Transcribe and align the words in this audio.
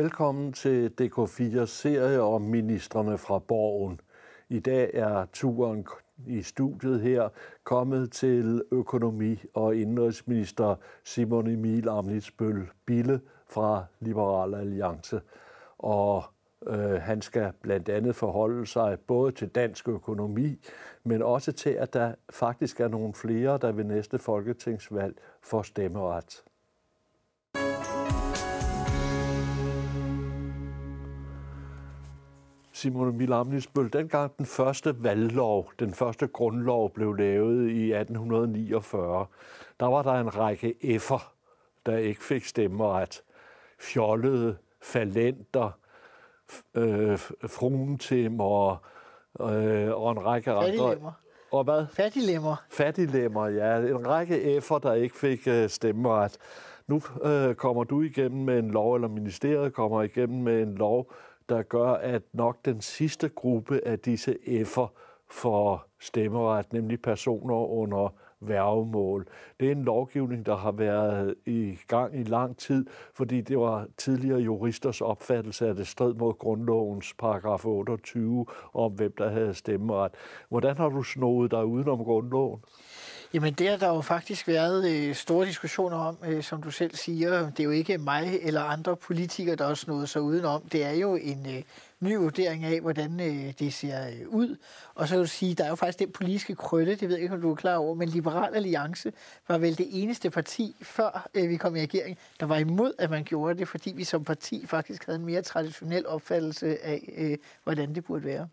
Velkommen 0.00 0.52
til 0.52 0.92
DK4 1.00 1.66
serie 1.66 2.20
om 2.20 2.42
ministerne 2.42 3.18
fra 3.18 3.38
Borgen. 3.38 4.00
I 4.48 4.58
dag 4.58 4.90
er 4.94 5.26
turen 5.32 5.86
i 6.26 6.42
studiet 6.42 7.00
her 7.00 7.28
kommet 7.64 8.12
til 8.12 8.62
økonomi- 8.72 9.44
og 9.54 9.76
indrigsminister 9.76 10.74
Simon 11.04 11.46
Emil 11.46 11.88
Amnitsbøl 11.88 12.68
Bille 12.86 13.20
fra 13.46 13.84
Liberal 14.00 14.54
Alliance. 14.54 15.20
Og 15.78 16.24
øh, 16.66 17.00
han 17.00 17.22
skal 17.22 17.52
blandt 17.62 17.88
andet 17.88 18.16
forholde 18.16 18.66
sig 18.66 18.98
både 19.06 19.32
til 19.32 19.48
dansk 19.48 19.88
økonomi, 19.88 20.58
men 21.04 21.22
også 21.22 21.52
til, 21.52 21.70
at 21.70 21.94
der 21.94 22.14
faktisk 22.30 22.80
er 22.80 22.88
nogle 22.88 23.14
flere, 23.14 23.58
der 23.58 23.72
ved 23.72 23.84
næste 23.84 24.18
folketingsvalg 24.18 25.14
får 25.42 25.62
stemmeret. 25.62 26.44
Simon 32.80 33.08
Emil 33.08 33.32
Amnisbøl, 33.32 33.92
dengang 33.92 34.38
den 34.38 34.46
første 34.46 35.04
valglov, 35.04 35.72
den 35.78 35.94
første 35.94 36.26
grundlov 36.26 36.90
blev 36.90 37.14
lavet 37.14 37.70
i 37.70 37.92
1849, 37.92 39.26
der 39.80 39.86
var 39.86 40.02
der 40.02 40.12
en 40.12 40.36
række 40.36 40.74
F'er, 40.84 41.22
der 41.86 41.96
ikke 41.96 42.24
fik 42.24 42.44
stemmeret. 42.44 43.22
Fjollede, 43.78 44.56
falenter, 44.82 45.70
øh, 46.74 47.18
fruentimmer 47.46 48.70
øh, 49.40 49.94
og 49.94 50.12
en 50.12 50.26
række 50.26 50.52
andre. 50.52 51.12
Og 51.52 51.64
hvad? 51.64 51.86
Fattiglemmer. 51.92 52.56
Fattiglemmer, 52.70 53.46
ja. 53.46 53.78
En 53.78 54.08
række 54.08 54.58
F'er, 54.58 54.78
der 54.78 54.92
ikke 54.92 55.16
fik 55.16 55.48
øh, 55.48 55.68
stemmeret. 55.68 56.38
Nu 56.86 57.02
øh, 57.22 57.54
kommer 57.54 57.84
du 57.84 58.02
igennem 58.02 58.44
med 58.44 58.58
en 58.58 58.70
lov, 58.70 58.94
eller 58.94 59.08
ministeriet 59.08 59.72
kommer 59.72 60.02
igennem 60.02 60.42
med 60.42 60.62
en 60.62 60.74
lov, 60.74 61.12
der 61.50 61.62
gør, 61.62 61.92
at 61.92 62.22
nok 62.32 62.64
den 62.64 62.80
sidste 62.80 63.28
gruppe 63.28 63.80
af 63.86 63.98
disse 63.98 64.36
F'er 64.46 64.86
får 65.30 65.86
stemmeret, 66.00 66.72
nemlig 66.72 67.02
personer 67.02 67.54
under 67.54 68.14
værgemål. 68.40 69.26
Det 69.60 69.68
er 69.68 69.72
en 69.72 69.84
lovgivning, 69.84 70.46
der 70.46 70.56
har 70.56 70.72
været 70.72 71.34
i 71.46 71.78
gang 71.88 72.20
i 72.20 72.22
lang 72.22 72.56
tid, 72.56 72.86
fordi 73.14 73.40
det 73.40 73.58
var 73.58 73.86
tidligere 73.96 74.40
juristers 74.40 75.00
opfattelse, 75.00 75.68
at 75.68 75.76
det 75.76 75.86
strid 75.86 76.14
mod 76.14 76.34
grundlovens 76.34 77.14
paragraf 77.18 77.66
28 77.66 78.46
om, 78.72 78.92
hvem 78.92 79.12
der 79.18 79.28
havde 79.28 79.54
stemmeret. 79.54 80.12
Hvordan 80.48 80.76
har 80.76 80.88
du 80.88 81.02
snået 81.02 81.50
dig 81.50 81.66
udenom 81.66 82.04
grundloven? 82.04 82.60
Jamen 83.34 83.54
det 83.54 83.68
har 83.68 83.76
der 83.76 83.88
jo 83.88 84.00
faktisk 84.00 84.48
været 84.48 84.90
øh, 84.90 85.14
store 85.14 85.46
diskussioner 85.46 85.96
om, 85.96 86.18
øh, 86.26 86.42
som 86.42 86.62
du 86.62 86.70
selv 86.70 86.94
siger. 86.94 87.50
Det 87.50 87.60
er 87.60 87.64
jo 87.64 87.70
ikke 87.70 87.98
mig 87.98 88.38
eller 88.42 88.60
andre 88.60 88.96
politikere, 88.96 89.56
der 89.56 89.64
også 89.64 89.84
nåede 89.88 90.06
sig 90.06 90.22
udenom. 90.22 90.62
Det 90.62 90.84
er 90.84 90.90
jo 90.92 91.14
en 91.14 91.46
øh, 91.46 91.62
ny 92.00 92.16
vurdering 92.16 92.64
af, 92.64 92.80
hvordan 92.80 93.20
øh, 93.20 93.52
det 93.58 93.74
ser 93.74 94.06
øh, 94.06 94.28
ud. 94.28 94.56
Og 94.94 95.08
så 95.08 95.14
kan 95.14 95.20
du 95.20 95.26
sige, 95.26 95.54
der 95.54 95.64
er 95.64 95.68
jo 95.68 95.74
faktisk 95.74 95.98
den 95.98 96.12
politiske 96.12 96.54
krølle, 96.54 96.94
det 96.94 97.08
ved 97.08 97.16
jeg 97.16 97.22
ikke, 97.22 97.34
om 97.34 97.40
du 97.40 97.50
er 97.50 97.54
klar 97.54 97.76
over, 97.76 97.94
men 97.94 98.08
Liberal 98.08 98.54
Alliance 98.54 99.12
var 99.48 99.58
vel 99.58 99.78
det 99.78 99.86
eneste 99.90 100.30
parti, 100.30 100.76
før 100.82 101.28
øh, 101.34 101.48
vi 101.48 101.56
kom 101.56 101.76
i 101.76 101.80
regering, 101.80 102.18
der 102.40 102.46
var 102.46 102.56
imod, 102.56 102.92
at 102.98 103.10
man 103.10 103.24
gjorde 103.24 103.58
det, 103.58 103.68
fordi 103.68 103.92
vi 103.96 104.04
som 104.04 104.24
parti 104.24 104.66
faktisk 104.66 105.06
havde 105.06 105.18
en 105.18 105.26
mere 105.26 105.42
traditionel 105.42 106.06
opfattelse 106.06 106.84
af, 106.84 107.12
øh, 107.18 107.38
hvordan 107.64 107.94
det 107.94 108.04
burde 108.04 108.24
være. 108.24 108.48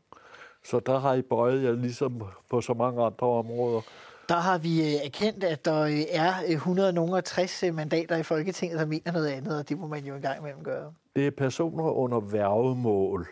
Så 0.63 0.79
der 0.79 0.99
har 0.99 1.13
I 1.13 1.21
bøjet 1.21 1.63
jer 1.63 1.71
ligesom 1.71 2.23
på 2.49 2.61
så 2.61 2.73
mange 2.73 3.03
andre 3.03 3.27
områder? 3.27 3.81
Der 4.29 4.35
har 4.35 4.57
vi 4.57 4.81
øh, 4.81 5.05
erkendt, 5.05 5.43
at 5.43 5.65
der 5.65 5.81
øh, 5.81 6.01
er 6.11 6.33
160 6.47 7.63
øh, 7.63 7.75
mandater 7.75 8.17
i 8.17 8.23
Folketinget, 8.23 8.79
der 8.79 8.85
mener 8.85 9.11
noget 9.11 9.27
andet, 9.27 9.59
og 9.59 9.69
det 9.69 9.79
må 9.79 9.87
man 9.87 10.05
jo 10.05 10.15
engang 10.15 10.39
imellem 10.39 10.63
gøre. 10.63 10.93
Det 11.15 11.27
er 11.27 11.31
personer 11.31 11.83
under 11.83 12.19
værgemål, 12.19 13.27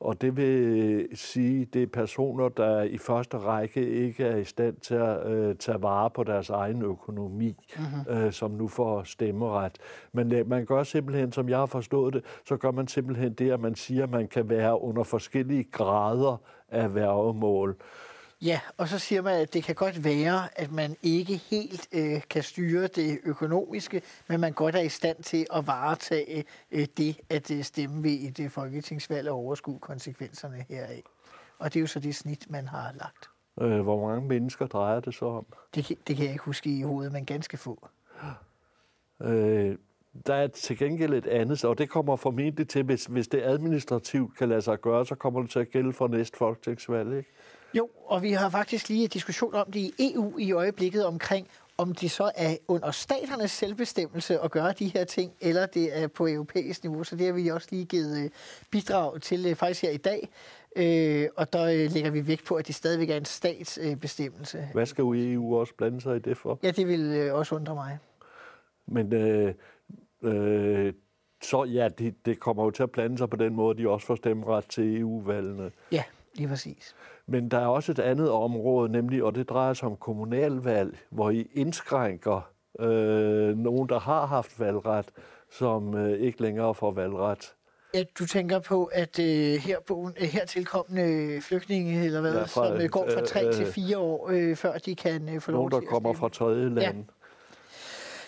og 0.00 0.20
det 0.20 0.36
vil 0.36 1.08
sige, 1.14 1.64
det 1.64 1.82
er 1.82 1.86
personer, 1.86 2.48
der 2.48 2.82
i 2.82 2.98
første 2.98 3.38
række 3.38 3.88
ikke 3.90 4.24
er 4.24 4.36
i 4.36 4.44
stand 4.44 4.76
til 4.76 4.94
at 4.94 5.26
øh, 5.26 5.56
tage 5.56 5.82
vare 5.82 6.10
på 6.10 6.24
deres 6.24 6.50
egen 6.50 6.82
økonomi, 6.82 7.56
mm-hmm. 7.78 8.16
øh, 8.16 8.32
som 8.32 8.50
nu 8.50 8.68
får 8.68 9.02
stemmeret. 9.02 9.78
Men 10.12 10.32
øh, 10.32 10.48
man 10.48 10.64
gør 10.64 10.82
simpelthen, 10.82 11.32
som 11.32 11.48
jeg 11.48 11.58
har 11.58 11.66
forstået 11.66 12.14
det, 12.14 12.24
så 12.48 12.56
gør 12.56 12.70
man 12.70 12.88
simpelthen 12.88 13.32
det, 13.32 13.50
at 13.50 13.60
man 13.60 13.74
siger, 13.74 14.02
at 14.02 14.10
man 14.10 14.28
kan 14.28 14.48
være 14.48 14.82
under 14.82 15.02
forskellige 15.02 15.64
grader 15.64 16.36
af 16.68 16.94
værgemål. 16.94 17.76
Ja, 18.42 18.60
og 18.76 18.88
så 18.88 18.98
siger 18.98 19.22
man, 19.22 19.40
at 19.40 19.54
det 19.54 19.64
kan 19.64 19.74
godt 19.74 20.04
være, 20.04 20.60
at 20.60 20.72
man 20.72 20.96
ikke 21.02 21.36
helt 21.36 21.88
øh, 21.92 22.22
kan 22.30 22.42
styre 22.42 22.86
det 22.86 23.18
økonomiske, 23.24 24.02
men 24.28 24.40
man 24.40 24.52
godt 24.52 24.74
er 24.74 24.80
i 24.80 24.88
stand 24.88 25.22
til 25.22 25.46
at 25.54 25.66
varetage 25.66 26.44
øh, 26.72 26.86
det 26.96 27.20
at 27.30 27.50
øh, 27.50 27.62
stemme 27.62 28.02
ved 28.02 28.18
et 28.20 28.40
øh, 28.40 28.50
folketingsvalg 28.50 29.28
og 29.28 29.36
overskue 29.36 29.78
konsekvenserne 29.78 30.64
heraf. 30.68 31.02
Og 31.58 31.74
det 31.74 31.78
er 31.78 31.80
jo 31.80 31.86
så 31.86 32.00
det 32.00 32.14
snit, 32.14 32.50
man 32.50 32.66
har 32.66 32.92
lagt. 32.92 33.30
Øh, 33.60 33.80
hvor 33.80 34.08
mange 34.08 34.28
mennesker 34.28 34.66
drejer 34.66 35.00
det 35.00 35.14
så 35.14 35.26
om? 35.26 35.46
Det, 35.74 35.88
det 36.06 36.16
kan 36.16 36.24
jeg 36.24 36.32
ikke 36.32 36.44
huske 36.44 36.78
i 36.78 36.82
hovedet, 36.82 37.12
men 37.12 37.24
ganske 37.24 37.56
få. 37.56 37.88
Øh, 39.22 39.76
der 40.26 40.34
er 40.34 40.46
til 40.46 40.78
gengæld 40.78 41.14
et 41.14 41.26
andet, 41.26 41.64
og 41.64 41.78
det 41.78 41.90
kommer 41.90 42.16
formentlig 42.16 42.68
til, 42.68 42.82
hvis, 42.82 43.04
hvis 43.04 43.28
det 43.28 43.42
administrativt 43.42 44.38
kan 44.38 44.48
lade 44.48 44.62
sig 44.62 44.80
gøre, 44.80 45.06
så 45.06 45.14
kommer 45.14 45.40
det 45.40 45.50
til 45.50 45.58
at 45.58 45.70
gælde 45.70 45.92
for 45.92 46.08
næste 46.08 46.38
folketingsvalg, 46.38 47.16
ikke? 47.16 47.30
Jo, 47.74 47.88
og 48.06 48.22
vi 48.22 48.32
har 48.32 48.50
faktisk 48.50 48.88
lige 48.88 49.04
en 49.04 49.08
diskussion 49.08 49.54
om 49.54 49.72
det 49.72 49.80
i 49.80 49.92
EU 50.14 50.38
i 50.38 50.52
øjeblikket 50.52 51.06
omkring, 51.06 51.48
om 51.78 51.94
det 51.94 52.10
så 52.10 52.30
er 52.36 52.56
under 52.68 52.90
staternes 52.90 53.50
selvbestemmelse 53.50 54.40
at 54.40 54.50
gøre 54.50 54.72
de 54.72 54.88
her 54.88 55.04
ting, 55.04 55.32
eller 55.40 55.66
det 55.66 56.02
er 56.02 56.08
på 56.08 56.28
europæisk 56.28 56.82
niveau. 56.82 57.04
Så 57.04 57.16
det 57.16 57.26
har 57.26 57.32
vi 57.32 57.48
også 57.48 57.68
lige 57.70 57.84
givet 57.84 58.24
øh, 58.24 58.30
bidrag 58.70 59.20
til 59.20 59.46
øh, 59.46 59.54
faktisk 59.54 59.82
her 59.82 59.90
i 59.90 59.96
dag. 59.96 60.28
Øh, 60.76 61.28
og 61.36 61.52
der 61.52 61.64
øh, 61.64 61.92
lægger 61.92 62.10
vi 62.10 62.26
vægt 62.26 62.44
på, 62.44 62.54
at 62.54 62.66
det 62.66 62.74
stadigvæk 62.74 63.10
er 63.10 63.16
en 63.16 63.24
statsbestemmelse. 63.24 64.68
Hvad 64.72 64.86
skal 64.86 65.02
EU 65.04 65.56
også 65.56 65.74
blande 65.74 66.00
sig 66.00 66.16
i 66.16 66.18
det 66.18 66.36
for? 66.36 66.58
Ja, 66.62 66.70
det 66.70 66.88
vil 66.88 67.32
også 67.32 67.54
undre 67.54 67.74
mig. 67.74 67.98
Men 68.86 69.12
øh, 69.12 69.54
øh, 70.22 70.92
så 71.42 71.64
ja, 71.64 71.88
det, 71.88 72.14
det 72.26 72.40
kommer 72.40 72.64
jo 72.64 72.70
til 72.70 72.82
at 72.82 72.90
blande 72.90 73.18
sig 73.18 73.30
på 73.30 73.36
den 73.36 73.54
måde, 73.54 73.78
de 73.78 73.88
også 73.88 74.06
får 74.06 74.14
stemmeret 74.14 74.66
til 74.66 75.00
EU-valgene. 75.00 75.70
Ja, 75.92 76.02
lige 76.34 76.48
præcis. 76.48 76.94
Men 77.26 77.48
der 77.48 77.58
er 77.58 77.66
også 77.66 77.92
et 77.92 77.98
andet 77.98 78.30
område, 78.30 78.92
nemlig, 78.92 79.24
og 79.24 79.34
det 79.34 79.48
drejer 79.48 79.74
sig 79.74 79.88
om 79.88 79.96
kommunalvalg, 79.96 80.98
hvor 81.10 81.30
I 81.30 81.50
indskrænker 81.54 82.50
øh, 82.80 83.58
nogen, 83.58 83.88
der 83.88 83.98
har 83.98 84.26
haft 84.26 84.60
valgret, 84.60 85.06
som 85.50 85.94
øh, 85.94 86.20
ikke 86.20 86.42
længere 86.42 86.74
får 86.74 86.90
valgret. 86.90 87.54
Ja, 87.94 88.04
du 88.18 88.26
tænker 88.26 88.58
på, 88.58 88.84
at 88.84 89.18
øh, 89.18 89.54
her, 89.54 89.80
på, 89.86 90.10
øh, 90.20 90.28
her 90.28 90.44
tilkommende 90.44 91.40
flygtninge, 91.40 92.04
eller 92.04 92.20
hvad, 92.20 92.34
ja, 92.34 92.42
fra, 92.42 92.46
som 92.46 92.80
øh, 92.80 92.88
går 92.88 93.08
fra 93.14 93.26
tre 93.26 93.46
øh, 93.46 93.52
til 93.52 93.66
fire 93.66 93.98
år, 93.98 94.30
øh, 94.32 94.56
før 94.56 94.78
de 94.78 94.94
kan 94.94 95.28
øh, 95.28 95.40
få 95.40 95.50
lov 95.50 95.70
til 95.70 95.72
Nogen, 95.74 95.84
der 95.84 95.90
kommer 95.90 96.12
fra 96.12 96.28
tredje 96.28 96.68
land. 96.68 96.96
Ja. 96.96 97.02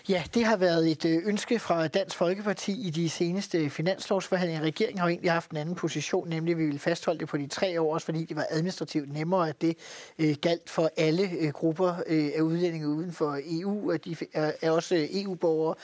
Ja, 0.09 0.23
det 0.35 0.45
har 0.45 0.57
været 0.57 0.91
et 0.91 1.05
øh, 1.05 1.23
ønske 1.27 1.59
fra 1.59 1.89
Dansk 1.89 2.17
Folkeparti 2.17 2.87
i 2.87 2.91
de 2.91 3.11
seneste 3.11 3.71
finanslovsforhandlinger. 3.71 4.63
Regeringen 4.63 4.99
har 4.99 5.07
jo 5.07 5.11
egentlig 5.11 5.33
haft 5.33 5.51
en 5.51 5.57
anden 5.57 5.75
position, 5.75 6.29
nemlig 6.29 6.53
at 6.53 6.59
vi 6.59 6.65
ville 6.65 6.79
fastholde 6.79 7.21
det 7.21 7.29
på 7.29 7.37
de 7.37 7.47
tre 7.47 7.81
år, 7.81 7.95
også 7.95 8.05
fordi 8.05 8.25
det 8.25 8.37
var 8.37 8.47
administrativt 8.51 9.13
nemmere, 9.13 9.49
at 9.49 9.63
det 9.63 9.77
øh, 10.19 10.37
galt 10.41 10.71
for 10.71 10.91
alle 10.97 11.31
øh, 11.41 11.53
grupper 11.53 11.95
øh, 12.07 12.31
af 12.37 12.41
udlændinge 12.41 12.89
uden 12.89 13.13
for 13.13 13.39
EU, 13.45 13.91
at 13.91 14.05
de 14.05 14.17
er, 14.33 14.53
er 14.63 14.71
også 14.71 14.95
øh, 14.95 15.23
EU-borgere 15.23 15.75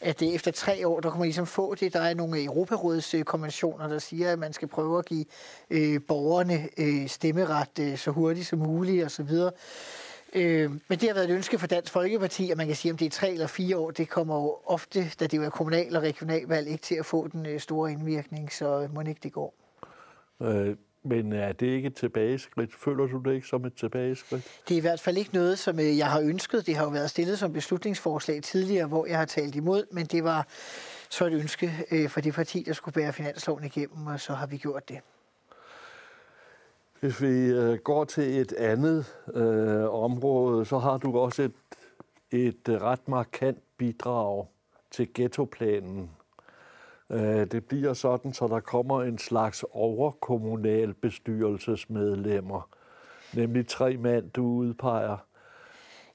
at 0.00 0.20
det 0.20 0.34
efter 0.34 0.50
tre 0.50 0.88
år, 0.88 1.00
der 1.00 1.10
kommer 1.10 1.18
man 1.18 1.26
ligesom 1.26 1.46
få 1.46 1.74
det. 1.74 1.92
Der 1.92 2.00
er 2.00 2.14
nogle 2.14 2.44
Europarådets 2.44 3.14
konventioner, 3.26 3.88
der 3.88 3.98
siger, 3.98 4.32
at 4.32 4.38
man 4.38 4.52
skal 4.52 4.68
prøve 4.68 4.98
at 4.98 5.04
give 5.04 5.24
øh, 5.70 6.00
borgerne 6.08 6.68
øh, 6.78 7.08
stemmeret 7.08 7.78
øh, 7.80 7.98
så 7.98 8.10
hurtigt 8.10 8.46
som 8.46 8.58
muligt 8.58 9.04
osv. 9.04 9.30
Øh, 10.34 10.70
men 10.70 10.98
det 10.98 11.02
har 11.02 11.14
været 11.14 11.30
et 11.30 11.34
ønske 11.34 11.58
for 11.58 11.66
Dansk 11.66 11.92
Folkeparti, 11.92 12.50
at 12.50 12.56
man 12.56 12.66
kan 12.66 12.76
sige, 12.76 12.92
om 12.92 12.98
det 12.98 13.06
er 13.06 13.10
tre 13.10 13.30
eller 13.30 13.46
fire 13.46 13.76
år, 13.76 13.90
det 13.90 14.08
kommer 14.08 14.34
jo 14.34 14.56
ofte, 14.66 15.10
da 15.20 15.26
det 15.26 15.36
jo 15.36 15.42
er 15.42 15.50
kommunal- 15.50 15.96
og 15.96 16.02
regionalvalg, 16.02 16.68
ikke 16.68 16.82
til 16.82 16.94
at 16.94 17.06
få 17.06 17.28
den 17.28 17.46
øh, 17.46 17.60
store 17.60 17.92
indvirkning, 17.92 18.52
så 18.52 18.88
må 18.94 19.00
ikke 19.00 19.20
det 19.22 19.32
går. 19.32 19.54
Øh, 20.42 20.76
men 21.08 21.32
er 21.32 21.52
det 21.52 21.66
ikke 21.66 21.86
et 21.86 21.94
tilbageskridt? 21.94 22.74
Føler 22.74 23.06
du 23.06 23.18
det 23.18 23.34
ikke 23.34 23.46
som 23.46 23.64
et 23.64 23.74
tilbageskridt? 23.74 24.44
Det 24.68 24.74
er 24.74 24.78
i 24.78 24.80
hvert 24.80 25.00
fald 25.00 25.16
ikke 25.16 25.34
noget, 25.34 25.58
som 25.58 25.80
øh, 25.80 25.98
jeg 25.98 26.06
har 26.06 26.20
ønsket. 26.20 26.66
Det 26.66 26.76
har 26.76 26.84
jo 26.84 26.90
været 26.90 27.10
stillet 27.10 27.38
som 27.38 27.52
beslutningsforslag 27.52 28.42
tidligere, 28.42 28.86
hvor 28.86 29.06
jeg 29.06 29.18
har 29.18 29.24
talt 29.24 29.54
imod, 29.54 29.84
men 29.90 30.06
det 30.06 30.24
var 30.24 30.46
så 31.10 31.26
et 31.26 31.32
ønske 31.32 31.86
øh, 31.90 32.08
for 32.08 32.20
det 32.20 32.34
parti, 32.34 32.62
der 32.66 32.72
skulle 32.72 32.92
bære 32.92 33.12
finansloven 33.12 33.64
igennem, 33.64 34.06
og 34.06 34.20
så 34.20 34.32
har 34.32 34.46
vi 34.46 34.56
gjort 34.56 34.88
det. 34.88 34.98
Hvis 37.00 37.22
vi 37.22 37.46
øh, 37.46 37.78
går 37.78 38.04
til 38.04 38.40
et 38.40 38.52
andet 38.52 39.16
øh, 39.34 39.94
område, 39.94 40.64
så 40.64 40.78
har 40.78 40.98
du 40.98 41.18
også 41.18 41.42
et, 41.42 41.52
et 42.30 42.82
ret 42.82 43.08
markant 43.08 43.58
bidrag 43.76 44.46
til 44.90 45.08
ghettoplanen. 45.14 46.10
Øh, 47.10 47.46
det 47.46 47.64
bliver 47.64 47.92
sådan, 47.92 48.32
så 48.32 48.48
der 48.48 48.60
kommer 48.60 49.02
en 49.02 49.18
slags 49.18 49.64
overkommunal 49.70 50.94
bestyrelsesmedlemmer, 50.94 52.68
nemlig 53.34 53.68
tre 53.68 53.96
mand, 53.96 54.30
du 54.30 54.44
udpeger. 54.46 55.16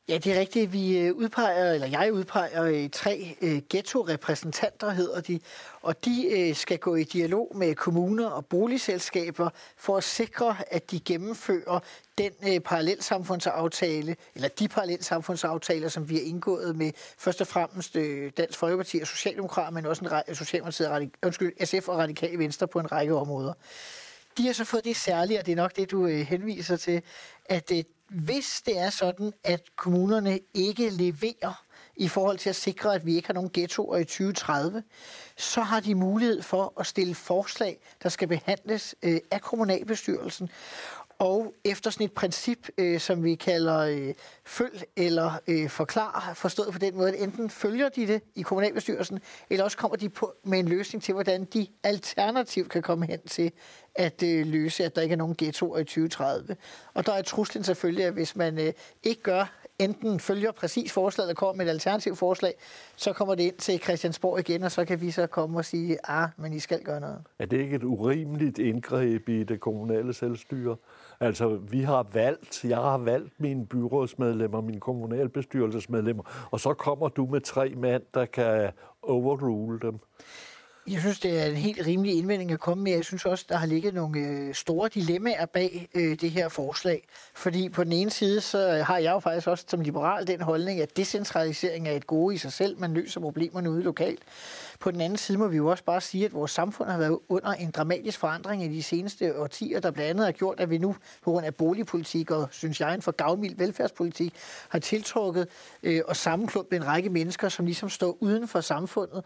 Ja, 0.09 0.18
det 0.18 0.36
er 0.36 0.39
rigtigt. 0.39 0.74
Vi 0.74 0.98
øh, 0.98 1.15
udpeger, 1.15 1.74
eller 1.74 1.88
jeg 1.88 2.13
udpeger 2.13 2.63
øh, 2.63 2.89
tre 2.89 3.38
øh, 3.42 3.62
ghetto-repræsentanter, 3.69 4.89
hedder 4.89 5.21
de, 5.21 5.39
og 5.81 6.06
de 6.06 6.51
skal 6.56 6.77
gå 6.77 6.95
i 6.95 7.03
dialog 7.03 7.51
med 7.56 7.75
kommuner 7.75 8.27
og 8.27 8.45
boligselskaber 8.45 9.50
for 9.77 9.98
at 9.98 10.03
sikre, 10.03 10.56
at 10.68 10.92
de 10.92 11.00
gennemfører 11.00 11.80
den 12.18 12.62
parallelsamfundsaftale, 12.62 14.15
eller 14.36 14.48
de 14.48 14.68
parallelsamfundsaftaler, 14.68 15.89
som 15.89 16.09
vi 16.09 16.15
har 16.15 16.24
indgået 16.24 16.75
med 16.75 16.92
først 17.18 17.42
og 17.42 17.48
fremmest 17.48 17.94
Dansk 18.38 18.59
Folkeparti 18.59 19.00
og 19.00 19.07
Socialdemokrater, 19.07 19.71
men 19.71 19.86
også 19.86 20.24
en 20.27 20.36
Socialdemokratiet, 20.36 21.12
undskyld, 21.24 21.65
SF 21.65 21.88
og 21.88 21.98
Radikale 21.98 22.38
Venstre 22.38 22.68
på 22.68 22.80
en 22.80 22.92
række 22.92 23.15
områder. 23.15 23.53
De 24.38 24.45
har 24.45 24.54
så 24.54 24.66
fået 24.66 24.86
det 24.86 24.95
særlige, 24.95 25.39
og 25.39 25.45
det 25.45 25.51
er 25.51 25.56
nok 25.56 25.75
det, 25.75 25.92
du 25.92 26.06
øh, 26.07 26.19
henviser 26.19 26.78
til, 26.78 27.01
at 27.45 27.72
øh, 27.72 27.83
hvis 28.10 28.62
det 28.66 28.80
er 28.80 28.89
sådan, 28.89 29.33
at 29.44 29.62
kommunerne 29.75 30.39
ikke 30.54 30.89
leverer 30.89 31.63
i 31.95 32.07
forhold 32.07 32.38
til 32.38 32.50
at 32.50 32.56
sikre, 32.56 32.95
at 32.95 33.06
vi 33.06 33.16
ikke 33.16 33.28
har 33.28 33.33
nogen 33.33 33.50
ghettoer 33.54 33.98
i 33.98 34.04
2030, 34.04 34.83
så 35.38 35.62
har 35.62 35.80
de 35.80 35.95
mulighed 35.95 36.42
for 36.42 36.74
at 36.80 36.88
stille 36.88 37.16
forslag, 37.16 37.80
der 38.04 38.10
skal 38.10 38.28
behandles 38.28 38.95
øh, 39.04 39.19
af 39.31 39.42
kommunalbestyrelsen. 39.42 40.50
Og 41.22 41.54
efter 41.66 41.90
sådan 41.90 42.06
et 42.06 42.12
princip, 42.12 42.68
øh, 42.78 43.00
som 43.00 43.24
vi 43.24 43.36
kalder 43.36 43.78
øh, 43.78 44.14
følg 44.46 44.84
eller 44.98 45.32
øh, 45.48 45.70
forklar, 45.70 46.32
forstået 46.36 46.74
på 46.74 46.80
den 46.80 46.98
måde, 46.98 47.10
at 47.10 47.24
enten 47.24 47.50
følger 47.50 47.90
de 47.90 48.08
det 48.08 48.22
i 48.36 48.42
kommunalbestyrelsen, 48.42 49.20
eller 49.50 49.64
også 49.64 49.78
kommer 49.78 49.98
de 49.98 50.10
på 50.10 50.34
med 50.44 50.60
en 50.60 50.68
løsning 50.68 51.04
til, 51.04 51.14
hvordan 51.14 51.46
de 51.46 51.68
alternativt 51.84 52.70
kan 52.70 52.82
komme 52.82 53.06
hen 53.06 53.20
til 53.28 53.52
at 53.96 54.24
øh, 54.24 54.48
løse, 54.48 54.86
at 54.86 54.96
der 54.96 55.02
ikke 55.02 55.14
er 55.14 55.18
nogen 55.18 55.36
ghettoer 55.38 55.80
i 55.80 55.84
2030. 55.84 56.56
Og 56.94 57.06
der 57.06 57.14
er 57.14 57.22
truslen 57.22 57.64
selvfølgelig, 57.64 58.06
at 58.06 58.14
hvis 58.14 58.36
man 58.36 58.60
øh, 58.60 58.74
ikke 59.04 59.22
gør 59.22 59.62
enten 59.80 60.20
følger 60.20 60.52
præcis 60.52 60.92
forslaget, 60.92 61.30
eller 61.30 61.36
kommer 61.36 61.56
med 61.56 61.66
et 61.66 61.70
alternativt 61.70 62.18
forslag, 62.18 62.54
så 62.96 63.14
kommer 63.14 63.36
det 63.36 63.44
ind 63.44 63.56
til 63.56 63.80
Christiansborg 63.80 64.40
igen, 64.40 64.64
og 64.64 64.72
så 64.72 64.86
kan 64.86 65.02
vi 65.02 65.12
så 65.12 65.28
komme 65.28 65.60
og 65.60 65.66
sige, 65.66 65.98
ah, 66.04 66.30
men 66.38 66.54
I 66.54 66.60
skal 66.60 66.84
gøre 66.84 67.00
noget. 67.00 67.24
Er 67.40 67.46
det 67.46 67.60
ikke 67.60 67.76
et 67.76 67.84
urimeligt 67.84 68.60
indgreb 68.60 69.30
i 69.30 69.44
det 69.44 69.60
kommunale 69.60 70.14
selvstyre? 70.14 70.76
Altså, 71.22 71.48
vi 71.70 71.82
har 71.82 72.08
valgt, 72.14 72.66
jeg 72.66 72.78
har 72.78 72.98
valgt 72.98 73.34
mine 73.40 73.66
byrådsmedlemmer, 73.66 74.62
mine 74.62 74.80
kommunalbestyrelsesmedlemmer, 74.80 76.24
og 76.52 76.60
så 76.60 76.74
kommer 76.74 77.08
du 77.08 77.26
med 77.26 77.42
tre 77.42 77.74
mand, 77.78 78.04
der 78.14 78.26
kan 78.26 78.72
overrule 79.02 79.80
dem. 79.80 80.00
Jeg 80.88 81.00
synes, 81.00 81.20
det 81.20 81.42
er 81.42 81.46
en 81.46 81.56
helt 81.56 81.88
rimelig 81.88 82.18
indvending 82.18 82.52
at 82.52 82.60
komme 82.60 82.84
med. 82.84 82.92
Jeg 82.92 83.06
synes 83.06 83.26
også, 83.26 83.46
der 83.50 83.58
har 83.58 83.66
ligget 83.66 83.94
nogle 83.94 84.20
øh, 84.20 84.54
store 84.54 84.90
dilemmaer 84.90 85.46
bag 85.46 85.90
øh, 85.96 86.18
det 86.22 86.32
her 86.32 86.50
forslag. 86.50 87.08
Fordi 87.36 87.70
på 87.70 87.84
den 87.84 87.92
ene 87.92 88.10
side, 88.10 88.42
så 88.42 88.78
øh, 88.78 88.86
har 88.86 88.98
jeg 88.98 89.12
jo 89.12 89.20
faktisk 89.20 89.48
også 89.48 89.66
som 89.68 89.82
liberal 89.82 90.28
den 90.28 90.42
holdning, 90.42 90.82
at 90.82 90.98
decentralisering 90.98 91.88
er 91.88 91.92
et 91.92 92.08
gode 92.08 92.36
i 92.36 92.38
sig 92.38 92.54
selv. 92.54 92.80
Man 92.80 92.94
løser 92.94 93.22
problemerne 93.22 93.72
ude 93.72 93.84
lokalt. 93.84 94.20
På 94.81 94.92
den 94.92 95.01
anden 95.01 95.18
side 95.18 95.38
må 95.38 95.48
vi 95.48 95.57
jo 95.57 95.68
også 95.68 95.83
bare 95.83 96.01
sige, 96.01 96.25
at 96.25 96.33
vores 96.33 96.51
samfund 96.51 96.89
har 96.89 96.98
været 96.98 97.19
under 97.30 97.50
en 97.50 97.72
dramatisk 97.72 98.19
forandring 98.19 98.63
i 98.63 98.68
de 98.68 98.83
seneste 98.83 99.39
årtier, 99.39 99.80
der 99.80 99.92
blandt 99.92 100.10
andet 100.10 100.25
har 100.25 100.31
gjort, 100.31 100.60
at 100.60 100.69
vi 100.69 100.78
nu 100.78 100.95
på 101.24 101.31
grund 101.31 101.45
af 101.45 101.56
boligpolitik 101.56 102.31
og, 102.31 102.48
synes 102.51 102.80
jeg, 102.80 102.94
en 102.94 103.01
for 103.01 103.12
gavmild 103.12 103.56
velfærdspolitik, 103.56 104.33
har 104.69 104.80
tiltrukket 104.80 105.48
øh, 105.83 106.01
og 106.07 106.16
sammenklumpet 106.16 106.75
en 106.75 106.88
række 106.88 107.10
mennesker, 107.10 107.50
som 107.50 107.66
ligesom 107.66 107.89
står 107.89 108.18
uden 108.19 108.48
for 108.48 108.62
samfundet, 108.62 109.24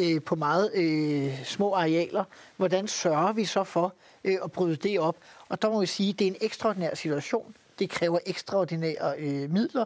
øh, 0.00 0.22
på 0.22 0.34
meget 0.34 0.70
øh, 0.74 1.44
små 1.44 1.74
arealer. 1.74 2.24
Hvordan 2.56 2.88
sørger 2.88 3.32
vi 3.32 3.44
så 3.44 3.64
for 3.64 3.94
øh, 4.24 4.36
at 4.44 4.52
bryde 4.52 4.76
det 4.76 5.00
op? 5.00 5.16
Og 5.48 5.62
der 5.62 5.70
må 5.70 5.80
vi 5.80 5.86
sige, 5.86 6.10
at 6.10 6.18
det 6.18 6.26
er 6.26 6.30
en 6.30 6.36
ekstraordinær 6.40 6.94
situation. 6.94 7.54
Det 7.80 7.90
kræver 7.90 8.18
ekstraordinære 8.26 9.14
øh, 9.18 9.50
midler, 9.50 9.84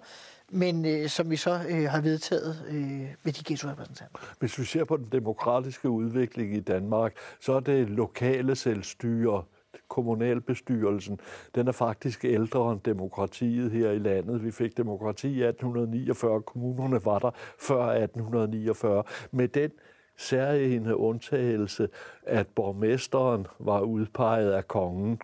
men 0.51 0.87
øh, 0.87 1.09
som 1.09 1.31
vi 1.31 1.37
så 1.37 1.61
øh, 1.69 1.85
har 1.85 2.01
vedtaget 2.01 2.65
øh, 2.69 3.15
med 3.23 3.33
de 3.33 3.45
ghetto-repræsentanter. 3.45 4.19
Hvis 4.39 4.59
vi 4.59 4.65
ser 4.65 4.85
på 4.85 4.97
den 4.97 5.09
demokratiske 5.13 5.89
udvikling 5.89 6.57
i 6.57 6.61
Danmark, 6.61 7.17
så 7.41 7.53
er 7.53 7.61
det 7.61 7.91
lokale 7.91 8.57
selvstyre, 8.57 9.43
kommunalbestyrelsen, 9.89 11.21
den 11.55 11.69
er 11.69 11.73
faktisk 11.73 12.25
ældre 12.25 12.73
end 12.73 12.81
demokratiet 12.81 13.71
her 13.71 13.91
i 13.91 13.99
landet. 13.99 14.45
Vi 14.45 14.51
fik 14.51 14.77
demokrati 14.77 15.27
i 15.27 15.43
1849, 15.43 16.43
kommunerne 16.43 17.05
var 17.05 17.19
der 17.19 17.31
før 17.59 17.87
1849. 17.87 19.05
Med 19.31 19.49
den 19.49 19.71
særlige 20.17 20.97
undtagelse, 20.97 21.89
at 22.27 22.47
borgmesteren 22.47 23.47
var 23.59 23.81
udpeget 23.81 24.53
af 24.53 24.69
kongen. 24.69 25.21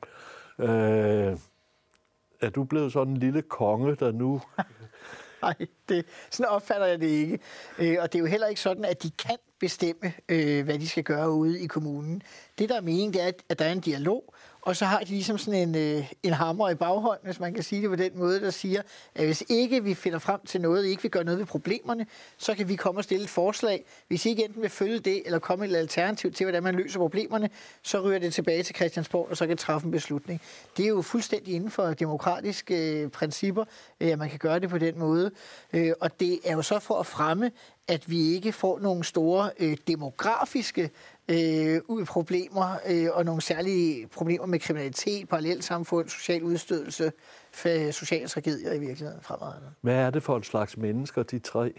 Øh, 0.59 1.37
er 2.41 2.51
du 2.51 2.65
blevet 2.65 2.93
sådan 2.93 3.13
en 3.13 3.17
lille 3.17 3.43
konge, 3.43 3.95
der 3.95 4.13
nu... 4.13 4.41
Nej, 5.43 5.55
det, 5.89 6.07
sådan 6.31 6.51
opfatter 6.51 6.87
jeg 6.87 7.01
det 7.01 7.07
ikke. 7.07 7.39
Øh, 7.79 7.97
og 8.01 8.13
det 8.13 8.19
er 8.19 8.23
jo 8.23 8.27
heller 8.27 8.47
ikke 8.47 8.61
sådan, 8.61 8.85
at 8.85 9.03
de 9.03 9.11
kan 9.11 9.37
bestemme, 9.61 10.13
øh, 10.29 10.65
hvad 10.65 10.79
de 10.79 10.89
skal 10.89 11.05
gøre 11.05 11.31
ude 11.31 11.61
i 11.61 11.67
kommunen. 11.67 12.23
Det, 12.59 12.69
der 12.69 12.77
er 12.77 12.81
meningen, 12.81 13.13
det 13.13 13.23
er, 13.23 13.33
at 13.49 13.59
der 13.59 13.65
er 13.65 13.73
en 13.73 13.81
dialog, 13.81 14.35
og 14.71 14.77
så 14.77 14.85
har 14.85 14.99
de 14.99 15.05
ligesom 15.05 15.39
sådan 15.39 15.69
en, 15.69 15.77
øh, 15.77 16.13
en 16.23 16.33
hammer 16.33 16.71
i 16.71 16.75
baghånden, 16.75 17.25
hvis 17.25 17.41
man 17.41 17.55
kan 17.55 17.63
sige 17.63 17.83
det 17.83 17.91
på 17.91 17.97
den 17.97 18.11
måde, 18.15 18.41
der 18.41 18.51
siger, 18.51 18.83
at 19.15 19.25
hvis 19.25 19.45
ikke 19.49 19.85
vi 19.85 19.95
finder 19.95 20.19
frem 20.19 20.41
til 20.47 20.61
noget, 20.61 20.87
ikke 20.87 21.03
vi 21.03 21.09
gør 21.09 21.23
noget 21.23 21.39
ved 21.39 21.47
problemerne, 21.47 22.07
så 22.39 22.55
kan 22.55 22.69
vi 22.69 22.77
komme 22.77 23.01
og 23.01 23.05
stille 23.05 23.25
et 23.25 23.31
forslag. 23.31 23.85
Hvis 24.09 24.27
I 24.27 24.29
ikke 24.29 24.45
enten 24.45 24.63
vil 24.63 24.71
følge 24.71 24.99
det, 24.99 25.23
eller 25.25 25.39
komme 25.39 25.67
et 25.67 25.77
alternativ 25.77 26.33
til, 26.33 26.45
hvordan 26.45 26.63
man 26.63 26.75
løser 26.75 26.99
problemerne, 26.99 27.51
så 27.83 28.01
ryger 28.01 28.19
det 28.19 28.35
tilbage 28.35 28.63
til 28.63 28.77
Christiansborg, 28.77 29.27
og 29.31 29.37
så 29.37 29.47
kan 29.47 29.57
træffe 29.57 29.85
en 29.85 29.91
beslutning. 29.91 30.41
Det 30.77 30.85
er 30.85 30.89
jo 30.89 31.03
fuldstændig 31.03 31.55
inden 31.55 31.71
for 31.71 31.95
demokratiske 31.95 33.03
øh, 33.03 33.09
principper, 33.09 33.65
øh, 34.01 34.09
at 34.09 34.19
man 34.19 34.31
kan 34.31 34.39
gøre 34.39 34.59
det 34.59 34.71
på 34.71 34.79
den 34.79 34.99
måde. 34.99 35.31
Øh, 35.73 35.93
og 36.01 36.21
det 36.21 36.41
er 36.45 36.53
jo 36.53 36.63
så 36.63 36.79
for 36.79 36.95
at 36.95 37.07
fremme, 37.07 37.51
at 37.89 38.11
vi 38.11 38.35
ikke 38.35 38.53
får 38.53 38.79
nogle 38.79 39.05
store 39.05 39.51
øh, 39.59 39.77
demografiske 39.87 40.91
øh, 41.31 42.06
problemer 42.06 42.77
øh, 42.88 43.09
og 43.12 43.25
nogle 43.25 43.43
særlige 43.43 44.06
problemer 44.06 44.47
med 44.47 44.59
kriminalitet, 44.59 45.29
parallelsamfund, 45.29 46.09
social 46.09 46.43
udstødelse, 46.43 47.12
sociale 47.91 48.29
tragedier 48.29 48.73
i 48.73 48.79
virkeligheden 48.79 49.23
fremadrettet. 49.23 49.71
Hvad 49.81 49.94
er 49.94 50.11
det 50.11 50.23
for 50.23 50.37
en 50.37 50.43
slags 50.43 50.77
mennesker, 50.77 51.23
de 51.23 51.38
tre? 51.38 51.73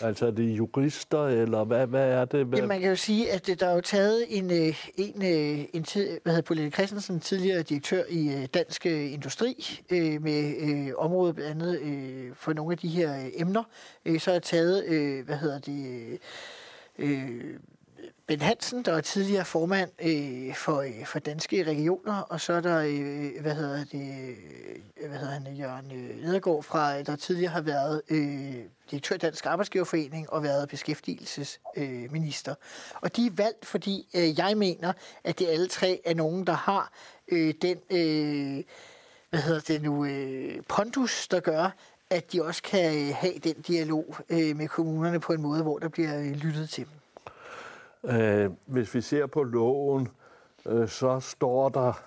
Altså 0.00 0.26
er 0.26 0.30
det 0.30 0.44
jurister, 0.44 1.26
eller 1.26 1.64
hvad, 1.64 1.86
hvad 1.86 2.08
er 2.08 2.24
det? 2.24 2.46
Hvad? 2.46 2.58
Jamen, 2.58 2.68
man 2.68 2.80
kan 2.80 2.88
jo 2.88 2.96
sige, 2.96 3.32
at 3.32 3.46
der 3.60 3.66
er 3.66 3.74
jo 3.74 3.80
taget 3.80 4.24
en, 4.28 4.50
øh, 4.50 4.84
en, 4.96 5.22
øh, 5.22 5.64
en 5.72 5.82
tid, 5.82 6.18
hvad 6.22 6.32
hedder 6.32 6.46
Pauline 6.46 6.70
Christensen, 6.70 7.20
tidligere 7.20 7.62
direktør 7.62 8.02
i 8.08 8.34
øh, 8.34 8.46
Dansk 8.54 8.86
Industri, 8.86 9.80
med 10.20 10.54
øh, 10.58 10.92
området 10.98 11.34
blandt 11.34 11.50
andet 11.50 11.80
øh, 11.80 12.34
for 12.34 12.52
nogle 12.52 12.72
af 12.72 12.78
de 12.78 12.88
her 12.88 13.30
emner. 13.34 13.62
så 14.18 14.32
er 14.32 14.38
taget, 14.38 14.84
øh, 14.84 15.24
hvad 15.26 15.36
hedder 15.36 15.58
det, 15.58 16.18
øh, 16.98 17.54
Ben 18.28 18.40
Hansen, 18.40 18.82
der 18.82 18.92
er 18.92 19.00
tidligere 19.00 19.44
formand 19.44 19.90
øh, 20.02 20.54
for, 20.54 20.80
øh, 20.80 21.06
for 21.06 21.18
danske 21.18 21.62
regioner, 21.62 22.20
og 22.20 22.40
så 22.40 22.52
er 22.52 22.60
der, 22.60 22.78
øh, 22.78 23.40
hvad 23.40 23.54
hedder 23.54 23.84
det, 23.84 24.36
øh, 25.00 25.08
hvad 25.08 25.18
hedder 25.18 25.32
han, 25.32 25.56
Jørgen 25.56 25.92
øh, 25.92 26.22
Nedergaard 26.22 26.62
fra, 26.62 26.98
øh, 26.98 27.06
der 27.06 27.16
tidligere 27.16 27.52
har 27.52 27.60
været 27.60 28.02
øh, 28.10 28.54
direktør 28.90 29.14
i 29.14 29.18
Dansk 29.18 29.46
Arbejdsgiverforening 29.46 30.30
og 30.30 30.42
været 30.42 30.68
beskæftigelsesminister. 30.68 32.52
Øh, 32.52 33.00
og 33.02 33.16
de 33.16 33.26
er 33.26 33.30
valgt, 33.36 33.66
fordi 33.66 34.08
øh, 34.14 34.38
jeg 34.38 34.56
mener, 34.56 34.92
at 35.24 35.38
det 35.38 35.48
alle 35.48 35.68
tre 35.68 36.00
er 36.04 36.14
nogen, 36.14 36.46
der 36.46 36.52
har 36.52 36.92
øh, 37.28 37.54
den, 37.62 37.78
øh, 37.90 38.64
hvad 39.30 39.40
hedder 39.40 39.60
det 39.60 39.82
nu, 39.82 40.04
øh, 40.04 40.62
pondus, 40.68 41.28
der 41.28 41.40
gør, 41.40 41.70
at 42.10 42.32
de 42.32 42.44
også 42.44 42.62
kan 42.62 43.08
øh, 43.08 43.14
have 43.14 43.38
den 43.38 43.54
dialog 43.54 44.16
øh, 44.28 44.56
med 44.56 44.68
kommunerne 44.68 45.20
på 45.20 45.32
en 45.32 45.42
måde, 45.42 45.62
hvor 45.62 45.78
der 45.78 45.88
bliver 45.88 46.18
øh, 46.18 46.30
lyttet 46.30 46.70
til 46.70 46.84
dem. 46.84 46.92
Øh, 48.04 48.50
hvis 48.66 48.94
vi 48.94 49.00
ser 49.00 49.26
på 49.26 49.42
loven, 49.42 50.08
øh, 50.66 50.88
så 50.88 51.20
står 51.20 51.68
der, 51.68 52.02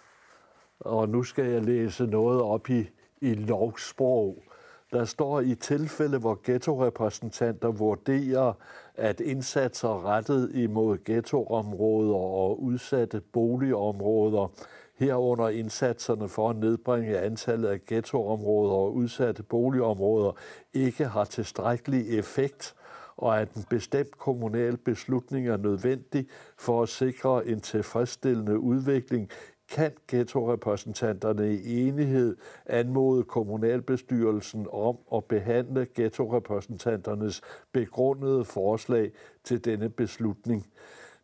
og 0.80 1.10
nu 1.10 1.24
skal 1.24 1.46
jeg 1.46 1.64
læse 1.64 2.06
noget 2.06 2.42
op 2.42 2.70
i, 2.70 2.90
i 3.22 3.34
lovsprog, 3.34 4.44
der 4.92 5.06
står 5.06 5.42
i 5.42 5.56
tilfælde, 5.56 6.18
hvor 6.18 6.40
ghettorepræsentanter 6.44 7.72
vurderer, 7.72 8.54
at 8.96 9.20
indsatser 9.20 10.06
rettet 10.06 10.52
imod 10.56 10.98
ghettoområder 11.06 12.16
og 12.16 12.64
udsatte 12.64 13.22
boligområder, 13.22 14.52
herunder 14.96 15.50
indsatserne 15.50 16.30
for 16.30 16.50
at 16.50 16.56
nedbringe 16.56 17.20
antallet 17.20 17.70
af 17.70 17.86
ghettoområder 17.86 18.74
og 18.74 18.96
udsatte 18.96 19.44
boligområder, 19.44 20.32
ikke 20.74 21.06
har 21.06 21.26
tilstrækkelig 21.26 22.20
effekt, 22.20 22.76
og 23.20 23.42
at 23.42 23.54
en 23.54 23.66
bestemt 23.70 24.18
kommunal 24.18 24.78
beslutning 24.78 25.48
er 25.48 25.58
nødvendig 25.58 26.28
for 26.58 26.84
at 26.84 26.90
sikre 26.90 27.48
en 27.48 27.62
tilfredsstillende 27.62 28.60
udvikling, 28.60 29.30
kan 29.70 29.92
ghettorepræsentanterne 30.08 31.54
i 31.54 31.88
enighed 31.88 32.36
anmode 32.66 33.24
kommunalbestyrelsen 33.24 34.68
om 34.72 34.98
at 35.14 35.26
behandle 35.26 35.88
ghettorepræsentanternes 35.96 37.42
begrundede 37.72 38.46
forslag 38.46 39.12
til 39.44 39.66
denne 39.66 39.90
beslutning. 39.90 40.68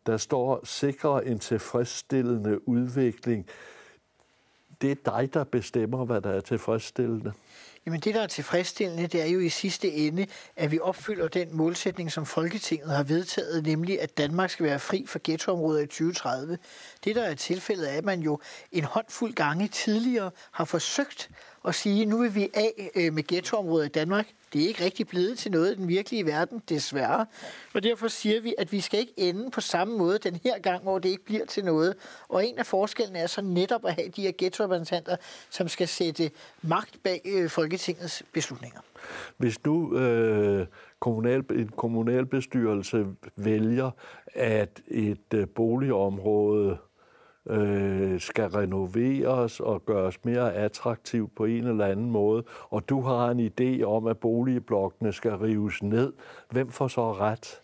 Der 0.06 0.16
står 0.16 0.60
sikre 0.64 1.26
en 1.26 1.38
tilfredsstillende 1.38 2.68
udvikling. 2.68 3.46
Det 4.80 4.90
er 4.90 5.12
dig, 5.20 5.34
der 5.34 5.44
bestemmer, 5.44 6.04
hvad 6.04 6.20
der 6.20 6.30
er 6.30 6.40
tilfredsstillende. 6.40 7.32
Jamen 7.86 8.00
det, 8.00 8.14
der 8.14 8.20
er 8.20 8.26
tilfredsstillende, 8.26 9.06
det 9.06 9.22
er 9.22 9.26
jo 9.26 9.40
i 9.40 9.48
sidste 9.48 9.92
ende, 9.92 10.26
at 10.56 10.70
vi 10.70 10.78
opfylder 10.80 11.28
den 11.28 11.56
målsætning, 11.56 12.12
som 12.12 12.26
Folketinget 12.26 12.90
har 12.90 13.02
vedtaget, 13.02 13.66
nemlig 13.66 14.00
at 14.00 14.18
Danmark 14.18 14.50
skal 14.50 14.66
være 14.66 14.78
fri 14.78 15.04
for 15.06 15.20
ghettoområder 15.24 15.80
i 15.80 15.86
2030. 15.86 16.58
Det, 17.04 17.16
der 17.16 17.22
er 17.22 17.34
tilfældet, 17.34 17.92
er, 17.92 17.98
at 17.98 18.04
man 18.04 18.20
jo 18.20 18.40
en 18.72 18.84
håndfuld 18.84 19.34
gange 19.34 19.68
tidligere 19.68 20.30
har 20.52 20.64
forsøgt 20.64 21.30
at 21.66 21.74
sige, 21.74 22.06
nu 22.06 22.18
vil 22.18 22.34
vi 22.34 22.48
af 22.54 22.90
øh, 22.96 23.12
med 23.12 23.22
ghettoområder 23.26 23.84
i 23.84 23.88
Danmark. 23.88 24.26
Det 24.52 24.64
er 24.64 24.68
ikke 24.68 24.84
rigtig 24.84 25.06
blevet 25.06 25.38
til 25.38 25.52
noget 25.52 25.72
i 25.72 25.76
den 25.76 25.88
virkelige 25.88 26.26
verden, 26.26 26.62
desværre. 26.68 27.26
Og 27.74 27.82
derfor 27.82 28.08
siger 28.08 28.40
vi, 28.40 28.54
at 28.58 28.72
vi 28.72 28.80
skal 28.80 29.00
ikke 29.00 29.12
ende 29.16 29.50
på 29.50 29.60
samme 29.60 29.98
måde 29.98 30.18
den 30.18 30.40
her 30.44 30.58
gang, 30.58 30.82
hvor 30.82 30.98
det 30.98 31.08
ikke 31.08 31.24
bliver 31.24 31.46
til 31.46 31.64
noget. 31.64 31.94
Og 32.28 32.46
en 32.46 32.58
af 32.58 32.66
forskellene 32.66 33.18
er 33.18 33.26
så 33.26 33.42
netop 33.42 33.84
at 33.84 33.94
have 33.94 34.08
de 34.08 34.22
her 34.22 34.32
ghettorepræsentanter, 34.38 35.16
som 35.50 35.68
skal 35.68 35.88
sætte 35.88 36.30
magt 36.62 37.02
bag 37.02 37.20
øh, 37.24 37.50
Folketingets 37.50 38.22
beslutninger. 38.32 38.80
Hvis 39.36 39.64
nu 39.64 39.98
øh, 39.98 40.66
kommunal, 41.00 41.44
en 41.50 41.68
kommunalbestyrelse 41.68 43.06
vælger, 43.36 43.90
at 44.34 44.82
et 44.88 45.34
øh, 45.34 45.48
boligområde 45.48 46.78
øh, 47.50 48.20
skal 48.20 48.48
renoveres 48.48 49.60
og 49.60 49.86
gøres 49.86 50.24
mere 50.24 50.54
attraktivt 50.54 51.34
på 51.34 51.44
en 51.44 51.66
eller 51.66 51.86
anden 51.86 52.10
måde, 52.10 52.44
og 52.70 52.88
du 52.88 53.00
har 53.00 53.30
en 53.30 53.50
idé 53.52 53.82
om, 53.84 54.06
at 54.06 54.18
boligblokkene 54.18 55.12
skal 55.12 55.32
rives 55.32 55.82
ned, 55.82 56.12
hvem 56.50 56.70
får 56.70 56.88
så 56.88 57.12
ret? 57.12 57.60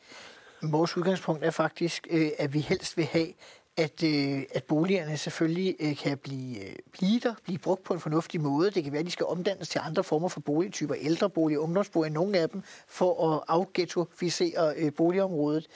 Vores 0.62 0.96
udgangspunkt 0.96 1.44
er 1.44 1.50
faktisk, 1.50 2.06
øh, 2.10 2.28
at 2.38 2.54
vi 2.54 2.58
helst 2.58 2.96
vil 2.96 3.04
have, 3.04 3.28
at, 3.76 4.02
øh, 4.04 4.42
at 4.54 4.64
boligerne 4.64 5.16
selvfølgelig 5.16 5.76
øh, 5.80 5.96
kan 5.96 6.18
blive, 6.18 6.58
øh, 6.58 6.74
blive 6.92 7.20
der, 7.20 7.34
blive 7.44 7.58
brugt 7.58 7.82
på 7.82 7.94
en 7.94 8.00
fornuftig 8.00 8.40
måde. 8.40 8.70
Det 8.70 8.82
kan 8.84 8.92
være, 8.92 9.00
at 9.00 9.06
de 9.06 9.10
skal 9.10 9.26
omdannes 9.26 9.68
til 9.68 9.80
andre 9.84 10.04
former 10.04 10.28
for 10.28 10.40
boligtyper, 10.40 10.94
ældreboliger, 10.98 11.60
ungdomsboliger, 11.60 12.12
nogle 12.12 12.38
af 12.38 12.48
dem, 12.48 12.62
for 12.88 13.32
at 13.34 13.42
afghettoficere 13.48 14.74
øh, 14.76 14.92
boligområdet. 14.92 15.66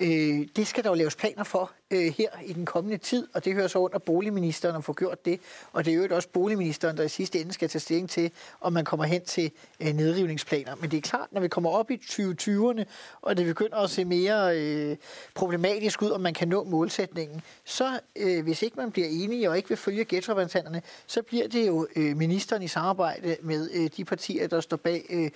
Øh, 0.00 0.48
det 0.56 0.66
skal 0.66 0.84
der 0.84 0.90
jo 0.90 0.94
laves 0.94 1.16
planer 1.16 1.44
for 1.44 1.72
øh, 1.90 2.14
her 2.16 2.28
i 2.44 2.52
den 2.52 2.66
kommende 2.66 2.98
tid, 2.98 3.28
og 3.34 3.44
det 3.44 3.54
hører 3.54 3.68
så 3.68 3.78
under 3.78 3.98
boligministeren 3.98 4.76
at 4.76 4.84
få 4.84 4.92
gjort 4.92 5.24
det. 5.24 5.40
Og 5.72 5.84
det 5.84 5.94
er 5.94 5.96
jo 5.96 6.16
også 6.16 6.28
boligministeren, 6.28 6.96
der 6.96 7.02
i 7.02 7.08
sidste 7.08 7.40
ende 7.40 7.52
skal 7.52 7.68
tage 7.68 7.80
stilling 7.80 8.10
til, 8.10 8.30
om 8.60 8.72
man 8.72 8.84
kommer 8.84 9.04
hen 9.04 9.24
til 9.24 9.50
øh, 9.80 9.92
nedrivningsplaner. 9.92 10.74
Men 10.80 10.90
det 10.90 10.96
er 10.96 11.00
klart, 11.00 11.28
når 11.32 11.40
vi 11.40 11.48
kommer 11.48 11.70
op 11.70 11.90
i 11.90 11.94
2020'erne, 11.94 12.84
og 13.22 13.36
det 13.36 13.46
begynder 13.46 13.76
at 13.76 13.90
se 13.90 14.04
mere 14.04 14.58
øh, 14.58 14.96
problematisk 15.34 16.02
ud, 16.02 16.10
om 16.10 16.20
man 16.20 16.34
kan 16.34 16.48
nå 16.48 16.64
målsætningen, 16.64 17.42
så 17.64 18.00
øh, 18.16 18.42
hvis 18.42 18.62
ikke 18.62 18.76
man 18.76 18.90
bliver 18.90 19.08
enige 19.10 19.50
og 19.50 19.56
ikke 19.56 19.68
vil 19.68 19.78
følge 19.78 20.04
ghettorepræsentanterne, 20.08 20.82
så 21.06 21.22
bliver 21.22 21.48
det 21.48 21.66
jo 21.66 21.86
øh, 21.96 22.16
ministeren 22.16 22.62
i 22.62 22.68
samarbejde 22.68 23.36
med 23.42 23.70
øh, 23.74 23.90
de 23.96 24.04
partier, 24.04 24.48
der 24.48 24.60
står 24.60 24.76
bag 24.76 25.06
øh, 25.10 25.30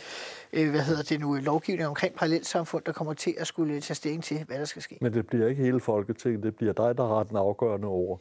øh, 0.52 0.70
hvad 0.70 0.80
hedder 0.80 1.02
det 1.02 1.20
nu, 1.20 1.34
lovgivning 1.34 1.88
omkring 1.88 2.14
parallelsamfund, 2.14 2.84
der 2.84 2.92
kommer 2.92 3.14
til 3.14 3.34
at 3.38 3.46
skulle 3.46 3.74
øh, 3.74 3.82
tage 3.82 3.94
stilling 3.94 4.24
til, 4.24 4.44
hvad 4.48 4.58
der 4.58 4.64
skal 4.64 4.82
ske. 4.82 4.98
Men 5.00 5.14
det 5.14 5.26
bliver 5.26 5.48
ikke 5.48 5.62
hele 5.62 5.80
Folketinget, 5.80 6.42
det 6.42 6.56
bliver 6.56 6.72
dig, 6.72 6.98
der 6.98 7.06
har 7.06 7.22
den 7.22 7.36
afgørende 7.36 7.88
ord. 7.88 8.20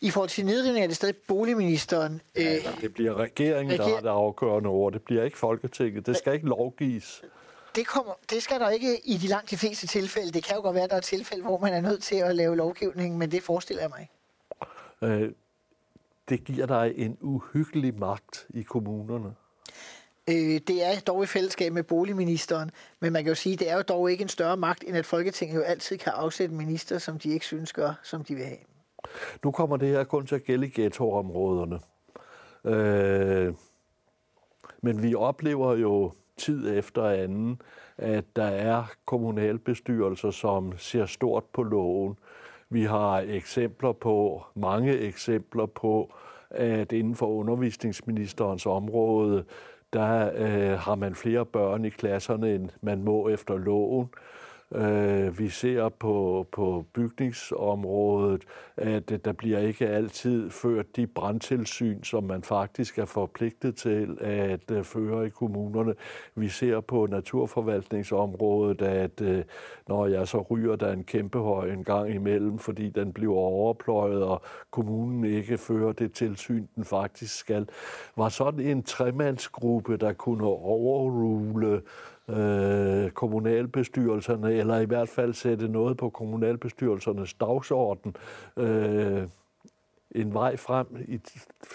I 0.00 0.10
forhold 0.10 0.30
til 0.30 0.46
nedrivning 0.46 0.82
er 0.82 0.86
det 0.86 0.96
stadig 0.96 1.16
boligministeren. 1.28 2.20
Ja, 2.36 2.56
øh, 2.56 2.80
det 2.80 2.94
bliver 2.94 3.14
regeringen, 3.14 3.72
reger... 3.72 3.86
der 3.86 3.94
har 3.94 4.00
det 4.00 4.08
afgørende 4.08 4.68
ord. 4.68 4.92
Det 4.92 5.02
bliver 5.02 5.24
ikke 5.24 5.38
Folketinget. 5.38 6.06
Det 6.06 6.16
skal 6.16 6.34
ikke 6.34 6.46
lovgives. 6.46 7.22
Det, 7.76 7.86
kommer, 7.86 8.12
det 8.30 8.42
skal 8.42 8.60
der 8.60 8.70
ikke 8.70 9.00
i 9.04 9.16
de 9.16 9.26
langt 9.26 9.50
de 9.50 9.56
fleste 9.56 9.86
tilfælde. 9.86 10.32
Det 10.32 10.44
kan 10.44 10.56
jo 10.56 10.62
godt 10.62 10.74
være, 10.74 10.84
at 10.84 10.90
der 10.90 10.96
er 10.96 11.00
tilfælde, 11.00 11.42
hvor 11.42 11.58
man 11.58 11.72
er 11.72 11.80
nødt 11.80 12.02
til 12.02 12.16
at 12.16 12.36
lave 12.36 12.56
lovgivning, 12.56 13.18
men 13.18 13.30
det 13.30 13.42
forestiller 13.42 13.82
jeg 13.82 13.90
mig 13.90 14.08
øh, 15.02 15.32
det 16.28 16.44
giver 16.44 16.66
dig 16.66 16.92
en 16.96 17.18
uhyggelig 17.20 17.98
magt 17.98 18.46
i 18.50 18.62
kommunerne. 18.62 19.34
Øh, 20.30 20.60
det 20.66 20.84
er 20.84 21.00
dog 21.06 21.22
i 21.22 21.26
fællesskab 21.26 21.72
med 21.72 21.82
boligministeren, 21.82 22.70
men 23.00 23.12
man 23.12 23.24
kan 23.24 23.30
jo 23.30 23.34
sige, 23.34 23.52
at 23.52 23.58
det 23.58 23.70
er 23.70 23.76
jo 23.76 23.82
dog 23.82 24.10
ikke 24.10 24.22
en 24.22 24.28
større 24.28 24.56
magt, 24.56 24.84
end 24.86 24.96
at 24.96 25.06
Folketinget 25.06 25.56
jo 25.56 25.62
altid 25.62 25.98
kan 25.98 26.12
afsætte 26.16 26.54
minister, 26.54 26.98
som 26.98 27.18
de 27.18 27.28
ikke 27.32 27.46
synes 27.46 27.72
gør, 27.72 28.00
som 28.02 28.24
de 28.24 28.34
vil 28.34 28.44
have. 28.44 28.58
Nu 29.44 29.50
kommer 29.50 29.76
det 29.76 29.88
her 29.88 30.04
kun 30.04 30.26
til 30.26 30.34
at 30.34 30.44
gælde 30.44 30.70
ghettoområderne. 30.74 31.80
Øh, 32.64 33.54
men 34.82 35.02
vi 35.02 35.14
oplever 35.14 35.76
jo 35.76 36.12
tid 36.36 36.78
efter 36.78 37.04
anden, 37.04 37.60
at 37.98 38.24
der 38.36 38.44
er 38.44 38.84
kommunalbestyrelser, 39.04 40.30
som 40.30 40.78
ser 40.78 41.06
stort 41.06 41.44
på 41.44 41.62
loven. 41.62 42.16
Vi 42.70 42.84
har 42.84 43.18
eksempler 43.20 43.92
på, 43.92 44.42
mange 44.54 44.98
eksempler 44.98 45.66
på, 45.66 46.14
at 46.50 46.92
inden 46.92 47.14
for 47.14 47.26
undervisningsministerens 47.26 48.66
område, 48.66 49.44
der 49.94 50.30
øh, 50.36 50.78
har 50.78 50.94
man 50.94 51.14
flere 51.14 51.46
børn 51.46 51.84
i 51.84 51.88
klasserne, 51.88 52.54
end 52.54 52.70
man 52.80 53.02
må 53.02 53.28
efter 53.28 53.56
loven. 53.56 54.08
Øh, 54.74 55.38
vi 55.38 55.48
ser 55.48 55.88
på, 55.88 56.46
på 56.52 56.84
bygningsområdet, 56.92 58.42
at 58.76 59.24
der 59.24 59.32
bliver 59.32 59.58
ikke 59.58 59.88
altid 59.88 60.50
ført 60.50 60.96
de 60.96 61.06
brandtilsyn, 61.06 62.02
som 62.02 62.24
man 62.24 62.42
faktisk 62.42 62.98
er 62.98 63.04
forpligtet 63.04 63.76
til 63.76 64.18
at 64.20 64.70
uh, 64.70 64.84
føre 64.84 65.26
i 65.26 65.28
kommunerne. 65.28 65.94
Vi 66.34 66.48
ser 66.48 66.80
på 66.80 67.06
naturforvaltningsområdet, 67.06 68.82
at 68.82 69.20
øh, 69.20 69.44
når 69.88 70.06
jeg 70.06 70.28
så 70.28 70.40
ryger 70.40 70.76
der 70.76 70.92
en 70.92 71.04
kæmpe 71.04 71.38
høj 71.38 71.70
en 71.70 71.84
gang 71.84 72.14
imellem, 72.14 72.58
fordi 72.58 72.88
den 72.88 73.12
bliver 73.12 73.36
overpløjet, 73.36 74.22
og 74.22 74.42
kommunen 74.70 75.24
ikke 75.24 75.58
fører 75.58 75.92
det 75.92 76.12
tilsyn, 76.12 76.66
den 76.76 76.84
faktisk 76.84 77.38
skal. 77.38 77.68
Var 78.16 78.28
sådan 78.28 78.60
en 78.60 78.82
tremandsgruppe, 78.82 79.96
der 79.96 80.12
kunne 80.12 80.44
overrule 80.44 81.82
øh, 82.28 83.10
kommunalbestyrelserne, 83.10 84.52
eller 84.52 84.78
i 84.78 84.84
hvert 84.84 85.08
fald 85.08 85.34
sætte 85.34 85.68
noget 85.68 85.96
på 85.96 86.10
kommunalbestyrelsernes 86.10 87.34
dagsorden. 87.34 88.16
Øh, 88.56 89.28
en 90.14 90.34
vej 90.34 90.56
frem. 90.56 90.86
I, 91.08 91.20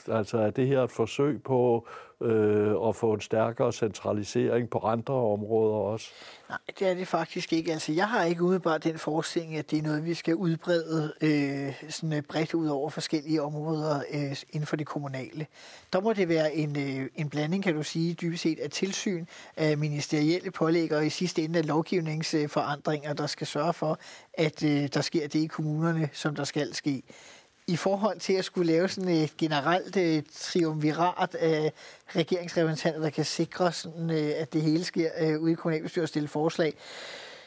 altså 0.07 0.37
er 0.37 0.49
det 0.49 0.67
her 0.67 0.83
et 0.83 0.91
forsøg 0.91 1.43
på 1.43 1.87
øh, 2.21 2.75
og 2.75 2.95
få 2.95 3.13
en 3.13 3.21
stærkere 3.21 3.73
centralisering 3.73 4.69
på 4.69 4.79
andre 4.79 5.13
områder 5.13 5.75
også? 5.75 6.09
Nej, 6.49 6.57
det 6.79 6.89
er 6.89 6.93
det 6.93 7.07
faktisk 7.07 7.53
ikke. 7.53 7.71
Altså, 7.71 7.91
jeg 7.91 8.07
har 8.07 8.23
ikke 8.23 8.43
udebart 8.43 8.83
den 8.83 8.97
forestilling, 8.97 9.55
at 9.55 9.71
det 9.71 9.79
er 9.79 9.83
noget, 9.83 10.05
vi 10.05 10.13
skal 10.13 10.35
udbrede 10.35 11.13
øh, 11.21 11.89
sådan 11.89 12.13
øh, 12.13 12.21
bredt 12.21 12.53
ud 12.53 12.67
over 12.67 12.89
forskellige 12.89 13.41
områder 13.41 14.01
øh, 14.13 14.35
inden 14.49 14.67
for 14.67 14.75
det 14.75 14.87
kommunale. 14.87 15.47
Der 15.93 16.01
må 16.01 16.13
det 16.13 16.29
være 16.29 16.55
en, 16.55 16.77
øh, 16.77 17.09
en 17.15 17.29
blanding, 17.29 17.63
kan 17.63 17.75
du 17.75 17.83
sige, 17.83 18.13
dybest 18.13 18.43
set 18.43 18.59
af 18.59 18.69
tilsyn 18.69 19.25
af 19.57 19.77
ministerielle 19.77 20.51
pålæg 20.51 20.91
og 20.91 21.05
i 21.05 21.09
sidste 21.09 21.43
ende 21.43 21.59
af 21.59 21.67
lovgivningsforandringer, 21.67 23.13
der 23.13 23.27
skal 23.27 23.47
sørge 23.47 23.73
for, 23.73 23.99
at 24.33 24.63
øh, 24.63 24.87
der 24.93 25.01
sker 25.01 25.27
det 25.27 25.39
i 25.39 25.47
kommunerne, 25.47 26.09
som 26.13 26.35
der 26.35 26.43
skal 26.43 26.73
ske 26.73 27.03
i 27.69 27.75
forhold 27.75 28.19
til 28.19 28.33
at 28.33 28.45
skulle 28.45 28.71
lave 28.71 28.89
sådan 28.89 29.09
et 29.09 29.37
generelt 29.37 29.97
øh, 29.97 30.23
triumvirat 30.33 31.35
af 31.35 31.73
regeringsrepræsentanter, 32.15 33.01
der 33.01 33.09
kan 33.09 33.25
sikre, 33.25 33.71
sådan, 33.71 34.09
øh, 34.09 34.31
at 34.35 34.53
det 34.53 34.61
hele 34.61 34.83
sker 34.83 35.09
øh, 35.19 35.41
ude 35.41 35.51
i 35.51 35.55
kommunalbestyrelsen 35.55 36.07
stille 36.07 36.27
forslag, 36.27 36.73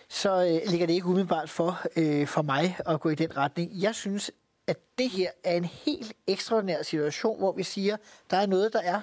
så 0.08 0.44
øh, 0.44 0.70
ligger 0.70 0.86
det 0.86 0.94
ikke 0.94 1.06
umiddelbart 1.06 1.50
for, 1.50 1.80
øh, 1.96 2.26
for 2.26 2.42
mig 2.42 2.76
at 2.86 3.00
gå 3.00 3.08
i 3.08 3.14
den 3.14 3.36
retning. 3.36 3.70
Jeg 3.74 3.94
synes, 3.94 4.30
at 4.66 4.76
det 4.98 5.10
her 5.10 5.30
er 5.44 5.56
en 5.56 5.64
helt 5.64 6.12
ekstraordinær 6.26 6.82
situation, 6.82 7.38
hvor 7.38 7.52
vi 7.52 7.62
siger, 7.62 7.96
der 8.30 8.36
er 8.36 8.46
noget, 8.46 8.72
der 8.72 8.80
er 8.80 9.00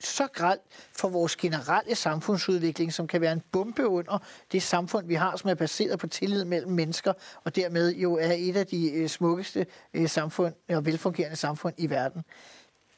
så 0.00 0.26
græld 0.32 0.58
for 0.92 1.08
vores 1.08 1.36
generelle 1.36 1.94
samfundsudvikling, 1.94 2.92
som 2.92 3.06
kan 3.06 3.20
være 3.20 3.32
en 3.32 3.42
bombe 3.52 3.86
under 3.86 4.18
det 4.52 4.62
samfund, 4.62 5.06
vi 5.06 5.14
har, 5.14 5.36
som 5.36 5.50
er 5.50 5.54
baseret 5.54 5.98
på 5.98 6.06
tillid 6.06 6.44
mellem 6.44 6.72
mennesker, 6.72 7.12
og 7.44 7.56
dermed 7.56 7.94
jo 7.94 8.14
er 8.14 8.32
et 8.36 8.56
af 8.56 8.66
de 8.66 8.92
øh, 8.92 9.08
smukkeste 9.08 9.66
øh, 9.94 10.08
samfund 10.08 10.54
og 10.68 10.86
velfungerende 10.86 11.36
samfund 11.36 11.74
i 11.78 11.90
verden. 11.90 12.22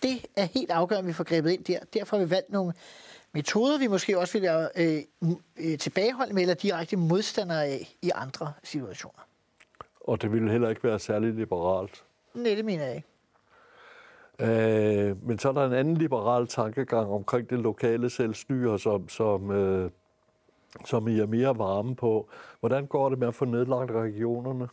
Det 0.02 0.26
er 0.36 0.44
helt 0.44 0.70
afgørende, 0.70 1.04
at 1.04 1.08
vi 1.08 1.12
får 1.12 1.24
grebet 1.24 1.50
ind 1.50 1.64
der. 1.64 1.78
Derfor 1.94 2.16
har 2.16 2.24
vi 2.24 2.30
valgt 2.30 2.50
nogle 2.50 2.72
metoder, 3.32 3.78
vi 3.78 3.86
måske 3.86 4.18
også 4.18 4.32
vil 4.32 4.42
være 4.42 4.68
øh, 4.76 5.02
øh, 5.56 6.32
med 6.32 6.42
eller 6.42 6.54
direkte 6.54 6.96
modstandere 6.96 7.66
af 7.66 7.96
i 8.02 8.10
andre 8.14 8.52
situationer. 8.62 9.26
Og 10.00 10.22
det 10.22 10.32
ville 10.32 10.50
heller 10.50 10.68
ikke 10.68 10.84
være 10.84 10.98
særligt 10.98 11.36
liberalt. 11.36 12.04
Nej, 12.34 12.54
det 12.54 12.64
mener 12.64 12.84
jeg 12.84 12.96
ikke. 12.96 13.08
Øh, 14.40 15.26
men 15.28 15.38
så 15.38 15.48
er 15.48 15.52
der 15.52 15.66
en 15.66 15.72
anden 15.72 15.96
liberal 15.96 16.46
tankegang 16.46 17.10
omkring 17.10 17.50
det 17.50 17.58
lokale 17.58 18.10
selvstyre, 18.10 18.78
som, 18.78 19.08
som, 19.08 19.50
øh, 19.50 19.90
som 20.84 21.08
I 21.08 21.20
er 21.20 21.26
mere 21.26 21.58
varme 21.58 21.96
på. 21.96 22.28
Hvordan 22.60 22.86
går 22.86 23.08
det 23.08 23.18
med 23.18 23.28
at 23.28 23.34
få 23.34 23.44
nedlagt 23.44 23.90
regionerne? 23.90 24.68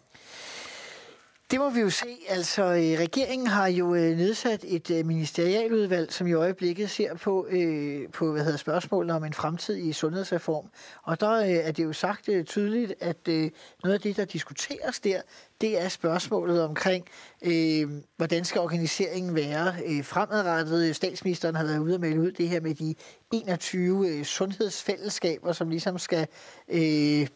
Det 1.52 1.60
må 1.60 1.70
vi 1.70 1.80
jo 1.80 1.90
se. 1.90 2.18
Altså, 2.30 2.64
øh, 2.64 3.00
regeringen 3.00 3.48
har 3.48 3.68
jo 3.68 3.96
øh, 3.96 4.18
nedsat 4.18 4.66
et 4.68 4.92
øh, 4.92 5.06
ministerialudvalg, 5.06 6.14
som 6.14 6.28
i 6.28 6.34
øjeblikket 6.34 6.90
ser 6.90 7.16
på, 7.16 7.48
øh, 7.50 8.10
på 8.10 8.32
hvad 8.32 8.44
hedder 8.44 8.58
spørgsmålet 8.58 9.16
om 9.16 9.24
en 9.24 9.34
fremtidig 9.34 9.96
sundhedsreform. 9.96 10.66
Og 11.04 11.20
der 11.20 11.32
øh, 11.32 11.50
er 11.50 11.72
det 11.72 11.84
jo 11.84 11.94
sagt 11.94 12.30
øh, 12.30 12.46
tydeligt, 12.46 12.94
at 13.00 13.28
øh, 13.30 13.52
noget 13.84 13.94
af 13.94 14.02
det, 14.02 14.18
der 14.18 14.26
diskuteres 14.26 15.00
der, 15.00 15.22
det 15.62 15.82
er 15.82 15.90
spørgsmålet 15.90 16.64
omkring, 16.64 17.06
øh, 17.42 17.90
hvordan 18.18 18.46
skal 18.46 18.62
organiseringen 18.62 19.36
være 19.36 19.74
øh, 19.86 20.04
fremadrettet. 20.04 20.96
Statsministeren 20.96 21.56
har 21.56 21.64
været 21.64 21.80
ude 21.80 21.96
og 21.96 22.02
melde 22.02 22.22
ud 22.22 22.32
det 22.32 22.50
her 22.50 22.62
med 22.62 22.76
de 22.76 22.96
21 23.32 24.10
øh, 24.10 24.26
sundhedsfællesskaber, 24.26 25.52
som 25.54 25.70
ligesom 25.70 25.98
skal... 25.98 26.28
Øh, 26.70 27.28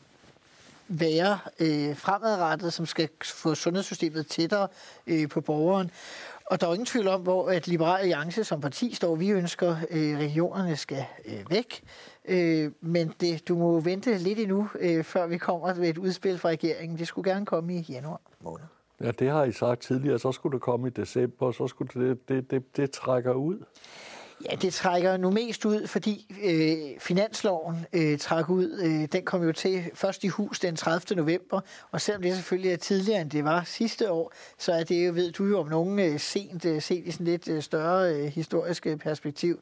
være 1.00 1.40
øh, 1.60 1.96
fremadrettet, 1.96 2.74
som 2.74 2.86
skal 2.86 3.10
få 3.24 3.56
sundhedssystemet 3.56 4.28
tættere 4.28 4.68
øh, 5.08 5.30
på 5.30 5.42
borgeren. 5.42 5.92
Og 6.46 6.62
der 6.62 6.68
er 6.68 6.74
ingen 6.74 6.86
tvivl 6.86 7.08
om, 7.08 7.22
hvor 7.22 7.50
at 7.50 7.68
Liberal 7.68 8.00
Alliance 8.00 8.44
som 8.44 8.62
parti 8.62 8.96
står. 8.96 9.16
Vi 9.16 9.30
ønsker, 9.30 9.76
at 9.90 9.98
øh, 9.98 10.18
regionerne 10.18 10.76
skal 10.76 11.06
øh, 11.26 11.52
væk. 11.52 11.84
Øh, 12.26 12.72
men 12.82 13.14
det, 13.22 13.48
du 13.48 13.56
må 13.56 13.80
vente 13.80 14.18
lidt 14.18 14.40
endnu, 14.40 14.70
øh, 14.80 15.04
før 15.04 15.28
vi 15.28 15.38
kommer 15.38 15.76
med 15.76 15.90
et 15.90 15.98
udspil 15.98 16.40
fra 16.40 16.50
regeringen. 16.50 16.98
Det 16.98 17.08
skulle 17.08 17.32
gerne 17.32 17.46
komme 17.46 17.76
i 17.76 17.86
januar 17.90 18.22
måned. 18.42 18.66
Ja, 19.02 19.12
det 19.12 19.30
har 19.30 19.44
I 19.44 19.52
sagt 19.52 19.82
tidligere. 19.82 20.20
Så 20.20 20.32
skulle 20.32 20.54
det 20.54 20.62
komme 20.62 20.88
i 20.88 20.92
december, 20.92 21.46
og 21.46 21.54
så 21.54 21.68
skulle 21.68 22.10
det, 22.10 22.30
det, 22.30 22.52
det, 22.52 22.78
det 22.78 22.92
trækker 22.92 23.34
ud. 23.34 23.60
Ja, 24.50 24.56
det 24.56 24.74
trækker 24.74 25.18
nu 25.18 25.32
mest 25.32 25.66
ud, 25.66 25.88
fordi 25.88 26.36
øh, 26.44 27.00
finansloven 27.00 27.86
øh, 27.94 28.20
trækker 28.20 28.54
ud. 28.54 28.80
Øh, 28.84 29.08
den 29.12 29.26
kom 29.26 29.44
jo 29.44 29.52
til 29.52 29.84
først 29.94 30.24
i 30.24 30.28
hus 30.28 30.60
den 30.60 30.76
30. 30.76 31.16
november, 31.16 31.62
og 31.92 32.02
selvom 32.02 32.22
det 32.22 32.36
selvfølgelig 32.36 32.72
er 32.72 32.78
tidligere, 32.78 33.22
end 33.22 33.32
det 33.32 33.44
var 33.44 33.64
sidste 33.64 34.12
år, 34.12 34.34
så 34.58 34.74
er 34.74 34.84
det 34.84 35.08
jo, 35.08 35.14
ved 35.14 35.32
du 35.32 35.46
jo 35.46 35.60
om 35.60 35.68
nogen, 35.68 36.00
øh, 36.00 36.20
sent 36.20 36.66
øh, 36.66 36.82
set 36.82 37.06
i 37.06 37.12
sådan 37.12 37.26
lidt 37.26 37.48
øh, 37.48 37.62
større 37.62 38.16
øh, 38.16 38.26
historiske 38.26 38.98
perspektiv. 38.98 39.60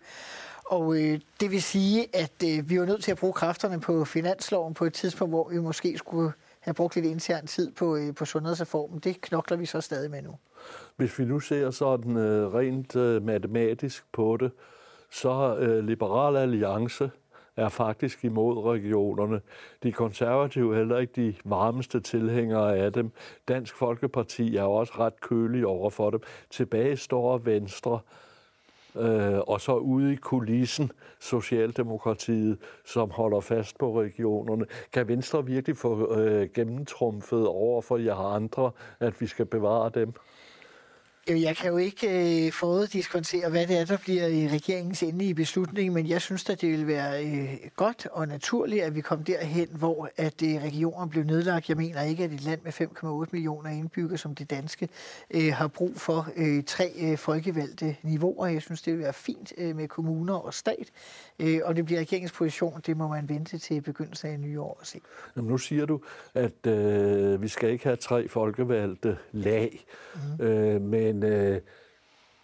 Og 0.66 1.02
øh, 1.02 1.20
det 1.40 1.52
vil 1.52 1.64
sige, 1.64 2.08
at 2.14 2.44
øh, 2.46 2.70
vi 2.70 2.80
var 2.80 2.86
nødt 2.86 3.04
til 3.04 3.12
at 3.12 3.18
bruge 3.18 3.34
kræfterne 3.34 3.80
på 3.80 4.06
finansloven 4.06 4.74
på 4.74 4.86
et 4.86 4.94
tidspunkt, 4.94 5.32
hvor 5.32 5.50
vi 5.50 5.60
måske 5.60 5.98
skulle 5.98 6.32
have 6.60 6.74
brugt 6.74 6.96
lidt 6.96 7.06
intern 7.06 7.48
tid 7.48 7.72
på, 7.72 7.96
øh, 7.96 8.16
på 8.16 8.26
sundhedsreformen. 8.26 9.00
Det 9.00 9.22
knokler 9.22 9.58
vi 9.58 9.66
så 9.66 9.82
stadig 9.82 10.12
med 10.12 10.22
nu. 10.22 10.36
Hvis 11.00 11.20
vi 11.20 11.26
nu 11.26 11.40
ser 11.40 11.72
sådan 11.72 12.18
øh, 12.18 12.54
rent 12.54 12.96
øh, 12.96 13.24
matematisk 13.24 14.06
på 14.12 14.38
det, 14.40 14.52
så 15.12 15.58
øh, 15.60 15.84
Liberal 15.84 16.38
Alliance 16.38 17.12
er 17.56 17.70
faktisk 17.70 18.26
imod 18.26 18.66
regionerne. 18.66 19.42
De 19.84 19.92
konservative 19.92 20.74
er 20.74 20.78
heller 20.78 20.98
ikke 20.98 21.14
de 21.16 21.36
varmeste 21.46 22.00
tilhængere 22.00 22.78
af 22.78 22.94
dem. 22.94 23.12
Dansk 23.48 23.76
Folkeparti 23.76 24.56
er 24.56 24.64
også 24.64 24.94
ret 25.00 25.22
kølig 25.22 25.66
over 25.66 25.90
for 25.90 26.10
dem. 26.10 26.22
Tilbage 26.50 26.98
står 26.98 27.38
Venstre, 27.38 28.00
øh, 28.96 29.40
og 29.40 29.62
så 29.62 29.76
ude 29.76 30.14
i 30.14 30.16
kulissen 30.16 30.92
Socialdemokratiet, 31.20 32.58
som 32.86 33.12
holder 33.12 33.40
fast 33.40 33.78
på 33.78 34.02
regionerne. 34.02 34.66
Kan 34.94 35.08
Venstre 35.08 35.46
virkelig 35.46 35.78
få 35.78 36.20
øh, 36.20 36.50
gennemtrumfet 36.54 37.48
over 37.48 37.82
for 37.82 37.98
jer 37.98 38.34
andre, 38.36 38.72
at 39.00 39.22
vi 39.22 39.28
skal 39.28 39.46
bevare 39.46 39.92
dem? 39.94 40.14
Øh, 41.30 41.42
jeg 41.42 41.58
kan 41.58 41.72
jo 41.72 41.78
ikke 41.78 42.46
øh, 42.46 42.52
foruddiskontere, 42.52 43.50
hvad 43.50 43.68
det 43.68 43.78
er, 43.78 43.86
der 43.86 43.98
bliver 43.98 44.28
i 44.28 44.48
regeringens 44.48 45.04
endelige 45.04 45.36
beslutning, 45.36 45.94
men 45.94 46.08
jeg 46.08 46.22
synes 46.22 46.50
at 46.50 46.62
det 46.62 46.72
vil 46.72 46.88
være 46.88 47.26
øh, 47.26 47.58
godt 47.76 48.08
og 48.12 48.28
naturligt, 48.28 48.84
at 48.84 48.96
vi 48.96 49.02
kommer 49.02 49.26
derhen, 49.26 49.68
hvor 49.72 50.10
at 50.18 50.44
øh, 50.44 50.64
regionen 50.64 51.10
blev 51.10 51.24
nedlagt. 51.24 51.70
Jeg 51.70 51.78
mener 51.78 52.02
ikke, 52.02 52.24
at 52.24 52.32
et 52.32 52.42
land 52.42 52.60
med 52.64 52.74
5,8 53.26 53.30
millioner 53.32 53.70
indbyggere 53.70 54.18
som 54.18 54.36
det 54.36 54.50
danske 54.50 54.90
øh, 55.32 55.54
har 55.54 55.68
brug 55.68 55.92
for 55.96 56.28
øh, 56.36 56.64
tre 56.64 56.92
øh, 57.00 57.18
folkevalgte 57.18 57.96
niveauer. 58.04 58.48
Jeg 58.48 58.62
synes, 58.62 58.82
det 58.82 58.94
vil 58.94 59.02
være 59.02 59.14
fint 59.14 59.54
øh, 59.58 59.76
med 59.76 59.88
kommuner 59.88 60.34
og 60.34 60.54
stat. 60.54 60.90
Øh, 61.40 61.62
og 61.64 61.76
det 61.76 61.86
bliver 61.86 62.00
regeringens 62.00 62.32
position, 62.32 62.82
det 62.86 62.98
må 62.98 63.08
man 63.08 63.30
vente 63.30 63.58
til 63.58 63.82
begyndelsen 63.82 64.30
af 64.30 64.40
nye 64.40 64.62
år 64.62 64.78
at 64.82 64.88
se. 64.88 65.00
Jamen, 65.36 65.50
nu 65.52 65.58
siger 65.58 65.86
du, 65.86 66.02
at 66.34 66.68
øh, 66.68 67.42
vi 67.42 67.48
skal 67.48 67.70
ikke 67.70 67.84
have 67.84 67.96
tre 67.96 68.28
folkevalgte 68.28 69.18
lag, 69.32 69.86
mm. 70.16 70.46
øh, 70.46 70.82
men 70.82 71.24
øh, 71.24 71.62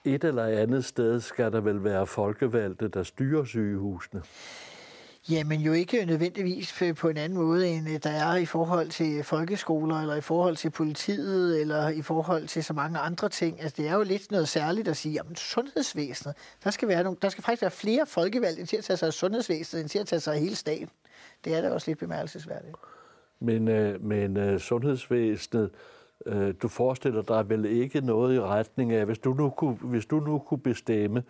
et 0.05 0.23
eller 0.23 0.45
andet 0.45 0.85
sted 0.85 1.19
skal 1.21 1.51
der 1.51 1.61
vel 1.61 1.83
være 1.83 2.07
folkevalgte, 2.07 2.87
der 2.87 3.03
styrer 3.03 3.43
sygehusene. 3.43 4.21
Jamen 5.29 5.61
jo 5.61 5.73
ikke 5.73 6.05
nødvendigvis 6.05 6.83
på 6.97 7.09
en 7.09 7.17
anden 7.17 7.37
måde, 7.37 7.67
end 7.67 7.89
øh, 7.89 7.99
der 8.03 8.09
er 8.09 8.35
i 8.35 8.45
forhold 8.45 8.89
til 8.89 9.23
folkeskoler, 9.23 9.95
eller 9.95 10.15
i 10.15 10.21
forhold 10.21 10.55
til 10.55 10.69
politiet, 10.69 11.61
eller 11.61 11.89
i 11.89 12.01
forhold 12.01 12.47
til 12.47 12.63
så 12.63 12.73
mange 12.73 12.99
andre 12.99 13.29
ting. 13.29 13.61
Altså 13.61 13.81
det 13.81 13.87
er 13.87 13.95
jo 13.95 14.03
lidt 14.03 14.31
noget 14.31 14.47
særligt 14.47 14.87
at 14.87 14.97
sige, 14.97 15.13
jamen 15.13 15.35
sundhedsvæsenet, 15.35 16.35
der 16.63 16.71
skal, 16.71 16.87
være 16.87 17.03
nogle, 17.03 17.17
der 17.21 17.29
skal 17.29 17.43
faktisk 17.43 17.61
være 17.61 17.71
flere 17.71 18.05
folkevalgte 18.05 18.65
til 18.65 18.77
at 18.77 18.83
tage 18.83 18.97
sig 18.97 19.07
af 19.07 19.13
sundhedsvæsenet, 19.13 19.81
end 19.81 19.89
til 19.89 19.99
at 19.99 20.07
tage 20.07 20.19
sig 20.19 20.33
af 20.33 20.39
hele 20.39 20.55
staten. 20.55 20.89
Det 21.45 21.55
er 21.55 21.61
da 21.61 21.71
også 21.71 21.91
lidt 21.91 21.99
bemærkelsesværdigt. 21.99 22.75
Men, 23.39 23.67
øh, 23.67 24.03
men 24.03 24.37
øh, 24.37 24.59
sundhedsvæsenet, 24.59 25.69
øh, 26.25 26.53
du 26.61 26.67
forestiller 26.67 27.21
dig 27.21 27.49
vel 27.49 27.65
ikke 27.65 28.01
noget 28.01 28.35
i 28.35 28.39
retning 28.39 28.93
af, 28.93 29.05
hvis 29.05 29.19
du 29.19 29.33
nu 29.33 29.49
kunne, 29.49 29.75
hvis 29.75 30.05
du 30.05 30.19
nu 30.19 30.39
kunne 30.39 30.61
bestemme, 30.61 31.23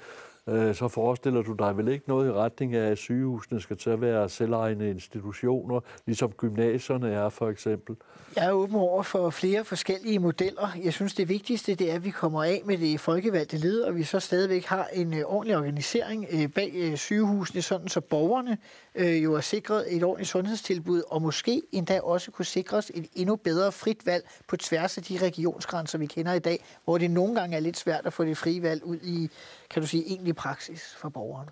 Øh, 0.49 0.75
så 0.75 0.87
forestiller 0.87 1.41
du 1.41 1.53
dig 1.53 1.77
vel 1.77 1.87
ikke 1.87 2.07
noget 2.07 2.27
i 2.27 2.31
retning 2.31 2.75
af, 2.75 2.91
at 2.91 2.97
sygehusene 2.97 3.61
skal 3.61 3.77
til 3.77 3.89
at 3.89 4.01
være 4.01 4.29
selvejende 4.29 4.89
institutioner, 4.89 5.79
ligesom 6.05 6.31
gymnasierne 6.31 7.11
er 7.11 7.29
for 7.29 7.49
eksempel? 7.49 7.95
Jeg 8.35 8.45
er 8.45 8.51
åben 8.51 8.75
over 8.75 9.03
for 9.03 9.29
flere 9.29 9.65
forskellige 9.65 10.19
modeller. 10.19 10.77
Jeg 10.83 10.93
synes, 10.93 11.13
det 11.13 11.29
vigtigste 11.29 11.75
det 11.75 11.91
er, 11.91 11.95
at 11.95 12.03
vi 12.03 12.09
kommer 12.09 12.43
af 12.43 12.61
med 12.65 12.77
det 12.77 12.99
folkevalgte 12.99 13.57
led, 13.57 13.81
og 13.81 13.95
vi 13.95 14.03
så 14.03 14.19
stadigvæk 14.19 14.65
har 14.65 14.87
en 14.93 15.13
øh, 15.13 15.23
ordentlig 15.25 15.57
organisering 15.57 16.25
øh, 16.31 16.47
bag 16.47 16.93
sygehusene, 16.95 17.61
sådan 17.61 17.87
så 17.87 18.01
borgerne 18.01 18.57
jo 18.99 19.33
er 19.33 19.41
sikret 19.41 19.95
et 19.95 20.03
ordentligt 20.03 20.29
sundhedstilbud, 20.29 21.01
og 21.07 21.21
måske 21.21 21.61
endda 21.71 22.01
også 22.01 22.31
kunne 22.31 22.45
sikres 22.45 22.91
et 22.93 23.07
endnu 23.15 23.35
bedre 23.35 23.71
frit 23.71 24.05
valg 24.05 24.23
på 24.47 24.57
tværs 24.57 24.97
af 24.97 25.03
de 25.03 25.17
regionsgrænser, 25.17 25.97
vi 25.97 26.05
kender 26.05 26.33
i 26.33 26.39
dag, 26.39 26.65
hvor 26.83 26.97
det 26.97 27.11
nogle 27.11 27.35
gange 27.35 27.55
er 27.55 27.59
lidt 27.59 27.77
svært 27.77 28.05
at 28.05 28.13
få 28.13 28.23
det 28.23 28.37
frie 28.37 28.61
valg 28.61 28.83
ud 28.83 28.97
i, 29.03 29.29
kan 29.69 29.81
du 29.81 29.87
sige, 29.87 30.05
egentlig 30.05 30.35
praksis 30.35 30.95
for 30.95 31.09
borgerne. 31.09 31.51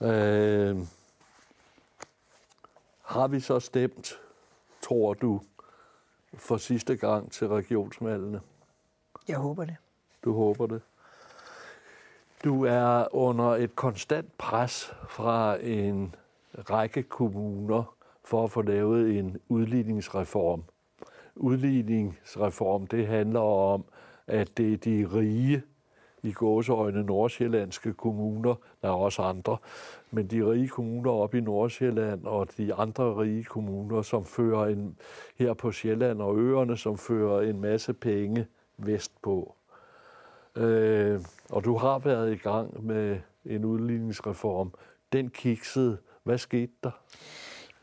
Øh, 0.00 0.86
har 3.02 3.28
vi 3.28 3.40
så 3.40 3.60
stemt, 3.60 4.18
tror 4.82 5.14
du, 5.14 5.40
for 6.34 6.56
sidste 6.56 6.96
gang 6.96 7.32
til 7.32 7.48
regionsvalgene? 7.48 8.40
Jeg 9.28 9.36
håber 9.36 9.64
det. 9.64 9.76
Du 10.24 10.32
håber 10.32 10.66
det? 10.66 10.82
Du 12.44 12.64
er 12.64 13.14
under 13.14 13.44
et 13.44 13.76
konstant 13.76 14.38
pres 14.38 14.92
fra 15.08 15.56
en 15.60 16.14
række 16.54 17.02
kommuner 17.02 17.94
for 18.24 18.44
at 18.44 18.50
få 18.50 18.62
lavet 18.62 19.18
en 19.18 19.40
udligningsreform. 19.48 20.64
Udligningsreform, 21.36 22.86
det 22.86 23.06
handler 23.06 23.40
om, 23.40 23.84
at 24.26 24.56
det 24.56 24.72
er 24.72 24.76
de 24.76 25.08
rige, 25.14 25.62
i 26.22 26.32
gåseøjne 26.32 27.02
nordsjællandske 27.02 27.92
kommuner, 27.92 28.54
der 28.82 28.88
er 28.88 28.92
også 28.92 29.22
andre, 29.22 29.56
men 30.10 30.26
de 30.26 30.50
rige 30.50 30.68
kommuner 30.68 31.10
op 31.10 31.34
i 31.34 31.40
Nordsjælland 31.40 32.24
og 32.24 32.48
de 32.56 32.74
andre 32.74 33.16
rige 33.16 33.44
kommuner, 33.44 34.02
som 34.02 34.24
fører 34.24 34.66
en, 34.66 34.98
her 35.36 35.54
på 35.54 35.72
Sjælland 35.72 36.22
og 36.22 36.38
øerne, 36.38 36.76
som 36.76 36.98
fører 36.98 37.40
en 37.40 37.60
masse 37.60 37.92
penge 37.92 38.46
vestpå. 38.76 39.54
Øh, 40.56 41.20
og 41.50 41.64
du 41.64 41.76
har 41.76 41.98
været 41.98 42.32
i 42.32 42.36
gang 42.36 42.86
med 42.86 43.20
en 43.44 43.64
udligningsreform. 43.64 44.72
Den 45.12 45.30
kiksede. 45.30 45.98
Hvad 46.22 46.38
skete 46.38 46.72
der? 46.82 46.90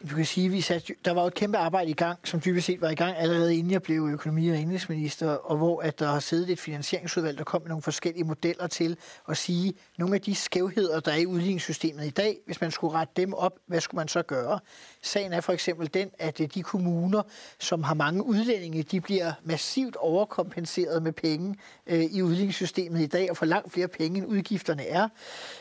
Du 0.02 0.16
kan 0.16 0.26
sige, 0.26 0.50
vi 0.50 0.62
satte, 0.62 0.96
der 1.06 1.12
var 1.12 1.24
et 1.26 1.34
kæmpe 1.34 1.58
arbejde 1.58 1.90
i 1.90 1.94
gang, 1.94 2.20
som 2.24 2.42
dybest 2.46 2.66
set 2.66 2.82
var 2.82 2.90
i 2.90 2.96
gang 2.96 3.18
allerede 3.18 3.56
inden 3.56 3.72
jeg 3.72 3.82
blev 3.82 4.10
økonomi- 4.12 4.50
og 4.50 4.58
indrigsminister, 4.58 5.30
og 5.30 5.58
hvor 5.58 5.82
at 5.82 6.00
der 6.00 6.08
har 6.08 6.20
siddet 6.20 6.50
et 6.50 6.60
finansieringsudvalg, 6.60 7.38
der 7.38 7.44
kom 7.44 7.62
med 7.62 7.70
nogle 7.70 7.82
forskellige 7.82 8.24
modeller 8.24 8.68
til 8.68 8.98
at 9.30 9.38
sige, 9.38 9.74
nogle 9.98 10.16
af 10.16 10.22
de 10.22 10.36
skævheder, 10.36 11.00
der 11.00 11.12
er 11.12 11.16
i 11.16 11.26
udligningssystemet 11.26 12.06
i 12.06 12.10
dag, 12.10 12.38
hvis 12.46 12.62
man 12.62 12.72
skulle 12.72 12.94
rette 12.94 13.14
dem 13.18 13.34
op, 13.34 13.54
hvad 13.68 13.82
skulle 13.82 14.00
man 14.00 14.08
så 14.08 14.22
gøre? 14.22 14.60
Sagen 15.02 15.34
er 15.34 15.42
for 15.42 15.54
eksempel 15.54 15.94
den, 15.94 16.10
at 16.20 16.42
øh, 16.42 16.48
de 16.54 16.64
kommuner, 16.64 17.22
som 17.60 17.84
har 17.84 17.94
mange 17.94 18.26
udlændinge, 18.26 18.84
de 18.84 19.02
bliver 19.02 19.34
massivt 19.44 19.96
overkompenseret 19.96 21.04
med 21.04 21.12
penge 21.12 21.56
øh, 21.88 22.04
i 22.04 22.22
udligningssystemet 22.22 23.02
i 23.02 23.08
dag, 23.08 23.30
og 23.32 23.38
får 23.38 23.46
langt 23.46 23.74
flere 23.74 23.88
penge, 23.88 24.18
end 24.18 24.28
udgifterne 24.28 24.88
er. 24.88 25.10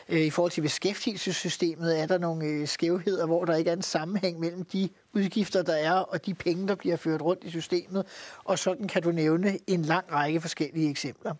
Øh, 0.09 0.21
I 0.21 0.29
forhold 0.29 0.51
til 0.51 0.61
beskæftigelsessystemet 0.61 1.99
er 1.99 2.05
der 2.05 2.17
nogle 2.17 2.45
øh, 2.45 2.67
skævheder, 2.67 3.25
hvor 3.25 3.45
der 3.45 3.55
ikke 3.55 3.69
er 3.69 3.75
en 3.75 3.81
sammenhæng 3.81 4.26
mellem 4.35 4.63
de 4.63 4.89
udgifter, 5.13 5.61
der 5.61 5.75
er, 5.75 5.93
og 5.93 6.25
de 6.25 6.33
penge, 6.33 6.67
der 6.67 6.75
bliver 6.75 6.95
ført 6.95 7.21
rundt 7.21 7.43
i 7.43 7.49
systemet. 7.49 8.05
Og 8.43 8.59
sådan 8.59 8.87
kan 8.87 9.01
du 9.01 9.11
nævne 9.11 9.59
en 9.67 9.81
lang 9.81 10.11
række 10.11 10.41
forskellige 10.41 10.89
eksempler. 10.89 11.33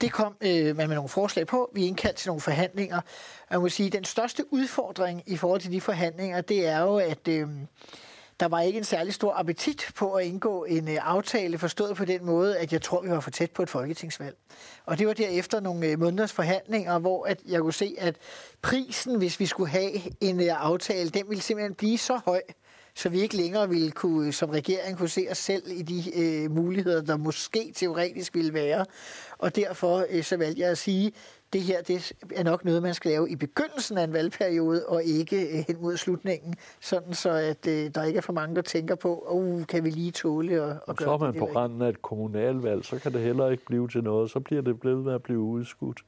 Det 0.00 0.12
kom 0.12 0.36
øh, 0.40 0.76
man 0.76 0.88
med 0.88 0.96
nogle 0.96 1.08
forslag 1.08 1.46
på. 1.46 1.70
Vi 1.74 1.86
indkaldte 1.86 2.20
til 2.20 2.28
nogle 2.28 2.40
forhandlinger. 2.40 3.00
Jeg 3.50 3.60
må 3.60 3.68
sige, 3.68 3.90
den 3.90 4.04
største 4.04 4.44
udfordring 4.52 5.22
i 5.26 5.36
forhold 5.36 5.60
til 5.60 5.72
de 5.72 5.80
forhandlinger, 5.80 6.40
det 6.40 6.66
er 6.66 6.80
jo, 6.80 6.96
at 6.96 7.28
øh, 7.28 7.48
der 8.40 8.46
var 8.46 8.60
ikke 8.60 8.78
en 8.78 8.84
særlig 8.84 9.14
stor 9.14 9.32
appetit 9.36 9.86
på 9.96 10.12
at 10.12 10.26
indgå 10.26 10.64
en 10.64 10.88
øh, 10.88 10.96
aftale, 11.00 11.58
forstået 11.58 11.96
på 11.96 12.04
den 12.04 12.24
måde, 12.24 12.58
at 12.58 12.72
jeg 12.72 12.82
tror, 12.82 13.02
vi 13.02 13.10
var 13.10 13.20
for 13.20 13.30
tæt 13.30 13.50
på 13.50 13.62
et 13.62 13.70
folketingsvalg. 13.70 14.36
Og 14.86 14.98
det 14.98 15.06
var 15.06 15.12
derefter 15.12 15.60
nogle 15.60 15.86
øh, 15.86 15.98
måneders 15.98 16.32
forhandlinger, 16.32 16.98
hvor 16.98 17.24
at 17.26 17.40
jeg 17.46 17.60
kunne 17.60 17.72
se, 17.72 17.94
at 17.98 18.16
prisen, 18.62 19.18
hvis 19.18 19.40
vi 19.40 19.46
skulle 19.46 19.70
have 19.70 19.92
en 20.20 20.40
øh, 20.40 20.46
aftale, 20.50 21.10
den 21.10 21.28
ville 21.28 21.42
simpelthen 21.42 21.74
blive 21.74 21.98
så 21.98 22.20
høj, 22.24 22.42
så 22.94 23.08
vi 23.08 23.20
ikke 23.20 23.36
længere 23.36 23.68
ville 23.68 23.90
kunne, 23.90 24.32
som 24.32 24.50
regering 24.50 24.98
kunne 24.98 25.08
se 25.08 25.26
os 25.30 25.38
selv 25.38 25.62
i 25.66 25.82
de 25.82 26.20
øh, 26.20 26.50
muligheder, 26.50 27.02
der 27.02 27.16
måske 27.16 27.72
teoretisk 27.76 28.34
ville 28.34 28.54
være. 28.54 28.86
Og 29.38 29.56
derfor 29.56 30.06
øh, 30.10 30.24
så 30.24 30.36
valgte 30.36 30.62
jeg 30.62 30.70
at 30.70 30.78
sige, 30.78 31.12
det 31.54 31.62
her 31.62 31.82
det 31.82 32.12
er 32.36 32.42
nok 32.42 32.64
noget, 32.64 32.82
man 32.82 32.94
skal 32.94 33.10
lave 33.10 33.30
i 33.30 33.36
begyndelsen 33.36 33.98
af 33.98 34.04
en 34.04 34.12
valgperiode, 34.12 34.86
og 34.86 35.04
ikke 35.04 35.58
øh, 35.58 35.64
hen 35.68 35.82
mod 35.82 35.96
slutningen, 35.96 36.54
sådan 36.80 37.14
så 37.14 37.30
at 37.30 37.66
øh, 37.68 37.90
der 37.94 38.04
ikke 38.04 38.16
er 38.16 38.20
for 38.20 38.32
mange, 38.32 38.56
der 38.56 38.62
tænker 38.62 38.94
på, 38.94 39.24
oh, 39.26 39.66
kan 39.66 39.84
vi 39.84 39.90
lige 39.90 40.10
tåle 40.10 40.62
at, 40.62 40.70
at 40.88 40.96
gøre 40.96 41.06
Så 41.06 41.12
er 41.12 41.18
man 41.18 41.32
det, 41.32 41.38
på 41.38 41.44
randen 41.44 41.82
af 41.82 41.88
et 41.88 42.02
kommunalvalg, 42.02 42.84
så 42.84 42.98
kan 42.98 43.12
det 43.12 43.20
heller 43.20 43.50
ikke 43.50 43.64
blive 43.66 43.88
til 43.88 44.02
noget. 44.04 44.30
Så 44.30 44.40
bliver 44.40 44.62
det 44.62 44.80
blevet 44.80 45.04
med 45.04 45.14
at 45.14 45.22
blive 45.22 45.40
udskudt. 45.40 46.00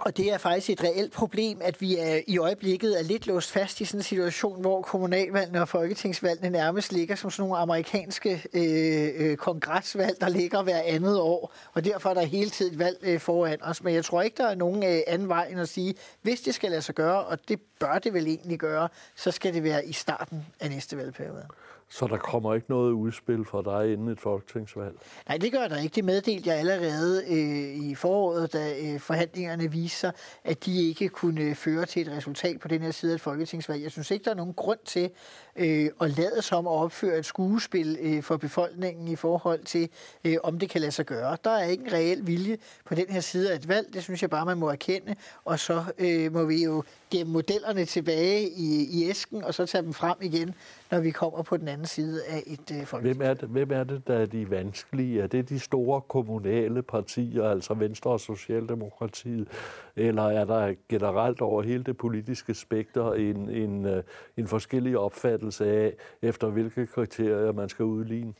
Og 0.00 0.16
det 0.16 0.32
er 0.32 0.38
faktisk 0.38 0.70
et 0.70 0.84
reelt 0.84 1.12
problem, 1.12 1.58
at 1.62 1.80
vi 1.80 1.96
er, 1.96 2.20
i 2.26 2.38
øjeblikket 2.38 2.98
er 2.98 3.02
lidt 3.02 3.26
låst 3.26 3.52
fast 3.52 3.80
i 3.80 3.84
sådan 3.84 4.00
en 4.00 4.04
situation, 4.04 4.60
hvor 4.60 4.82
kommunalvalgene 4.82 5.60
og 5.60 5.68
folketingsvalgene 5.68 6.50
nærmest 6.50 6.92
ligger 6.92 7.14
som 7.14 7.30
sådan 7.30 7.48
nogle 7.48 7.62
amerikanske 7.62 8.42
øh, 8.54 9.08
øh, 9.16 9.36
kongresvalg, 9.36 10.20
der 10.20 10.28
ligger 10.28 10.62
hver 10.62 10.82
andet 10.84 11.20
år. 11.20 11.52
Og 11.72 11.84
derfor 11.84 12.10
er 12.10 12.14
der 12.14 12.22
hele 12.22 12.50
tiden 12.50 12.78
valg 12.78 12.98
øh, 13.02 13.20
foran 13.20 13.58
os. 13.62 13.82
Men 13.82 13.94
jeg 13.94 14.04
tror 14.04 14.22
ikke, 14.22 14.36
der 14.36 14.48
er 14.48 14.54
nogen 14.54 14.82
øh, 14.82 15.00
anden 15.06 15.28
vej 15.28 15.46
end 15.50 15.60
at 15.60 15.68
sige, 15.68 15.94
hvis 16.22 16.40
det 16.40 16.54
skal 16.54 16.70
lade 16.70 16.82
sig 16.82 16.94
gøre, 16.94 17.24
og 17.24 17.48
det 17.48 17.60
bør 17.80 17.98
det 17.98 18.14
vel 18.14 18.26
egentlig 18.26 18.58
gøre, 18.58 18.88
så 19.16 19.30
skal 19.30 19.54
det 19.54 19.64
være 19.64 19.86
i 19.86 19.92
starten 19.92 20.46
af 20.60 20.70
næste 20.70 20.96
valgperiode. 20.96 21.46
Så 21.92 22.06
der 22.06 22.16
kommer 22.16 22.54
ikke 22.54 22.66
noget 22.70 22.92
udspil 22.92 23.44
fra 23.44 23.62
dig 23.62 23.92
inden 23.92 24.08
et 24.08 24.20
folketingsvalg? 24.20 24.94
Nej, 25.28 25.36
det 25.36 25.52
gør 25.52 25.68
der 25.68 25.76
ikke. 25.76 25.94
Det 25.94 26.04
meddelte 26.04 26.50
jeg 26.50 26.58
allerede 26.58 27.22
øh, 27.28 27.90
i 27.90 27.94
foråret, 27.94 28.52
da 28.52 28.74
øh, 28.80 29.00
forhandlingerne 29.00 29.70
viste 29.72 29.98
sig, 29.98 30.12
at 30.44 30.66
de 30.66 30.88
ikke 30.88 31.08
kunne 31.08 31.42
øh, 31.42 31.54
føre 31.54 31.86
til 31.86 32.02
et 32.02 32.16
resultat 32.16 32.60
på 32.60 32.68
den 32.68 32.82
her 32.82 32.90
side 32.90 33.12
af 33.12 33.14
et 33.14 33.20
folketingsvalg. 33.20 33.82
Jeg 33.82 33.90
synes 33.90 34.10
ikke, 34.10 34.24
der 34.24 34.30
er 34.30 34.34
nogen 34.34 34.54
grund 34.54 34.78
til 34.84 35.10
øh, 35.56 35.90
at 36.00 36.18
lade 36.18 36.42
som 36.42 36.66
at 36.66 36.70
opføre 36.70 37.18
et 37.18 37.26
skuespil 37.26 37.98
øh, 38.00 38.22
for 38.22 38.36
befolkningen 38.36 39.08
i 39.08 39.16
forhold 39.16 39.64
til, 39.64 39.88
øh, 40.24 40.36
om 40.42 40.58
det 40.58 40.70
kan 40.70 40.80
lade 40.80 40.92
sig 40.92 41.06
gøre. 41.06 41.36
Der 41.44 41.50
er 41.50 41.64
ikke 41.64 41.84
en 41.84 41.92
reel 41.92 42.26
vilje 42.26 42.58
på 42.84 42.94
den 42.94 43.06
her 43.08 43.20
side 43.20 43.52
af 43.52 43.56
et 43.56 43.68
valg. 43.68 43.94
Det 43.94 44.02
synes 44.02 44.22
jeg 44.22 44.30
bare, 44.30 44.46
man 44.46 44.58
må 44.58 44.68
erkende. 44.68 45.14
Og 45.44 45.58
så 45.58 45.84
øh, 45.98 46.32
må 46.32 46.44
vi 46.44 46.64
jo 46.64 46.82
gemme 47.10 47.32
modellerne 47.32 47.84
tilbage 47.84 48.48
i, 48.48 48.88
i 48.90 49.08
æsken, 49.10 49.44
og 49.44 49.54
så 49.54 49.66
tage 49.66 49.82
dem 49.82 49.92
frem 49.92 50.16
igen, 50.20 50.54
når 50.90 51.00
vi 51.00 51.10
kommer 51.10 51.42
på 51.42 51.56
den 51.56 51.68
anden 51.68 51.86
side 51.86 52.20
af 52.28 52.42
et 52.46 52.76
øh, 52.78 52.86
folketing. 52.86 53.16
Hvem 53.16 53.30
er, 53.30 53.34
det, 53.34 53.48
hvem 53.48 53.70
er 53.72 53.84
det, 53.84 54.06
der 54.06 54.14
er 54.14 54.26
de 54.26 54.50
vanskelige? 54.50 55.22
Er 55.22 55.26
det 55.26 55.48
de 55.48 55.58
store 55.58 56.00
kommunale 56.00 56.82
partier, 56.82 57.44
altså 57.44 57.74
Venstre 57.74 58.10
og 58.10 58.20
Socialdemokratiet, 58.20 59.48
eller 59.96 60.22
er 60.22 60.44
der 60.44 60.74
generelt 60.88 61.40
over 61.40 61.62
hele 61.62 61.84
det 61.84 61.96
politiske 61.96 62.54
spekter 62.54 63.12
en, 63.12 63.50
en, 63.50 63.86
øh, 63.86 64.02
en 64.36 64.48
forskellig 64.48 64.98
opfattelse 64.98 65.39
af, 65.60 65.92
efter 66.22 66.48
hvilke 66.48 66.86
kriterier 66.86 67.52
man 67.52 67.68
skal 67.68 67.84
udligne? 67.84 68.32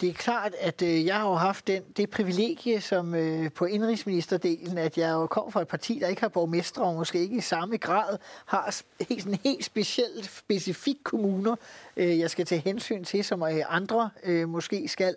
Det 0.00 0.08
er 0.08 0.12
klart, 0.12 0.54
at 0.60 0.82
øh, 0.82 1.06
jeg 1.06 1.16
har 1.16 1.28
jo 1.28 1.34
haft 1.34 1.66
den, 1.66 1.82
det 1.96 2.10
privilegie 2.10 2.80
som 2.80 3.14
øh, 3.14 3.52
på 3.52 3.64
indrigsministerdelen, 3.64 4.78
at 4.78 4.98
jeg 4.98 5.12
jo 5.12 5.26
kom 5.26 5.52
fra 5.52 5.62
et 5.62 5.68
parti, 5.68 5.98
der 5.98 6.08
ikke 6.08 6.22
har 6.22 6.28
borgmestre, 6.28 6.82
og 6.82 6.94
måske 6.94 7.18
ikke 7.18 7.36
i 7.36 7.40
samme 7.40 7.76
grad 7.76 8.18
har 8.46 8.82
helt, 9.08 9.22
sådan 9.22 9.38
helt 9.44 9.64
specielt, 9.64 10.24
specifik 10.24 10.96
kommuner, 11.04 11.56
øh, 11.96 12.18
jeg 12.18 12.30
skal 12.30 12.46
tage 12.46 12.60
hensyn 12.60 13.04
til, 13.04 13.24
som 13.24 13.42
øh, 13.42 13.62
andre 13.68 14.10
øh, 14.24 14.48
måske 14.48 14.88
skal. 14.88 15.14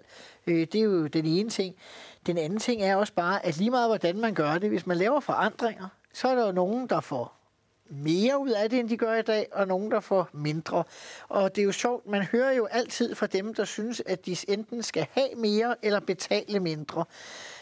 Øh, 0.47 0.59
det 0.59 0.75
er 0.75 0.83
jo 0.83 1.07
den 1.07 1.25
ene 1.25 1.49
ting. 1.49 1.75
Den 2.25 2.37
anden 2.37 2.59
ting 2.59 2.81
er 2.81 2.95
også 2.95 3.13
bare, 3.13 3.45
at 3.45 3.57
lige 3.57 3.69
meget 3.69 3.89
hvordan 3.89 4.19
man 4.19 4.33
gør 4.33 4.57
det, 4.57 4.69
hvis 4.69 4.87
man 4.87 4.97
laver 4.97 5.19
forandringer, 5.19 5.87
så 6.13 6.27
er 6.27 6.35
der 6.35 6.45
jo 6.45 6.51
nogen, 6.51 6.87
der 6.87 6.99
får 6.99 7.40
mere 7.91 8.39
ud 8.39 8.49
af 8.49 8.69
det, 8.69 8.79
end 8.79 8.89
de 8.89 8.97
gør 8.97 9.13
i 9.13 9.21
dag, 9.21 9.47
og 9.51 9.67
nogen, 9.67 9.91
der 9.91 9.99
får 9.99 10.29
mindre. 10.33 10.83
Og 11.29 11.55
det 11.55 11.61
er 11.61 11.65
jo 11.65 11.71
sjovt, 11.71 12.07
man 12.07 12.21
hører 12.21 12.51
jo 12.51 12.65
altid 12.65 13.15
fra 13.15 13.27
dem, 13.27 13.53
der 13.53 13.65
synes, 13.65 14.01
at 14.05 14.25
de 14.25 14.35
enten 14.47 14.83
skal 14.83 15.07
have 15.11 15.35
mere 15.37 15.75
eller 15.81 15.99
betale 15.99 16.59
mindre. 16.59 17.05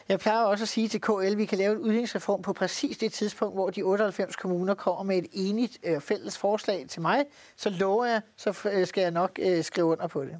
Jeg 0.09 0.19
plejer 0.19 0.43
også 0.43 0.63
at 0.63 0.67
sige 0.67 0.87
til 0.87 1.01
KL, 1.01 1.11
at 1.31 1.37
vi 1.37 1.45
kan 1.45 1.57
lave 1.57 1.75
en 1.75 1.77
udligningsreform 1.77 2.41
på 2.41 2.53
præcis 2.53 2.97
det 2.97 3.13
tidspunkt, 3.13 3.55
hvor 3.55 3.69
de 3.69 3.81
98 3.81 4.35
kommuner 4.35 4.73
kommer 4.73 5.03
med 5.03 5.17
et 5.17 5.27
enigt 5.31 5.77
øh, 5.83 6.01
fælles 6.01 6.37
forslag 6.37 6.85
til 6.89 7.01
mig. 7.01 7.25
Så 7.55 7.69
lover 7.69 8.05
jeg, 8.05 8.21
så 8.37 8.69
øh, 8.73 8.87
skal 8.87 9.01
jeg 9.01 9.11
nok 9.11 9.39
øh, 9.41 9.63
skrive 9.63 9.87
under 9.87 10.07
på 10.07 10.23
det. 10.23 10.37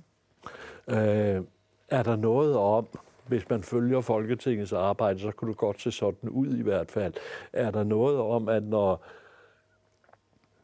Øh, 0.88 1.44
er 1.90 2.04
der 2.04 2.16
noget 2.16 2.56
om, 2.56 2.88
hvis 3.28 3.50
man 3.50 3.64
følger 3.64 4.02
Folketingets 4.02 4.74
arbejde, 4.74 5.20
så 5.20 5.32
kunne 5.32 5.50
det 5.50 5.58
godt 5.58 5.82
se 5.82 5.92
sådan 5.92 6.30
ud 6.30 6.58
i 6.58 6.62
hvert 6.62 6.92
fald. 6.92 7.14
Er 7.54 7.72
der 7.72 7.84
noget 7.84 8.20
om, 8.20 8.50
at 8.50 8.64
når 8.64 9.04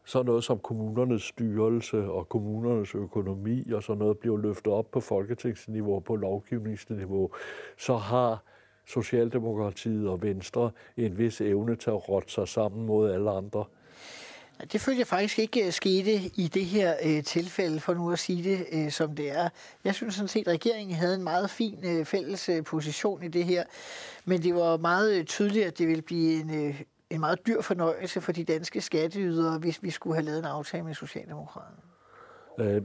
så 0.05 0.23
noget 0.23 0.43
som 0.43 0.59
kommunernes 0.59 1.23
styrelse 1.23 1.97
og 1.97 2.29
kommunernes 2.29 2.95
økonomi 2.95 3.71
og 3.71 3.83
sådan 3.83 3.99
noget 3.99 4.17
bliver 4.17 4.37
løftet 4.37 4.73
op 4.73 4.91
på 4.91 4.99
folketingsniveau, 4.99 5.99
på 5.99 6.15
lovgivningsniveau, 6.15 7.29
så 7.77 7.97
har 7.97 8.43
Socialdemokratiet 8.87 10.09
og 10.09 10.21
Venstre 10.21 10.71
en 10.97 11.17
vis 11.17 11.41
evne 11.41 11.75
til 11.75 11.89
at 11.89 12.09
rotte 12.09 12.31
sig 12.31 12.47
sammen 12.47 12.85
mod 12.85 13.11
alle 13.11 13.31
andre. 13.31 13.65
Det 14.71 14.81
følte 14.81 14.99
jeg 14.99 15.07
faktisk 15.07 15.39
ikke 15.39 15.65
øh, 15.65 15.71
skete 15.71 16.13
i 16.13 16.49
det 16.53 16.65
her 16.65 16.95
øh, 17.05 17.23
tilfælde, 17.23 17.79
for 17.79 17.93
nu 17.93 18.11
at 18.11 18.19
sige 18.19 18.43
det, 18.43 18.65
øh, 18.71 18.91
som 18.91 19.15
det 19.15 19.31
er. 19.31 19.49
Jeg 19.83 19.95
synes 19.95 20.15
sådan 20.15 20.27
set, 20.27 20.47
at 20.47 20.53
regeringen 20.53 20.95
havde 20.95 21.15
en 21.15 21.23
meget 21.23 21.49
fin 21.49 21.79
øh, 21.83 22.05
fælles 22.05 22.49
øh, 22.49 22.63
position 22.63 23.23
i 23.23 23.27
det 23.27 23.45
her, 23.45 23.63
men 24.25 24.43
det 24.43 24.55
var 24.55 24.77
meget 24.77 25.19
øh, 25.19 25.25
tydeligt, 25.25 25.65
at 25.65 25.77
det 25.77 25.87
ville 25.87 26.01
blive 26.01 26.41
en, 26.41 26.67
øh, 26.67 26.81
en 27.09 27.19
meget 27.19 27.47
dyr 27.47 27.61
fornøjelse 27.61 28.21
for 28.21 28.31
de 28.31 28.43
danske 28.43 28.81
skatteydere, 28.81 29.59
hvis 29.59 29.83
vi 29.83 29.89
skulle 29.89 30.15
have 30.15 30.25
lavet 30.25 30.39
en 30.39 30.45
aftale 30.45 30.83
med 30.83 30.93
Socialdemokraterne. 30.93 31.81
Øh, 32.59 32.81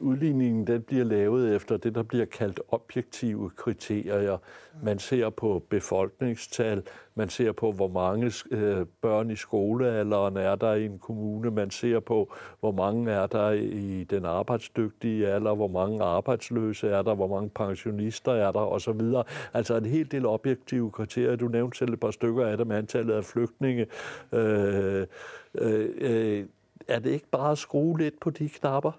udligningen 0.00 0.66
den 0.66 0.82
bliver 0.82 1.04
lavet 1.04 1.56
efter 1.56 1.76
det, 1.76 1.94
der 1.94 2.02
bliver 2.02 2.24
kaldt 2.24 2.60
objektive 2.68 3.50
kriterier. 3.56 4.38
Man 4.82 4.98
ser 4.98 5.30
på 5.30 5.62
befolkningstal, 5.68 6.82
man 7.14 7.28
ser 7.28 7.52
på, 7.52 7.72
hvor 7.72 7.88
mange 7.88 8.32
øh, 8.50 8.86
børn 9.00 9.30
i 9.30 9.36
skolealderen 9.36 10.36
er 10.36 10.54
der 10.54 10.74
i 10.74 10.84
en 10.84 10.98
kommune, 10.98 11.50
man 11.50 11.70
ser 11.70 12.00
på, 12.00 12.32
hvor 12.60 12.72
mange 12.72 13.12
er 13.12 13.26
der 13.26 13.50
i 13.50 14.04
den 14.04 14.24
arbejdsdygtige 14.24 15.28
alder, 15.28 15.54
hvor 15.54 15.68
mange 15.68 16.04
arbejdsløse 16.04 16.88
er 16.88 17.02
der, 17.02 17.14
hvor 17.14 17.28
mange 17.28 17.50
pensionister 17.50 18.32
er 18.32 18.52
der 18.52 18.60
osv. 18.60 19.00
Altså 19.54 19.76
en 19.76 19.86
hel 19.86 20.10
del 20.10 20.26
objektive 20.26 20.90
kriterier. 20.90 21.36
Du 21.36 21.48
nævnte 21.48 21.78
selv 21.78 21.92
et 21.92 22.00
par 22.00 22.10
stykker 22.10 22.46
af 22.46 22.56
dem, 22.56 22.70
antallet 22.70 23.14
af 23.14 23.24
flygtninge. 23.24 23.86
Øh, 24.32 25.06
øh, 25.54 25.88
øh, 25.98 26.44
er 26.88 26.98
det 26.98 27.10
ikke 27.10 27.28
bare 27.30 27.52
at 27.52 27.58
skrue 27.58 27.98
lidt 27.98 28.20
på 28.20 28.30
de 28.30 28.48
knapper? 28.48 28.92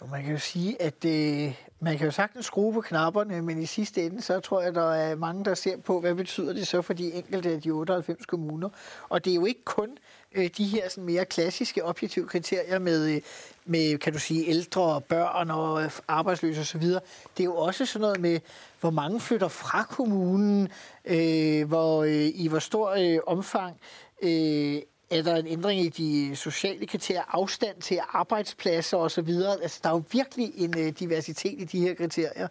Jo, 0.00 0.06
man 0.06 0.22
kan 0.22 0.32
jo 0.32 0.38
sige, 0.38 0.82
at 0.82 1.04
øh, 1.04 1.54
man 1.80 1.98
kan 1.98 2.04
jo 2.06 2.10
sagtens 2.10 2.46
skrue 2.46 2.72
på 2.72 2.80
knapperne, 2.80 3.42
men 3.42 3.62
i 3.62 3.66
sidste 3.66 4.06
ende, 4.06 4.22
så 4.22 4.40
tror 4.40 4.62
jeg, 4.62 4.74
der 4.74 4.94
er 4.94 5.16
mange, 5.16 5.44
der 5.44 5.54
ser 5.54 5.76
på, 5.76 6.00
hvad 6.00 6.14
betyder 6.14 6.52
det 6.52 6.66
så 6.66 6.82
for 6.82 6.92
de 6.92 7.12
enkelte 7.12 7.50
af 7.50 7.62
de 7.62 7.70
98 7.70 8.26
kommuner. 8.26 8.68
Og 9.08 9.24
det 9.24 9.30
er 9.30 9.34
jo 9.34 9.46
ikke 9.46 9.64
kun 9.64 9.98
øh, 10.32 10.50
de 10.56 10.64
her 10.64 10.88
sådan 10.88 11.04
mere 11.04 11.24
klassiske 11.24 11.84
objektive 11.84 12.26
kriterier 12.26 12.78
med, 12.78 13.14
øh, 13.14 13.20
med, 13.64 13.98
kan 13.98 14.12
du 14.12 14.18
sige, 14.18 14.48
ældre, 14.48 14.82
og 14.82 15.04
børn 15.04 15.50
og 15.50 15.82
øh, 15.82 15.90
arbejdsløse 16.08 16.60
osv. 16.60 16.82
Det 16.82 17.00
er 17.40 17.44
jo 17.44 17.56
også 17.56 17.86
sådan 17.86 18.00
noget 18.00 18.20
med, 18.20 18.40
hvor 18.80 18.90
mange 18.90 19.20
flytter 19.20 19.48
fra 19.48 19.82
kommunen, 19.82 20.68
øh, 21.04 21.68
hvor, 21.68 22.02
øh, 22.04 22.30
i 22.34 22.48
hvor 22.48 22.58
stor 22.58 22.90
øh, 22.90 23.18
omfang 23.26 23.80
øh, 24.22 24.82
er 25.10 25.22
der 25.22 25.36
en 25.36 25.46
ændring 25.46 25.80
i 25.80 25.88
de 25.88 26.36
sociale 26.36 26.86
kriterier, 26.86 27.22
afstand 27.28 27.80
til 27.80 28.00
arbejdspladser 28.08 28.96
osv. 28.96 29.28
Altså, 29.62 29.80
der 29.82 29.88
er 29.88 29.94
jo 29.94 30.02
virkelig 30.12 30.52
en 30.56 30.78
øh, 30.78 30.92
diversitet 30.98 31.60
i 31.60 31.64
de 31.64 31.80
her 31.80 31.94
kriterier. 31.94 32.48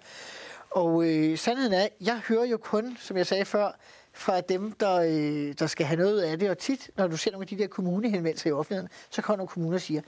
Og 0.71 1.09
øh, 1.09 1.37
sandheden 1.37 1.73
er, 1.73 1.87
jeg 2.01 2.21
hører 2.27 2.45
jo 2.45 2.57
kun, 2.57 2.97
som 2.99 3.17
jeg 3.17 3.27
sagde 3.27 3.45
før, 3.45 3.71
fra 4.13 4.41
dem, 4.41 4.71
der, 4.71 4.95
øh, 4.95 5.53
der 5.59 5.67
skal 5.67 5.85
have 5.85 5.99
noget 5.99 6.21
af 6.21 6.39
det. 6.39 6.49
Og 6.49 6.57
tit, 6.57 6.89
når 6.97 7.07
du 7.07 7.17
ser 7.17 7.31
nogle 7.31 7.43
af 7.43 7.47
de 7.47 7.57
der 7.57 7.67
kommunehenvendelser 7.67 8.49
i 8.49 8.53
offentligheden, 8.53 8.89
så 9.09 9.21
kommer 9.21 9.37
nogle 9.37 9.47
kommuner 9.47 9.75
og 9.75 9.81
siger, 9.81 10.01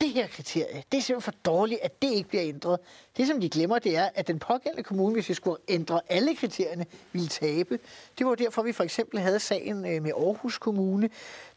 det 0.00 0.10
her 0.10 0.26
kriterie, 0.26 0.82
det 0.92 0.98
er 0.98 1.02
simpelthen 1.02 1.32
for 1.32 1.40
dårligt, 1.44 1.80
at 1.82 2.02
det 2.02 2.12
ikke 2.12 2.28
bliver 2.28 2.44
ændret. 2.44 2.80
Det, 3.16 3.26
som 3.26 3.40
de 3.40 3.48
glemmer, 3.48 3.78
det 3.78 3.96
er, 3.96 4.08
at 4.14 4.28
den 4.28 4.38
pågældende 4.38 4.82
kommune, 4.82 5.12
hvis 5.14 5.28
vi 5.28 5.34
skulle 5.34 5.56
ændre 5.68 6.00
alle 6.08 6.34
kriterierne, 6.34 6.86
ville 7.12 7.28
tabe. 7.28 7.78
Det 8.18 8.26
var 8.26 8.34
derfor, 8.34 8.62
vi 8.62 8.72
for 8.72 8.84
eksempel 8.84 9.20
havde 9.20 9.38
sagen 9.38 9.86
øh, 9.86 10.02
med 10.02 10.12
Aarhus 10.16 10.58
Kommune, 10.58 11.10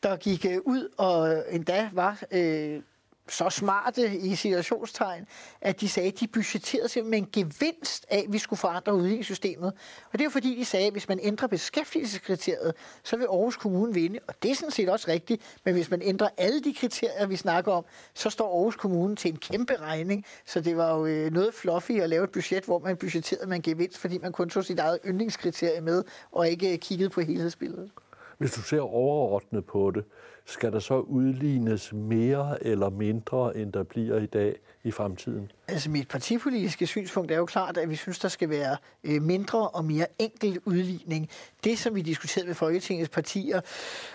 der 0.04 0.16
gik 0.16 0.46
øh, 0.46 0.58
ud 0.66 0.90
og 0.98 1.44
endda 1.50 1.90
var... 1.94 2.24
Øh, 2.32 2.82
så 3.30 3.50
smarte 3.50 4.18
i 4.18 4.36
situationstegn, 4.36 5.28
at 5.62 5.82
de 5.82 5.90
sagde, 5.90 6.08
at 6.10 6.20
de 6.20 6.28
budgetterede 6.28 6.90
simpelthen 6.90 7.24
en 7.24 7.30
gevinst 7.32 8.06
af, 8.10 8.18
at 8.18 8.34
vi 8.34 8.38
skulle 8.38 8.58
forandre 8.58 8.96
udligningssystemet. 8.96 9.74
Og 10.12 10.20
det 10.20 10.26
er 10.26 10.30
fordi, 10.30 10.56
de 10.60 10.66
sagde, 10.66 10.88
at 10.88 10.92
hvis 10.92 11.10
man 11.10 11.20
ændrer 11.22 11.48
beskæftigelseskriteriet, 11.48 12.74
så 13.04 13.18
vil 13.18 13.24
Aarhus 13.26 13.58
Kommune 13.58 13.94
vinde. 13.94 14.20
Og 14.28 14.34
det 14.44 14.52
er 14.52 14.56
sådan 14.56 14.72
set 14.72 14.90
også 14.90 15.08
rigtigt. 15.08 15.60
Men 15.66 15.74
hvis 15.74 15.92
man 15.92 16.02
ændrer 16.02 16.30
alle 16.38 16.62
de 16.62 16.74
kriterier, 16.74 17.28
vi 17.28 17.36
snakker 17.36 17.72
om, 17.72 17.86
så 18.14 18.30
står 18.30 18.58
Aarhus 18.58 18.76
Kommune 18.76 19.16
til 19.16 19.32
en 19.32 19.38
kæmpe 19.38 19.76
regning. 19.76 20.26
Så 20.46 20.62
det 20.62 20.78
var 20.78 20.98
jo 20.98 21.06
øh, 21.06 21.32
noget 21.32 21.54
fluffy 21.54 21.92
at 21.92 22.10
lave 22.10 22.24
et 22.24 22.32
budget, 22.32 22.66
hvor 22.66 22.80
man 22.80 22.98
budgetterede 22.98 23.48
med 23.48 23.56
en 23.56 23.62
gevinst, 23.62 23.98
fordi 23.98 24.18
man 24.18 24.32
kun 24.32 24.50
tog 24.50 24.66
sit 24.66 24.80
eget 24.80 25.00
yndlingskriterie 25.06 25.82
med, 25.82 26.04
og 26.32 26.50
ikke 26.50 26.74
øh, 26.74 26.80
kiggede 26.80 27.10
på 27.10 27.22
helhedsbilledet. 27.22 27.92
Hvis 28.38 28.52
du 28.52 28.62
ser 28.62 28.80
overordnet 28.80 29.66
på 29.66 29.92
det, 29.92 30.04
skal 30.46 30.72
der 30.72 30.80
så 30.80 31.00
udlignes 31.00 31.94
mere 31.94 32.64
eller 32.64 32.90
mindre, 32.90 33.58
end 33.58 33.74
der 33.74 33.84
bliver 33.84 34.18
i 34.18 34.26
dag 34.26 34.56
i 34.84 34.92
fremtiden? 34.92 35.52
Altså 35.68 35.90
mit 35.90 36.08
partipolitiske 36.08 36.88
synspunkt 36.88 37.32
er 37.32 37.38
jo 37.38 37.46
klart, 37.46 37.78
at 37.78 37.90
vi 37.90 37.96
synes, 37.96 38.20
der 38.20 38.28
skal 38.28 38.50
være 38.50 38.78
øh, 39.04 39.22
mindre 39.22 39.70
og 39.70 39.86
mere 39.86 40.06
enkel 40.20 40.60
udligning. 40.66 41.30
Det, 41.64 41.80
som 41.80 41.96
vi 41.96 42.02
diskuterede 42.02 42.48
med 42.48 42.56
Folketingets 42.56 43.10
partier, 43.10 43.62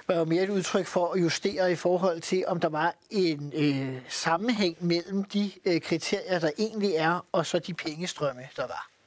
var 0.08 0.14
jo 0.14 0.24
mere 0.24 0.42
et 0.42 0.50
udtryk 0.50 0.86
for 0.86 1.12
at 1.12 1.20
justere 1.20 1.72
i 1.72 1.74
forhold 1.74 2.20
til, 2.20 2.44
om 2.46 2.60
der 2.60 2.68
var 2.68 2.94
en 3.10 3.52
øh, 3.56 4.00
sammenhæng 4.08 4.76
mellem 4.80 5.24
de 5.24 5.50
øh, 5.64 5.80
kriterier, 5.80 6.38
der 6.38 6.50
egentlig 6.58 6.94
er, 6.94 7.26
og 7.32 7.46
så 7.46 7.58
de 7.58 7.74
pengestrømme, 7.74 8.42
der 8.56 8.66
var. 8.66 8.97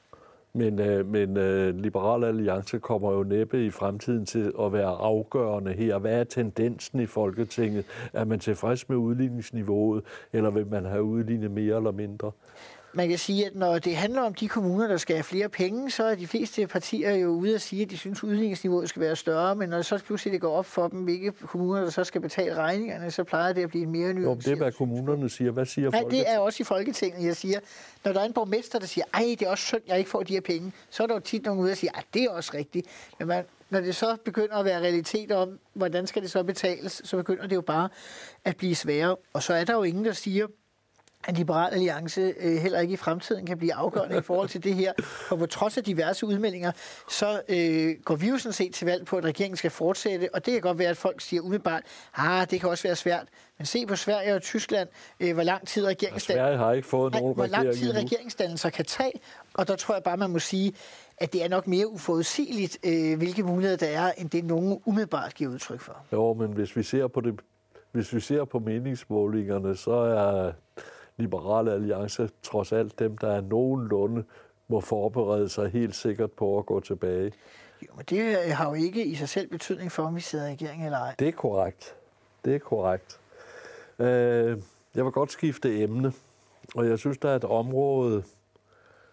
Men, 0.54 0.78
øh, 0.78 1.06
men 1.06 1.36
øh, 1.36 1.74
Liberal 1.76 2.24
Alliance 2.24 2.78
kommer 2.78 3.12
jo 3.12 3.22
næppe 3.22 3.66
i 3.66 3.70
fremtiden 3.70 4.26
til 4.26 4.52
at 4.60 4.72
være 4.72 4.88
afgørende 4.88 5.72
her. 5.72 5.98
Hvad 5.98 6.20
er 6.20 6.24
tendensen 6.24 7.00
i 7.00 7.06
Folketinget? 7.06 7.84
Er 8.12 8.24
man 8.24 8.40
tilfreds 8.40 8.88
med 8.88 8.96
udligningsniveauet, 8.96 10.04
eller 10.32 10.50
vil 10.50 10.66
man 10.66 10.84
have 10.84 11.02
udlignet 11.02 11.50
mere 11.50 11.76
eller 11.76 11.92
mindre? 11.92 12.32
Man 12.94 13.08
kan 13.08 13.18
sige, 13.18 13.46
at 13.46 13.54
når 13.54 13.78
det 13.78 13.96
handler 13.96 14.22
om 14.22 14.34
de 14.34 14.48
kommuner, 14.48 14.86
der 14.86 14.96
skal 14.96 15.16
have 15.16 15.24
flere 15.24 15.48
penge, 15.48 15.90
så 15.90 16.04
er 16.04 16.14
de 16.14 16.26
fleste 16.26 16.66
partier 16.66 17.14
jo 17.14 17.28
ude 17.28 17.54
at 17.54 17.60
sige, 17.60 17.82
at 17.82 17.90
de 17.90 17.98
synes, 17.98 18.18
at 18.18 18.24
udligningsniveauet 18.24 18.88
skal 18.88 19.02
være 19.02 19.16
større, 19.16 19.54
men 19.56 19.68
når 19.68 19.76
det 19.76 19.86
så 19.86 19.98
pludselig 19.98 20.32
det 20.32 20.40
går 20.40 20.56
op 20.56 20.66
for 20.66 20.88
dem, 20.88 21.00
hvilke 21.00 21.32
kommuner, 21.32 21.80
der 21.80 21.90
så 21.90 22.04
skal 22.04 22.20
betale 22.20 22.54
regningerne, 22.54 23.10
så 23.10 23.24
plejer 23.24 23.52
det 23.52 23.62
at 23.62 23.68
blive 23.68 23.86
mere 23.86 24.12
ny. 24.12 24.22
det 24.22 24.46
er, 24.46 24.56
hvad 24.56 24.72
kommunerne 24.72 25.30
siger. 25.30 25.50
Hvad 25.50 25.66
siger 25.66 25.90
Nej, 25.90 26.04
det 26.10 26.30
er 26.30 26.38
også 26.38 26.62
i 26.62 26.64
Folketinget, 26.64 27.26
jeg 27.26 27.36
siger. 27.36 27.60
Når 28.04 28.12
der 28.12 28.20
er 28.20 28.24
en 28.24 28.32
borgmester, 28.32 28.78
der 28.78 28.86
siger, 28.86 29.04
ej, 29.14 29.36
det 29.38 29.42
er 29.42 29.50
også 29.50 29.64
synd, 29.64 29.82
jeg 29.88 29.98
ikke 29.98 30.10
får 30.10 30.22
de 30.22 30.32
her 30.32 30.40
penge, 30.40 30.72
så 30.90 31.02
er 31.02 31.06
der 31.06 31.14
jo 31.14 31.20
tit 31.20 31.44
nogen 31.44 31.60
ude 31.60 31.70
og 31.70 31.76
siger, 31.76 31.92
at 31.98 32.04
det 32.14 32.22
er 32.22 32.30
også 32.30 32.50
rigtigt. 32.54 32.86
Men 33.18 33.28
man, 33.28 33.44
når 33.70 33.80
det 33.80 33.96
så 33.96 34.16
begynder 34.24 34.56
at 34.56 34.64
være 34.64 34.80
realitet 34.80 35.32
om, 35.32 35.58
hvordan 35.74 36.06
skal 36.06 36.22
det 36.22 36.30
så 36.30 36.42
betales, 36.42 37.02
så 37.04 37.16
begynder 37.16 37.46
det 37.46 37.56
jo 37.56 37.60
bare 37.60 37.88
at 38.44 38.56
blive 38.56 38.74
sværere. 38.74 39.16
Og 39.32 39.42
så 39.42 39.54
er 39.54 39.64
der 39.64 39.74
jo 39.74 39.82
ingen, 39.82 40.04
der 40.04 40.12
siger, 40.12 40.46
at 41.28 41.38
Liberal 41.38 41.72
Alliance 41.72 42.20
øh, 42.20 42.56
heller 42.56 42.80
ikke 42.80 42.92
i 42.92 42.96
fremtiden 42.96 43.46
kan 43.46 43.58
blive 43.58 43.74
afgørende 43.74 44.18
i 44.18 44.20
forhold 44.20 44.48
til 44.48 44.64
det 44.64 44.74
her. 44.74 44.92
For 45.02 45.36
på 45.36 45.46
trods 45.46 45.78
af 45.78 45.84
diverse 45.84 46.26
udmeldinger, 46.26 46.72
så 47.10 47.42
øh, 47.48 47.94
går 48.04 48.14
vi 48.14 48.28
jo 48.28 48.38
sådan 48.38 48.52
set 48.52 48.74
til 48.74 48.86
valg 48.86 49.06
på, 49.06 49.16
at 49.16 49.24
regeringen 49.24 49.56
skal 49.56 49.70
fortsætte. 49.70 50.28
Og 50.34 50.46
det 50.46 50.52
kan 50.52 50.60
godt 50.60 50.78
være, 50.78 50.88
at 50.88 50.96
folk 50.96 51.20
siger 51.20 51.42
umiddelbart, 51.42 51.82
ah, 52.16 52.50
det 52.50 52.60
kan 52.60 52.68
også 52.68 52.88
være 52.88 52.96
svært. 52.96 53.26
Men 53.58 53.66
se 53.66 53.86
på 53.86 53.96
Sverige 53.96 54.34
og 54.34 54.42
Tyskland, 54.42 54.88
øh, 55.20 55.34
hvor 55.34 55.42
lang 55.42 55.66
tid 55.66 55.86
regeringsdannelser... 55.86 56.44
Sverige 56.44 56.58
har 56.58 56.72
ikke 56.72 56.88
fået 56.88 57.12
nogen 57.12 57.34
Hvor 57.34 57.46
lang 57.46 57.74
tid 57.74 57.94
regeringsdannelser 57.94 58.70
kan 58.70 58.84
tage. 58.84 59.12
Og 59.54 59.68
der 59.68 59.76
tror 59.76 59.94
jeg 59.94 60.02
bare, 60.02 60.16
man 60.16 60.30
må 60.30 60.38
sige, 60.38 60.72
at 61.18 61.32
det 61.32 61.44
er 61.44 61.48
nok 61.48 61.66
mere 61.66 61.88
uforudsigeligt, 61.88 62.78
øh, 62.86 63.18
hvilke 63.18 63.42
muligheder 63.42 63.76
der 63.76 63.86
er, 63.86 64.12
end 64.18 64.30
det 64.30 64.44
nogen 64.44 64.80
umiddelbart 64.84 65.34
giver 65.34 65.50
udtryk 65.50 65.80
for. 65.80 65.96
Jo, 66.12 66.34
men 66.34 66.52
hvis 66.52 66.76
vi 66.76 66.82
ser 66.82 67.06
på 67.06 67.20
det 67.20 67.40
hvis 67.92 68.14
vi 68.14 68.20
ser 68.20 68.44
på 68.44 68.58
meningsmålingerne, 68.58 69.76
så 69.76 69.92
er 69.92 70.52
Liberale 71.16 71.72
Alliance 71.72 72.28
trods 72.42 72.72
alt 72.72 72.98
dem, 72.98 73.18
der 73.18 73.32
er 73.32 73.40
nogenlunde 73.40 74.24
må 74.72 74.80
forberede 74.80 75.48
sig 75.48 75.70
helt 75.70 75.94
sikkert 75.94 76.32
på 76.32 76.58
at 76.58 76.66
gå 76.66 76.80
tilbage. 76.80 77.32
Jo, 77.82 77.92
men 77.96 78.04
det 78.10 78.52
har 78.52 78.68
jo 78.68 78.74
ikke 78.74 79.04
i 79.04 79.14
sig 79.14 79.28
selv 79.28 79.48
betydning 79.48 79.92
for, 79.92 80.02
om 80.02 80.16
vi 80.16 80.20
sidder 80.20 80.48
i 80.48 80.52
regering 80.52 80.84
eller 80.84 80.98
ej. 80.98 81.14
Det 81.18 81.28
er 81.28 81.32
korrekt. 81.32 81.94
Det 82.44 82.54
er 82.54 82.58
korrekt. 82.58 83.20
Øh, 83.98 84.58
jeg 84.94 85.04
vil 85.04 85.12
godt 85.12 85.32
skifte 85.32 85.82
emne, 85.82 86.12
og 86.74 86.88
jeg 86.88 86.98
synes, 86.98 87.18
der 87.18 87.28
er 87.28 87.36
et 87.36 87.44
område, 87.44 88.22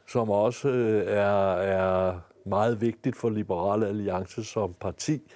som 0.07 0.29
også 0.29 0.69
øh, 0.69 1.07
er, 1.07 1.53
er 1.53 2.19
meget 2.45 2.81
vigtigt 2.81 3.15
for 3.15 3.29
Liberale 3.29 3.87
Alliance 3.87 4.43
som 4.43 4.73
parti. 4.73 5.31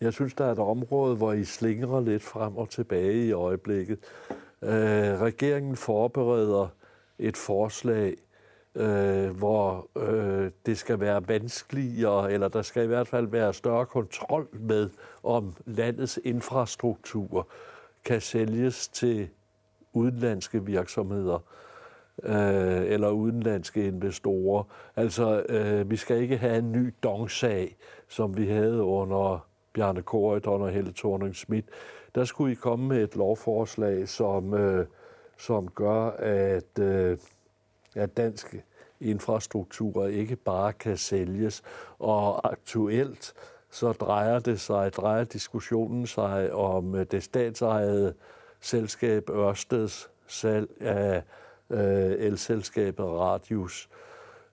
Jeg 0.00 0.12
synes, 0.12 0.34
der 0.34 0.44
er 0.44 0.52
et 0.52 0.58
område, 0.58 1.16
hvor 1.16 1.32
I 1.32 1.44
slingrer 1.44 2.00
lidt 2.00 2.22
frem 2.22 2.56
og 2.56 2.68
tilbage 2.68 3.26
i 3.26 3.32
øjeblikket. 3.32 3.98
Øh, 4.62 5.20
regeringen 5.20 5.76
forbereder 5.76 6.68
et 7.18 7.36
forslag, 7.36 8.16
øh, 8.74 9.30
hvor 9.30 9.88
øh, 9.98 10.50
det 10.66 10.78
skal 10.78 11.00
være 11.00 11.28
vanskeligere, 11.28 12.32
eller 12.32 12.48
der 12.48 12.62
skal 12.62 12.84
i 12.84 12.86
hvert 12.86 13.08
fald 13.08 13.26
være 13.26 13.54
større 13.54 13.86
kontrol 13.86 14.48
med, 14.52 14.90
om 15.22 15.54
landets 15.66 16.20
infrastruktur 16.24 17.48
kan 18.04 18.20
sælges 18.20 18.88
til 18.88 19.28
udenlandske 19.92 20.64
virksomheder 20.64 21.38
øh, 22.22 22.92
eller 22.92 23.10
udenlandske 23.10 23.86
investorer. 23.86 24.64
Altså, 24.96 25.42
øh, 25.48 25.90
vi 25.90 25.96
skal 25.96 26.20
ikke 26.20 26.36
have 26.36 26.58
en 26.58 26.72
ny 26.72 26.94
dongsag, 27.02 27.76
som 28.08 28.36
vi 28.36 28.46
havde 28.46 28.82
under 28.82 29.48
Bjarne 29.72 30.02
Korydon 30.02 30.62
og 30.62 30.70
Helle 30.70 30.92
thorning 30.96 31.36
Schmidt 31.36 31.66
der 32.14 32.24
skulle 32.24 32.52
I 32.52 32.54
komme 32.54 32.88
med 32.88 33.02
et 33.02 33.16
lovforslag, 33.16 34.08
som, 34.08 34.54
øh, 34.54 34.86
som 35.38 35.68
gør, 35.68 36.10
at, 36.18 36.78
øh, 36.80 37.18
at 37.94 38.16
dansk 38.16 38.56
infrastruktur 39.00 40.06
ikke 40.06 40.36
bare 40.36 40.72
kan 40.72 40.96
sælges. 40.96 41.62
Og 41.98 42.52
aktuelt 42.52 43.34
så 43.70 43.92
drejer 43.92 44.38
det 44.38 44.60
sig, 44.60 44.92
drejer 44.92 45.24
diskussionen 45.24 46.06
sig 46.06 46.52
om 46.52 46.94
øh, 46.94 47.06
det 47.10 47.22
statsejede 47.22 48.14
selskab 48.60 49.30
Ørsteds 49.30 50.10
salg 50.26 50.68
af 50.80 51.22
øh, 51.70 52.26
elselskabet 52.26 53.06
Radius. 53.06 53.88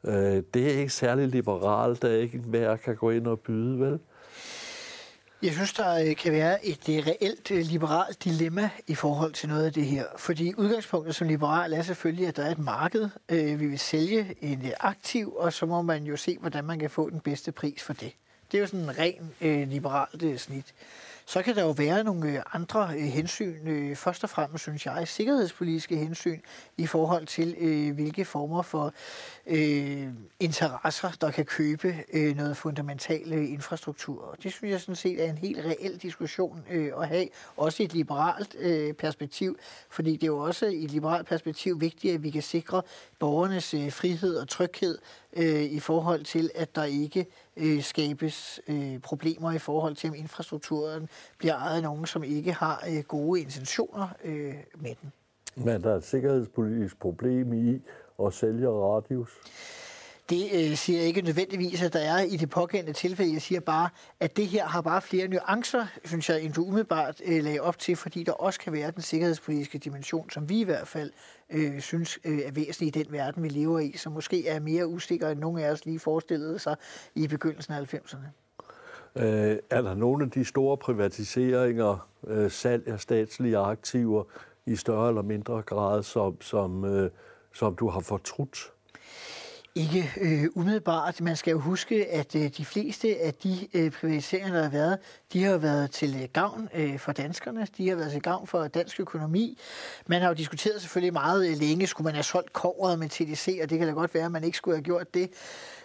Øh, 0.03 0.43
det 0.53 0.73
er 0.73 0.79
ikke 0.79 0.93
særlig 0.93 1.27
liberalt, 1.27 2.01
der 2.01 2.11
ikke 2.11 2.37
hver 2.37 2.75
kan 2.75 2.95
gå 2.95 3.09
ind 3.09 3.27
og 3.27 3.39
byde, 3.39 3.79
vel? 3.79 3.99
Jeg 5.41 5.53
synes, 5.53 5.73
der 5.73 5.95
øh, 5.95 6.15
kan 6.15 6.31
være 6.31 6.65
et 6.65 6.89
øh, 6.89 7.07
reelt 7.07 7.51
øh, 7.51 7.65
liberalt 7.65 8.23
dilemma 8.23 8.69
i 8.87 8.95
forhold 8.95 9.33
til 9.33 9.49
noget 9.49 9.65
af 9.65 9.73
det 9.73 9.85
her. 9.85 10.05
Fordi 10.17 10.53
udgangspunktet 10.57 11.15
som 11.15 11.27
liberal 11.27 11.73
er 11.73 11.81
selvfølgelig, 11.81 12.27
at 12.27 12.35
der 12.35 12.43
er 12.43 12.51
et 12.51 12.59
marked. 12.59 13.09
Vi 13.29 13.65
vil 13.65 13.79
sælge 13.79 14.35
en 14.41 14.71
aktiv, 14.79 15.33
og 15.35 15.53
så 15.53 15.65
må 15.65 15.81
man 15.81 16.03
jo 16.03 16.17
se, 16.17 16.37
hvordan 16.39 16.65
man 16.65 16.79
kan 16.79 16.89
få 16.89 17.09
den 17.09 17.19
bedste 17.19 17.51
pris 17.51 17.83
for 17.83 17.93
det. 17.93 18.13
Det 18.51 18.57
er 18.57 18.61
jo 18.61 18.67
sådan 18.67 18.79
en 18.79 18.97
ren 18.97 19.69
liberalt 19.69 20.41
snit. 20.41 20.73
Så 21.27 21.41
kan 21.41 21.55
der 21.55 21.63
jo 21.63 21.71
være 21.71 22.03
nogle 22.03 22.29
øh, 22.29 22.41
andre 22.53 22.89
øh, 22.93 23.03
hensyn, 23.03 23.67
øh, 23.67 23.95
først 23.95 24.23
og 24.23 24.29
fremmest 24.29 24.61
synes 24.61 24.85
jeg, 24.85 25.07
sikkerhedspolitiske 25.07 25.97
hensyn 25.97 26.39
i 26.77 26.87
forhold 26.87 27.25
til, 27.25 27.55
hvilke 27.93 28.25
former 28.25 28.61
for 28.61 28.93
øh, 29.47 30.07
interesser, 30.39 31.11
der 31.21 31.31
kan 31.31 31.45
købe 31.45 31.95
øh, 32.13 32.35
noget 32.35 32.57
fundamental 32.57 33.31
infrastruktur. 33.31 34.21
Og 34.21 34.43
det 34.43 34.53
synes 34.53 34.71
jeg 34.71 34.81
sådan 34.81 34.95
set 34.95 35.23
er 35.25 35.29
en 35.29 35.37
helt 35.37 35.65
reel 35.65 35.97
diskussion 35.97 36.63
øh, 36.71 36.91
at 37.01 37.07
have, 37.07 37.27
også 37.57 37.83
i 37.83 37.85
et 37.85 37.93
liberalt 37.93 38.55
øh, 38.59 38.93
perspektiv, 38.93 39.57
fordi 39.89 40.11
det 40.11 40.23
er 40.23 40.27
jo 40.27 40.37
også 40.37 40.65
i 40.65 40.83
et 40.83 40.91
liberalt 40.91 41.27
perspektiv 41.27 41.81
vigtigt, 41.81 42.13
at 42.13 42.23
vi 42.23 42.29
kan 42.29 42.41
sikre 42.41 42.81
borgernes 43.19 43.73
øh, 43.73 43.91
frihed 43.91 44.37
og 44.37 44.47
tryghed 44.47 44.97
øh, 45.33 45.63
i 45.63 45.79
forhold 45.79 46.23
til, 46.23 46.51
at 46.55 46.75
der 46.75 46.83
ikke 46.83 47.25
øh, 47.57 47.83
skabes 47.83 48.59
øh, 48.67 48.99
problemer 48.99 49.51
i 49.51 49.57
forhold 49.57 49.95
til, 49.95 50.09
om 50.09 50.15
infrastrukturen 50.15 51.09
bliver 51.37 51.55
ejet 51.55 51.75
af 51.75 51.83
nogen, 51.83 52.05
som 52.05 52.23
ikke 52.23 52.53
har 52.53 52.83
øh, 52.89 53.03
gode 53.03 53.41
intentioner 53.41 54.07
øh, 54.23 54.53
med 54.77 54.95
den. 55.01 55.11
Men 55.55 55.83
der 55.83 55.91
er 55.91 55.95
et 55.95 56.03
sikkerhedspolitisk 56.03 56.99
problem 56.99 57.53
i 57.53 57.81
at 58.25 58.33
sælge 58.33 58.69
radius? 58.69 59.29
Det 60.29 60.49
øh, 60.53 60.77
siger 60.77 60.99
jeg 60.99 61.07
ikke 61.07 61.21
nødvendigvis, 61.21 61.81
at 61.81 61.93
der 61.93 61.99
er 61.99 62.21
i 62.21 62.37
det 62.37 62.49
pågældende 62.49 62.93
tilfælde. 62.93 63.33
Jeg 63.33 63.41
siger 63.41 63.59
bare, 63.59 63.89
at 64.19 64.37
det 64.37 64.47
her 64.47 64.65
har 64.65 64.81
bare 64.81 65.01
flere 65.01 65.27
nuancer, 65.27 65.85
synes 66.05 66.29
jeg, 66.29 66.41
end 66.41 66.53
du 66.53 66.65
umiddelbart 66.65 67.21
øh, 67.25 67.43
lagde 67.43 67.59
op 67.59 67.79
til, 67.79 67.95
fordi 67.95 68.23
der 68.23 68.31
også 68.31 68.59
kan 68.59 68.73
være 68.73 68.91
den 68.91 69.01
sikkerhedspolitiske 69.01 69.77
dimension, 69.77 70.29
som 70.29 70.49
vi 70.49 70.59
i 70.59 70.63
hvert 70.63 70.87
fald 70.87 71.11
øh, 71.49 71.79
synes 71.79 72.19
øh, 72.25 72.39
er 72.39 72.51
væsentlig 72.51 72.87
i 72.95 73.03
den 73.03 73.11
verden, 73.11 73.43
vi 73.43 73.49
lever 73.49 73.79
i, 73.79 73.91
som 73.97 74.13
måske 74.13 74.47
er 74.47 74.59
mere 74.59 74.87
usikker, 74.87 75.29
end 75.29 75.39
nogen 75.39 75.59
af 75.59 75.71
os 75.71 75.85
lige 75.85 75.99
forestillede 75.99 76.59
sig 76.59 76.75
i 77.15 77.27
begyndelsen 77.27 77.73
af 77.73 77.93
90'erne. 77.93 78.27
Øh, 79.15 79.57
er 79.69 79.81
der 79.81 79.95
nogle 79.95 80.25
af 80.25 80.31
de 80.31 80.45
store 80.45 80.77
privatiseringer, 80.77 82.09
øh, 82.27 82.51
salg 82.51 82.87
af 82.87 82.99
statslige 82.99 83.57
aktiver 83.57 84.23
i 84.65 84.75
større 84.75 85.07
eller 85.07 85.21
mindre 85.21 85.61
grad, 85.61 86.03
som, 86.03 86.41
som, 86.41 86.85
øh, 86.85 87.09
som 87.53 87.75
du 87.75 87.89
har 87.89 87.99
fortrudt? 87.99 88.71
Ikke 89.77 90.13
øh, 90.21 90.47
umiddelbart. 90.55 91.21
Man 91.21 91.35
skal 91.35 91.51
jo 91.51 91.59
huske, 91.59 92.05
at 92.11 92.35
øh, 92.35 92.49
de 92.57 92.65
fleste 92.65 93.19
af 93.21 93.33
de 93.33 93.67
øh, 93.73 93.91
privatiseringer, 93.91 94.53
der 94.53 94.63
har 94.63 94.69
været, 94.69 94.99
de 95.33 95.43
har 95.43 95.57
været 95.57 95.91
til 95.91 96.15
øh, 96.21 96.29
gavn 96.33 96.69
øh, 96.73 96.99
for 96.99 97.11
danskerne. 97.11 97.67
De 97.77 97.89
har 97.89 97.95
været 97.95 98.11
til 98.11 98.21
gavn 98.21 98.47
for 98.47 98.67
dansk 98.67 98.99
økonomi. 98.99 99.59
Man 100.07 100.21
har 100.21 100.27
jo 100.27 100.33
diskuteret 100.33 100.81
selvfølgelig 100.81 101.13
meget 101.13 101.49
øh, 101.49 101.57
længe, 101.57 101.87
skulle 101.87 102.05
man 102.05 102.13
have 102.13 102.23
solgt 102.23 102.53
kovret 102.53 102.99
med 102.99 103.09
TDC, 103.09 103.59
og 103.63 103.69
det 103.69 103.77
kan 103.79 103.87
da 103.87 103.93
godt 103.93 104.13
være, 104.13 104.25
at 104.25 104.31
man 104.31 104.43
ikke 104.43 104.57
skulle 104.57 104.77
have 104.77 104.83
gjort 104.83 105.13
det. 105.13 105.29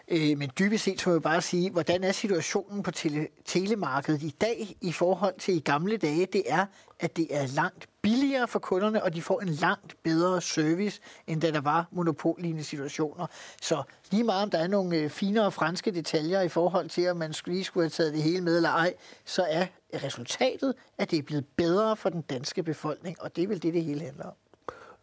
Øh, 0.09 0.39
men 0.39 0.51
dybest 0.59 0.85
set 0.85 1.01
så 1.01 1.09
må 1.11 1.15
jeg 1.15 1.23
bare 1.23 1.43
sige, 1.43 1.71
hvordan 1.71 2.05
er 2.05 2.13
situationen 2.13 2.83
på 2.83 2.91
tele- 2.91 3.29
telemarkedet 3.45 4.23
i 4.23 4.35
dag 4.41 4.77
i 4.81 4.93
forhold 4.93 5.35
til 5.39 5.57
i 5.57 5.61
gamle 5.61 5.97
dage? 5.97 6.27
Det 6.27 6.43
er, 6.47 6.67
at 7.01 7.17
det 7.17 7.27
er 7.31 7.47
langt 7.47 7.89
billigere 8.03 8.49
for 8.49 8.59
kunderne, 8.59 9.03
og 9.03 9.15
de 9.15 9.23
får 9.23 9.41
en 9.41 9.49
langt 9.49 9.97
bedre 10.03 10.41
service, 10.41 11.01
end 11.27 11.41
da 11.41 11.51
der 11.51 11.61
var 11.61 11.89
monopollignende 11.91 12.65
situationer. 12.65 13.27
Så 13.63 13.83
lige 14.11 14.25
meget 14.25 14.43
om 14.43 14.51
der 14.51 14.59
er 14.59 14.69
nogle 14.69 14.97
øh, 14.97 15.11
finere 15.11 15.53
franske 15.53 15.91
detaljer 15.91 16.41
i 16.41 16.49
forhold 16.49 16.89
til, 16.89 17.11
om 17.11 17.17
man 17.17 17.35
lige 17.47 17.65
skulle 17.65 17.85
have 17.85 17.91
taget 17.91 18.13
det 18.13 18.23
hele 18.23 18.41
med 18.41 18.57
eller 18.57 18.71
ej, 18.71 18.95
så 19.25 19.47
er 19.49 19.67
resultatet, 20.05 20.75
at 20.99 21.11
det 21.11 21.19
er 21.19 21.23
blevet 21.23 21.47
bedre 21.57 21.97
for 21.97 22.09
den 22.09 22.21
danske 22.21 22.63
befolkning, 22.63 23.17
og 23.23 23.37
det 23.37 23.45
er 23.45 23.49
vel 23.49 23.63
det, 23.63 23.75
det 23.75 23.85
hele 23.85 24.01
handler 24.01 24.25
om. 24.25 24.35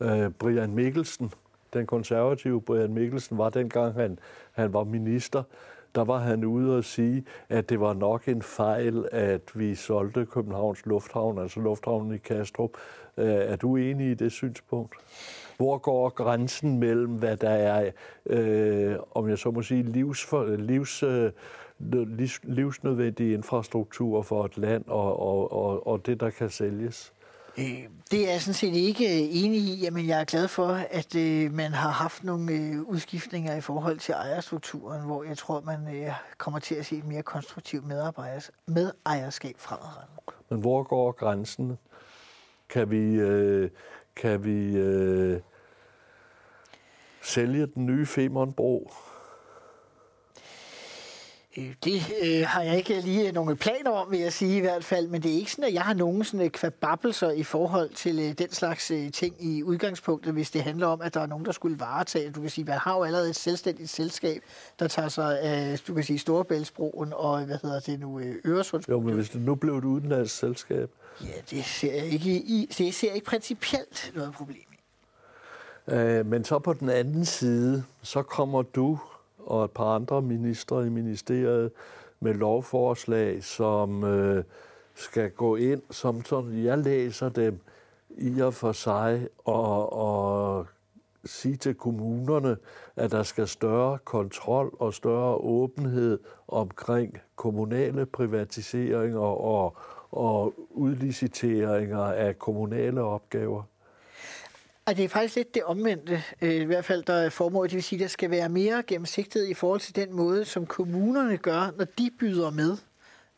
Øh, 0.07 0.31
Brian 0.31 0.73
Mikkelsen, 0.73 1.31
den 1.73 1.88
konservative 1.88 2.62
Brian 2.62 2.93
Mikkelsen, 2.93 3.38
var 3.38 3.49
dengang 3.49 3.93
han, 3.93 4.19
han 4.51 4.73
var 4.73 4.83
minister, 4.83 5.43
der 5.95 6.04
var 6.04 6.17
han 6.17 6.43
ude 6.43 6.78
og 6.78 6.84
sige, 6.84 7.23
at 7.50 7.69
det 7.69 7.80
var 7.80 7.93
nok 7.93 8.28
en 8.28 8.41
fejl, 8.41 9.06
at 9.12 9.41
vi 9.54 9.76
solgte 9.76 10.26
Københavns 10.26 10.86
Lufthavn, 10.86 11.39
altså 11.39 11.60
lufthavnen 11.60 12.13
i 12.13 12.17
Kastrup. 12.17 12.71
Øh, 13.17 13.26
er 13.26 13.56
du 13.56 13.76
enig 13.76 14.12
i 14.12 14.13
det 14.13 14.32
synspunkt? 14.32 14.95
Hvor 15.58 15.78
går 15.78 16.10
grænsen 16.10 16.80
mellem, 16.80 17.12
hvad 17.12 17.38
der 17.38 17.50
er, 17.50 17.91
øh, 18.26 18.95
om 19.12 19.30
jeg 19.30 19.38
så 19.38 19.52
må 19.52 19.62
sige, 19.62 19.84
livs, 19.84 20.28
livs, 20.58 21.04
øh, 21.04 21.32
livs, 21.80 22.39
livsnødvendig 22.43 23.34
infrastruktur 23.34 24.21
for 24.21 24.45
et 24.45 24.58
land 24.58 24.84
og, 24.88 25.19
og, 25.19 25.52
og, 25.52 25.88
og 25.88 26.06
det, 26.06 26.19
der 26.19 26.30
kan 26.30 26.50
sælges? 26.50 27.13
Øh, 27.59 27.87
det 28.11 28.27
er 28.27 28.31
jeg 28.31 28.41
sådan 28.41 28.53
set 28.53 28.73
ikke 28.73 29.05
øh, 29.05 29.29
enig 29.31 29.59
i, 29.59 29.89
men 29.89 30.07
jeg 30.07 30.21
er 30.21 30.25
glad 30.25 30.47
for, 30.47 30.67
at 30.91 31.15
øh, 31.15 31.53
man 31.53 31.73
har 31.73 31.89
haft 31.89 32.23
nogle 32.23 32.51
øh, 32.51 32.81
udskiftninger 32.81 33.55
i 33.55 33.61
forhold 33.61 33.99
til 33.99 34.13
ejerstrukturen, 34.13 35.05
hvor 35.05 35.23
jeg 35.23 35.37
tror, 35.37 35.61
man 35.61 35.95
øh, 35.95 36.11
kommer 36.37 36.59
til 36.59 36.75
at 36.75 36.85
se 36.85 36.97
et 36.97 37.05
mere 37.05 37.23
konstruktivt 37.23 37.85
medejerskab 38.67 39.55
fremadrettet. 39.57 40.17
Men 40.49 40.59
hvor 40.59 40.83
går 40.83 41.11
grænsen? 41.11 41.77
Kan 42.69 42.91
vi, 42.91 43.13
øh, 43.13 43.69
kan 44.15 44.43
vi 44.43 44.77
øh, 44.77 45.39
sælge 47.21 47.67
den 47.67 47.85
nye 47.85 48.05
Femernbro? 48.05 48.91
Øh, 51.57 51.73
det 51.83 52.01
øh, 52.23 52.45
har 52.47 52.61
jeg 52.61 52.77
ikke 52.77 53.01
lige 53.01 53.31
nogen 53.31 53.57
planer 53.57 53.91
om, 53.91 54.11
vil 54.11 54.19
jeg 54.19 54.33
sige 54.33 54.57
i 54.57 54.59
hvert 54.59 54.83
fald, 54.83 55.07
men 55.07 55.23
det 55.23 55.31
er 55.31 55.35
ikke 55.35 55.51
sådan, 55.51 55.63
at 55.63 55.73
jeg 55.73 55.81
har 55.81 55.93
nogen 55.93 56.23
sådan 56.23 56.49
kvababbelser 56.49 57.31
i 57.31 57.43
forhold 57.43 57.89
til 57.89 58.19
øh, 58.19 58.31
den 58.31 58.51
slags 58.51 58.91
øh, 58.91 59.11
ting 59.11 59.35
i 59.39 59.63
udgangspunktet, 59.63 60.33
hvis 60.33 60.51
det 60.51 60.63
handler 60.63 60.87
om, 60.87 61.01
at 61.01 61.13
der 61.13 61.21
er 61.21 61.25
nogen, 61.25 61.45
der 61.45 61.51
skulle 61.51 61.79
varetage. 61.79 62.31
Du 62.31 62.41
kan 62.41 62.49
sige, 62.49 62.65
man 62.65 62.77
har 62.77 62.97
jo 62.97 63.03
allerede 63.03 63.29
et 63.29 63.35
selvstændigt 63.35 63.89
selskab, 63.89 64.41
der 64.79 64.87
tager 64.87 65.09
sig 65.09 65.41
af, 65.41 65.79
du 65.87 65.93
kan 65.93 66.03
sige, 66.03 66.19
Storebæltsbroen 66.19 67.13
og, 67.15 67.45
hvad 67.45 67.57
hedder 67.61 67.79
det 67.79 67.99
nu, 67.99 68.19
øh, 68.19 68.35
Øresundsbroen. 68.45 69.01
Jo, 69.01 69.05
men 69.05 69.15
hvis 69.15 69.29
det 69.29 69.41
nu 69.41 69.55
blev 69.55 69.77
et 69.77 69.85
udenlandsk 69.85 70.37
selskab? 70.37 70.89
Ja, 71.21 71.27
det 71.49 71.65
ser 71.65 71.93
jeg 71.93 72.05
ikke, 72.05 72.29
i, 72.29 72.69
det 72.77 72.93
ser 72.93 73.07
jeg 73.07 73.15
ikke 73.15 73.27
principielt 73.27 74.11
noget 74.15 74.33
problem 74.33 74.57
i. 74.71 74.77
Øh, 75.93 76.25
men 76.25 76.43
så 76.43 76.59
på 76.59 76.73
den 76.73 76.89
anden 76.89 77.25
side, 77.25 77.83
så 78.01 78.21
kommer 78.21 78.61
du 78.61 78.99
og 79.47 79.65
et 79.65 79.71
par 79.71 79.95
andre 79.95 80.21
ministre 80.21 80.86
i 80.86 80.89
ministeriet 80.89 81.71
med 82.19 82.33
lovforslag, 82.33 83.43
som 83.43 84.03
øh, 84.03 84.43
skal 84.95 85.31
gå 85.31 85.55
ind, 85.55 85.81
som 85.91 86.25
sådan, 86.25 86.63
jeg 86.63 86.77
læser 86.77 87.29
dem 87.29 87.60
i 88.10 88.41
og 88.41 88.53
for 88.53 88.71
sig, 88.71 89.27
og, 89.45 89.93
og 89.93 90.65
sige 91.25 91.55
til 91.55 91.75
kommunerne, 91.75 92.57
at 92.95 93.12
der 93.12 93.23
skal 93.23 93.47
større 93.47 93.97
kontrol 93.97 94.75
og 94.79 94.93
større 94.93 95.36
åbenhed 95.36 96.19
omkring 96.47 97.17
kommunale 97.36 98.05
privatiseringer 98.05 99.19
og, 99.19 99.77
og 100.12 100.53
udliciteringer 100.69 102.03
af 102.03 102.39
kommunale 102.39 103.01
opgaver. 103.01 103.63
Og 104.88 104.97
det 104.97 105.06
er 105.06 105.10
faktisk 105.10 105.36
lidt 105.36 105.54
det 105.56 105.63
omvendte, 105.63 106.23
øh, 106.41 106.56
i 106.56 106.63
hvert 106.63 106.86
fald 106.86 107.04
der 107.04 107.13
er 107.13 107.30
formålet. 107.30 107.71
Det 107.71 107.76
vil 107.76 107.84
sige, 107.84 107.97
at 107.97 108.02
der 108.02 108.08
skal 108.08 108.30
være 108.30 108.50
mere 108.50 108.84
gennemsigtighed 108.88 109.47
i 109.47 109.54
forhold 109.54 109.80
til 109.80 109.95
den 109.95 110.13
måde, 110.13 110.45
som 110.45 110.65
kommunerne 110.65 111.38
gør, 111.38 111.71
når 111.78 111.86
de 111.86 112.10
byder 112.19 112.50
med. 112.50 112.78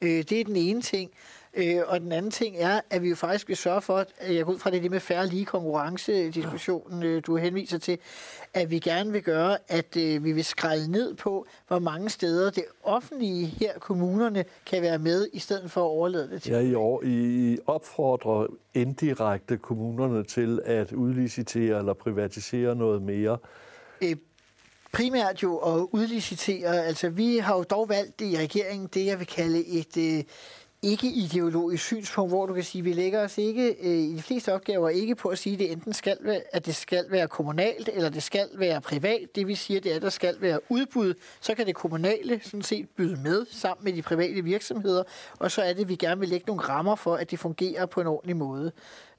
Øh, 0.02 0.10
det 0.10 0.32
er 0.32 0.44
den 0.44 0.56
ene 0.56 0.82
ting. 0.82 1.12
Øh, 1.54 1.82
og 1.88 2.02
den 2.02 2.12
anden 2.12 2.32
ting 2.32 2.56
er, 2.58 2.82
at 2.90 3.04
vi 3.04 3.10
jo 3.10 3.16
faktisk 3.16 3.48
vil 3.48 3.58
sørge 3.58 3.82
for, 3.82 3.98
at 3.98 4.36
jeg 4.36 4.46
går 4.46 4.54
ud 4.54 4.60
fra 4.60 4.72
det, 4.72 4.84
det 4.84 4.92
med 4.92 5.00
færre 5.00 5.28
lige 5.28 5.46
konkurrence-diskussionen, 5.46 7.04
øh, 7.04 7.22
du 7.26 7.36
henviser 7.36 7.78
til, 7.78 7.98
at 8.54 8.72
vi 8.72 8.80
gerne 8.80 9.12
vil 9.12 9.24
gøre, 9.24 9.58
at 9.68 9.98
øh, 9.98 10.24
vi 10.24 10.32
vil 10.32 10.46
skrælle 10.46 10.88
ned 10.88 11.14
på, 11.14 11.46
hvor 11.68 11.80
mange 11.80 12.10
steder 12.10 12.52
det 12.52 12.64
offentlige 12.84 13.46
her, 13.46 13.80
kommunerne, 13.80 14.46
kan 14.66 14.82
være 14.82 15.00
med, 15.00 15.28
i 15.34 15.40
stedet 15.40 15.72
for 15.72 15.82
at 15.82 15.90
overlade 15.90 16.30
det 16.30 16.42
til. 16.42 16.52
Ja, 16.52 16.60
i, 16.60 16.74
år, 16.74 17.04
I 17.06 17.58
opfordrer 17.68 18.48
indirekte 18.74 19.58
kommunerne 19.58 20.24
til 20.24 20.62
at 20.66 20.92
udlicitere 20.92 21.78
eller 21.80 21.94
privatisere 21.94 22.76
noget 22.76 23.02
mere. 23.02 23.38
Øh, 24.02 24.16
primært 24.92 25.44
jo 25.44 25.58
at 25.58 25.88
udlicitere. 25.92 26.86
Altså, 26.86 27.10
vi 27.10 27.38
har 27.38 27.56
jo 27.56 27.64
dog 27.64 27.90
valgt 27.90 28.22
i 28.22 28.38
regeringen 28.38 28.90
det, 28.94 29.06
jeg 29.06 29.20
vil 29.20 29.28
kalde 29.28 29.68
et... 29.68 29.98
Øh, 29.98 30.24
ikke-ideologisk 30.82 31.84
synspunkt, 31.84 32.32
hvor 32.32 32.46
du 32.46 32.54
kan 32.54 32.64
sige, 32.64 32.80
at 32.80 32.86
vi 32.86 32.94
lægger 32.94 33.24
os 33.24 33.38
ikke 33.38 33.76
øh, 33.82 33.98
i 33.98 34.16
de 34.16 34.22
fleste 34.22 34.54
opgaver 34.54 34.90
ikke 34.90 35.16
på 35.16 35.30
at 35.30 35.38
sige, 35.38 35.54
at 35.54 35.60
det 35.60 35.72
enten 35.72 35.94
skal 35.94 36.18
være, 36.22 36.42
at 36.52 36.66
det 36.66 36.76
skal 36.76 37.06
være 37.10 37.28
kommunalt, 37.28 37.90
eller 37.94 38.10
det 38.10 38.24
skal 38.24 38.50
være 38.54 38.82
privat. 38.82 39.36
Det 39.36 39.48
vi 39.48 39.56
siger, 39.56 39.80
det 39.80 39.92
er, 39.92 39.96
at 39.96 40.02
der 40.02 40.10
skal 40.10 40.36
være 40.40 40.60
udbud. 40.70 41.14
Så 41.42 41.56
kan 41.56 41.66
det 41.66 41.76
kommunale 41.76 42.40
sådan 42.44 42.62
set 42.62 42.90
byde 42.90 43.20
med 43.24 43.46
sammen 43.52 43.86
med 43.86 43.94
de 43.94 44.02
private 44.02 44.44
virksomheder, 44.44 45.04
og 45.40 45.52
så 45.52 45.62
er 45.62 45.74
det, 45.74 45.82
at 45.82 45.90
vi 45.90 45.96
gerne 45.96 46.20
vil 46.20 46.30
lægge 46.30 46.46
nogle 46.48 46.62
rammer 46.62 46.96
for, 46.96 47.16
at 47.16 47.32
det 47.32 47.40
fungerer 47.40 47.86
på 47.86 48.02
en 48.02 48.08
ordentlig 48.08 48.38
måde. 48.38 48.72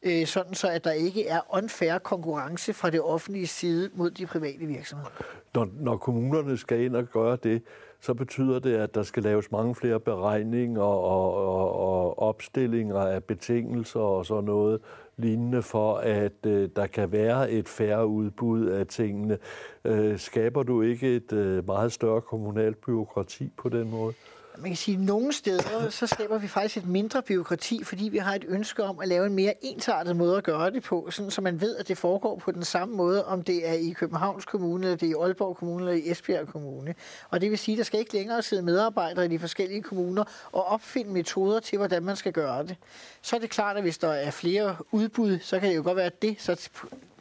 Øh, 0.03 0.27
sådan 0.27 0.55
så, 0.55 0.68
at 0.68 0.85
der 0.85 0.92
ikke 0.92 1.27
er 1.27 1.40
unfair 1.55 1.99
konkurrence 1.99 2.73
fra 2.73 2.90
det 2.90 3.01
offentlige 3.01 3.46
side 3.46 3.90
mod 3.94 4.11
de 4.11 4.27
private 4.27 4.66
virksomheder. 4.66 5.11
Når, 5.55 5.68
når 5.73 5.96
kommunerne 5.96 6.59
skal 6.59 6.81
ind 6.81 6.96
og 6.96 7.05
gøre 7.05 7.38
det, 7.42 7.62
så 8.00 8.14
betyder 8.14 8.58
det, 8.58 8.74
at 8.74 8.94
der 8.94 9.02
skal 9.02 9.22
laves 9.22 9.52
mange 9.52 9.74
flere 9.74 10.00
beregninger 10.00 10.82
og, 10.82 11.34
og, 11.34 11.72
og 11.72 12.18
opstillinger 12.18 12.98
af 12.98 13.24
betingelser 13.24 14.00
og 14.00 14.26
sådan 14.26 14.44
noget 14.44 14.80
lignende 15.16 15.62
for, 15.62 15.94
at 15.94 16.46
øh, 16.46 16.68
der 16.76 16.86
kan 16.86 17.12
være 17.12 17.50
et 17.50 17.68
færre 17.68 18.06
udbud 18.06 18.66
af 18.66 18.86
tingene. 18.86 19.38
Øh, 19.84 20.18
skaber 20.18 20.62
du 20.62 20.82
ikke 20.82 21.16
et 21.16 21.32
øh, 21.32 21.66
meget 21.66 21.92
større 21.92 22.20
kommunalt 22.20 22.80
byråkrati 22.80 23.52
på 23.56 23.68
den 23.68 23.90
måde? 23.90 24.14
Man 24.61 24.70
kan 24.70 24.77
sige, 24.77 24.94
at 24.94 25.01
nogle 25.01 25.33
steder, 25.33 25.90
så 25.90 26.07
skaber 26.07 26.38
vi 26.38 26.49
faktisk 26.49 26.77
et 26.77 26.87
mindre 26.87 27.23
byråkrati, 27.23 27.85
fordi 27.85 28.09
vi 28.09 28.18
har 28.18 28.35
et 28.35 28.44
ønske 28.49 28.83
om 28.83 29.01
at 29.01 29.09
lave 29.09 29.27
en 29.27 29.35
mere 29.35 29.55
ensartet 29.62 30.16
måde 30.16 30.37
at 30.37 30.44
gøre 30.44 30.70
det 30.70 30.83
på, 30.83 31.09
sådan 31.11 31.31
så 31.31 31.40
man 31.40 31.61
ved, 31.61 31.77
at 31.77 31.88
det 31.88 31.99
foregår 31.99 32.37
på 32.37 32.53
den 32.53 32.64
samme 32.64 32.96
måde, 32.96 33.27
om 33.27 33.42
det 33.42 33.68
er 33.68 33.73
i 33.73 33.90
Københavns 33.90 34.44
Kommune, 34.44 34.87
eller 34.87 34.96
det 34.96 35.07
er 35.07 35.11
i 35.11 35.23
Aalborg 35.23 35.57
Kommune, 35.57 35.90
eller 35.90 36.05
i 36.05 36.11
Esbjerg 36.11 36.49
Kommune. 36.49 36.94
Og 37.31 37.40
det 37.40 37.51
vil 37.51 37.59
sige, 37.59 37.75
at 37.75 37.79
der 37.79 37.85
skal 37.85 38.01
ikke 38.01 38.12
længere 38.12 38.42
sidde 38.42 38.62
medarbejdere 38.62 39.25
i 39.25 39.29
de 39.29 39.38
forskellige 39.38 39.83
kommuner 39.83 40.25
og 40.53 40.64
opfinde 40.64 41.12
metoder 41.12 41.61
til, 41.61 41.79
hvordan 41.79 42.03
man 42.03 42.16
skal 42.16 42.33
gøre 42.33 42.62
det. 42.62 42.77
Så 43.23 43.37
er 43.37 43.40
det 43.40 43.51
klart, 43.51 43.77
at 43.77 43.83
hvis 43.83 43.99
der 43.99 44.12
er 44.12 44.31
flere 44.31 44.77
udbud, 44.90 45.38
så 45.42 45.61
kan 45.61 45.68
det 45.68 45.77
jo 45.77 45.83
godt 45.83 45.96
være, 45.96 46.07
at 46.07 46.23
det 46.23 46.37
så 46.38 46.68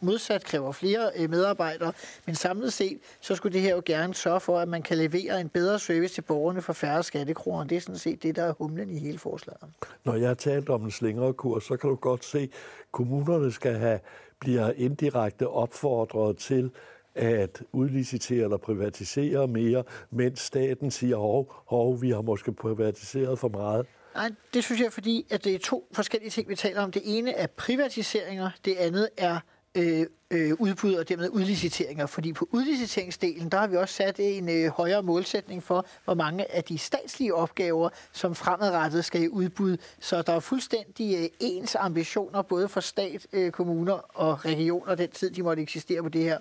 modsat 0.02 0.44
kræver 0.44 0.72
flere 0.72 1.12
øh, 1.16 1.30
medarbejdere, 1.30 1.94
men 2.26 2.36
samlet 2.36 2.74
set, 2.74 3.00
så 3.22 3.36
skulle 3.36 3.54
det 3.54 3.62
her 3.62 3.76
jo 3.76 3.82
gerne 3.86 4.16
sørge 4.16 4.40
for, 4.40 4.60
at 4.60 4.68
man 4.68 4.82
kan 4.82 4.98
levere 4.98 5.42
en 5.42 5.50
bedre 5.50 5.80
service 5.80 6.14
til 6.14 6.22
borgerne 6.22 6.62
for 6.62 6.74
færre 6.74 7.04
skattekroner. 7.04 7.64
Det 7.64 7.76
er 7.76 7.82
sådan 7.82 7.98
set 7.98 8.24
det, 8.24 8.36
der 8.36 8.44
er 8.44 8.54
humlen 8.54 8.90
i 8.90 9.00
hele 9.00 9.18
forslaget. 9.18 9.62
Når 10.06 10.16
jeg 10.16 10.28
har 10.28 10.36
talt 10.36 10.70
om 10.70 10.84
en 10.84 10.92
slængere 10.92 11.34
kurs, 11.34 11.64
så 11.64 11.78
kan 11.78 11.90
du 11.90 11.96
godt 11.96 12.26
se, 12.26 12.40
at 12.40 12.50
kommunerne 12.92 13.52
skal 13.52 13.74
have, 13.74 14.00
bliver 14.40 14.72
indirekte 14.72 15.48
opfordret 15.48 16.38
til 16.38 16.72
at 17.16 17.62
udlicitere 17.72 18.44
eller 18.44 18.58
privatisere 18.58 19.48
mere, 19.48 19.84
mens 20.12 20.40
staten 20.40 20.92
siger, 20.92 21.18
hov, 21.18 21.54
hov, 21.66 22.02
vi 22.02 22.10
har 22.10 22.22
måske 22.22 22.54
privatiseret 22.54 23.40
for 23.40 23.48
meget. 23.48 23.86
Nej, 24.16 24.32
det 24.54 24.64
synes 24.64 24.82
jeg, 24.82 24.94
fordi 24.94 25.26
at 25.30 25.44
det 25.44 25.56
er 25.56 25.60
to 25.60 25.88
forskellige 25.92 26.30
ting, 26.30 26.50
vi 26.50 26.56
taler 26.56 26.82
om. 26.82 26.92
Det 26.92 27.02
ene 27.06 27.34
er 27.34 27.48
privatiseringer, 27.48 28.50
det 28.66 28.76
andet 28.78 29.10
er 29.18 29.40
øh, 29.76 30.06
øh, 30.32 30.54
udbud 30.60 30.94
og 30.94 31.10
dermed 31.10 31.30
udliciteringer. 31.30 32.06
Fordi 32.06 32.34
på 32.34 32.48
udliciteringsdelen, 32.52 33.50
der 33.50 33.58
har 33.58 33.68
vi 33.68 33.78
også 33.78 33.96
sat 33.96 34.16
en 34.20 34.50
øh, 34.50 34.68
højere 34.70 35.04
målsætning 35.04 35.64
for, 35.64 35.86
hvor 36.04 36.14
mange 36.14 36.56
af 36.56 36.64
de 36.64 36.78
statslige 36.78 37.36
opgaver, 37.36 37.90
som 38.12 38.36
fremadrettet 38.36 39.06
skal 39.06 39.24
i 39.24 39.28
udbud. 39.28 39.78
Så 40.00 40.22
der 40.22 40.34
er 40.34 40.40
fuldstændig 40.40 41.18
øh, 41.18 41.30
ens 41.40 41.76
ambitioner, 41.76 42.42
både 42.42 42.70
for 42.70 42.80
stat, 42.80 43.28
øh, 43.34 43.52
kommuner 43.52 43.94
og 43.94 44.46
regioner, 44.46 44.96
den 44.96 45.10
tid 45.10 45.32
de 45.32 45.44
måtte 45.44 45.62
eksistere 45.62 46.04
på 46.04 46.10
det 46.10 46.24
her. 46.24 46.40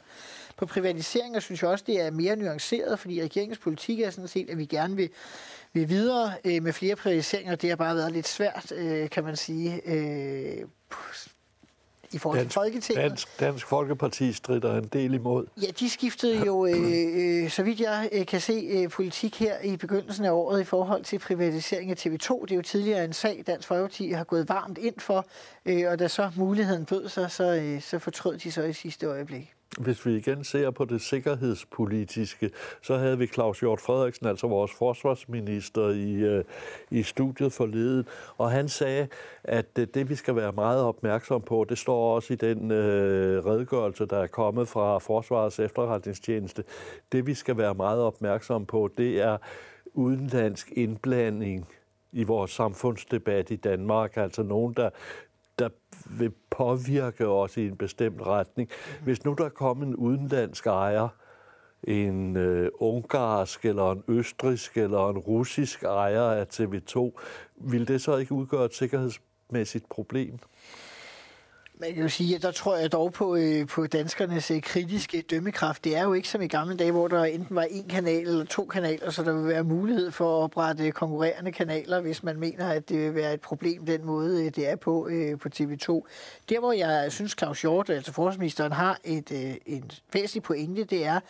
På 0.57 0.67
privatiseringer 0.67 1.41
synes 1.41 1.63
jeg 1.63 1.71
også, 1.71 1.85
det 1.87 2.01
er 2.01 2.11
mere 2.11 2.37
nuanceret, 2.37 2.99
fordi 2.99 3.23
regeringens 3.23 3.59
politik 3.59 4.01
er 4.01 4.11
sådan 4.11 4.29
set, 4.29 4.51
at 4.51 4.59
vi 4.59 4.65
gerne 4.65 4.97
vil, 4.97 5.11
vil 5.73 5.89
videre 5.89 6.33
øh, 6.45 6.63
med 6.63 6.73
flere 6.73 6.97
privatiseringer. 6.97 7.55
Det 7.55 7.69
har 7.69 7.77
bare 7.77 7.97
været 7.97 8.13
lidt 8.13 8.29
svært, 8.29 8.73
øh, 8.73 9.11
kan 9.11 9.25
man 9.25 9.37
sige, 9.37 9.81
øh, 9.85 10.65
i 12.13 12.19
forhold 12.19 12.39
dansk, 12.39 12.53
til 12.53 12.61
Folketinget. 12.61 13.11
Dansk, 13.11 13.41
dansk 13.41 13.67
Folkeparti 13.67 14.33
strider 14.33 14.79
en 14.79 14.85
del 14.85 15.15
imod. 15.15 15.47
Ja, 15.63 15.67
de 15.81 15.91
skiftede 15.91 16.47
jo, 16.47 16.67
øh, 16.67 17.43
øh, 17.45 17.51
så 17.51 17.63
vidt 17.63 17.81
jeg 17.81 18.09
øh, 18.13 18.27
kan 18.27 18.41
se, 18.41 18.53
øh, 18.53 18.89
politik 18.89 19.39
her 19.39 19.61
i 19.61 19.77
begyndelsen 19.77 20.25
af 20.25 20.31
året 20.31 20.61
i 20.61 20.65
forhold 20.65 21.05
til 21.05 21.19
privatisering 21.19 21.91
af 21.91 22.07
TV2. 22.07 22.43
Det 22.43 22.51
er 22.51 22.57
jo 22.57 22.63
tidligere 22.63 23.05
en 23.05 23.13
sag, 23.13 23.45
Dansk 23.47 23.69
Folkeparti 23.69 24.11
har 24.11 24.25
gået 24.25 24.49
varmt 24.49 24.79
ind 24.79 24.95
for, 24.99 25.27
øh, 25.67 25.91
og 25.91 25.99
da 25.99 26.09
så 26.09 26.31
muligheden 26.37 26.85
bød 26.85 27.09
sig, 27.09 27.31
så, 27.31 27.55
øh, 27.55 27.83
så 27.83 27.99
fortrød 27.99 28.39
de 28.39 28.53
så 28.53 28.63
i 28.63 28.73
sidste 28.73 29.07
øjeblik. 29.07 29.55
Hvis 29.77 30.07
vi 30.07 30.17
igen 30.17 30.45
ser 30.45 30.71
på 30.71 30.85
det 30.85 31.01
sikkerhedspolitiske, 31.01 32.51
så 32.83 32.97
havde 32.97 33.19
vi 33.19 33.27
Claus 33.27 33.61
Hjort 33.61 33.81
Frederiksen, 33.81 34.27
altså 34.27 34.47
vores 34.47 34.73
forsvarsminister, 34.79 35.89
i, 35.89 36.13
øh, 36.13 36.45
i 36.91 37.03
studiet 37.03 37.53
forleden, 37.53 38.07
og 38.39 38.51
han 38.51 38.69
sagde, 38.69 39.09
at 39.45 39.67
øh, 39.79 39.87
det 39.95 40.11
vi 40.11 40.15
skal 40.15 40.37
være 40.37 40.53
meget 40.53 40.83
opmærksom 40.83 41.43
på, 41.43 41.67
det 41.69 41.79
står 41.79 42.15
også 42.15 42.33
i 42.33 42.37
den 42.37 42.71
øh, 42.71 43.47
redegørelse, 43.47 44.07
der 44.07 44.19
er 44.19 44.27
kommet 44.27 44.69
fra 44.69 44.99
Forsvarets 44.99 45.59
efterretningstjeneste, 45.59 46.65
det 47.13 47.27
vi 47.27 47.35
skal 47.35 47.57
være 47.57 47.75
meget 47.75 48.01
opmærksom 48.01 48.67
på, 48.67 48.91
det 48.99 49.21
er 49.21 49.39
udenlandsk 49.95 50.73
indblanding 50.77 51.69
i 52.13 52.25
vores 52.25 52.51
samfundsdebat 52.51 53.51
i 53.51 53.57
Danmark, 53.57 54.17
altså 54.17 54.43
nogen, 54.43 54.75
der 54.75 54.91
der 55.59 55.69
vil 56.19 56.33
påvirke 56.51 57.27
os 57.27 57.57
i 57.57 57.67
en 57.67 57.77
bestemt 57.77 58.23
retning. 58.23 58.71
Hvis 59.05 59.25
nu 59.25 59.35
der 59.39 59.49
kommer 59.49 59.87
en 59.87 59.97
udenlandsk 59.97 60.67
ejer, 60.67 61.09
en 61.85 62.37
øh, 62.37 62.71
ungarsk 62.75 63.65
eller 63.65 63.93
en 63.93 64.03
østrisk 64.09 64.77
eller 64.77 65.09
en 65.09 65.19
russisk 65.19 65.83
ejer 65.83 66.23
af 66.23 66.47
TV2, 66.53 67.21
vil 67.57 67.89
det 67.89 68.03
så 68.03 68.17
ikke 68.17 68.33
udgøre 68.33 68.65
et 68.65 68.75
sikkerhedsmæssigt 68.75 69.89
problem? 69.89 70.39
Man 71.81 71.95
kan 71.95 72.03
jo 72.03 72.09
sige, 72.09 72.35
at 72.35 72.43
der 72.43 72.51
tror 72.51 72.77
jeg 72.77 72.93
dog 72.93 73.13
på, 73.13 73.37
øh, 73.37 73.67
på 73.67 73.87
danskernes 73.87 74.51
øh, 74.51 74.63
kritiske 74.63 75.23
dømmekraft. 75.23 75.85
Det 75.85 75.97
er 75.97 76.03
jo 76.03 76.13
ikke 76.13 76.29
som 76.29 76.43
i 76.43 76.47
gamle 76.47 76.77
dage, 76.77 76.93
hvor 76.93 77.09
der 77.09 77.25
enten 77.25 77.57
var 77.57 77.63
en 77.63 77.89
kanal 77.89 78.27
eller 78.27 78.45
to 78.45 78.65
kanaler, 78.65 79.11
så 79.11 79.23
der 79.23 79.33
vil 79.33 79.49
være 79.49 79.65
mulighed 79.65 80.11
for 80.11 80.39
at 80.39 80.45
oprette 80.45 80.87
øh, 80.87 80.93
konkurrerende 80.93 81.53
kanaler, 81.53 82.01
hvis 82.01 82.23
man 82.23 82.39
mener, 82.41 82.69
at 82.69 82.89
det 82.89 82.99
vil 82.99 83.15
være 83.15 83.35
et 83.35 83.41
problem 83.41 83.87
den 83.87 84.05
måde, 84.05 84.45
øh, 84.45 84.51
det 84.57 84.69
er 84.69 84.77
på 84.77 85.09
øh, 85.09 85.39
på 85.39 85.49
TV2. 85.55 85.87
Der, 86.49 86.59
hvor 86.59 86.73
jeg 86.73 87.13
synes, 87.13 87.35
Claus 87.39 87.61
Hjort, 87.61 87.91
altså 87.91 88.13
forsvarsministeren, 88.13 88.73
har 88.73 88.99
et, 89.05 89.33
øh, 89.33 89.55
en 89.67 89.91
væsentlig 90.13 90.43
pointe, 90.43 90.85
det 90.85 91.07
er, 91.07 91.21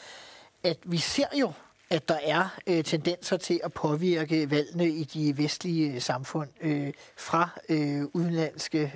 at 0.65 0.79
vi 0.85 0.97
ser 0.97 1.37
jo, 1.41 1.53
at 1.91 2.09
der 2.09 2.19
er 2.25 2.59
øh, 2.67 2.85
tendenser 2.85 3.37
til 3.37 3.61
at 3.65 3.73
påvirke 3.73 4.51
valgene 4.51 4.89
i 4.89 5.05
de 5.05 5.39
vestlige 5.39 6.01
samfund 6.01 6.49
øh, 6.61 6.93
fra 7.17 7.49
øh, 7.69 8.03
udenlandske 8.15 8.93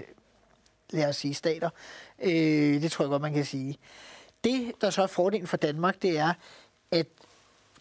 lad 0.93 1.09
os 1.09 1.17
sige, 1.17 1.35
stater. 1.35 1.71
Øh, 2.23 2.83
det 2.83 2.93
tror 2.93 3.05
jeg 3.05 3.11
godt, 3.11 3.23
man 3.23 3.35
kan 3.35 3.45
sige. 3.45 3.79
Det, 4.45 4.73
der 4.81 4.91
så 4.91 5.03
er 5.03 5.07
fordelen 5.07 5.47
for 5.47 5.57
Danmark, 5.57 6.03
det 6.03 6.19
er, 6.19 6.35
at 6.91 7.07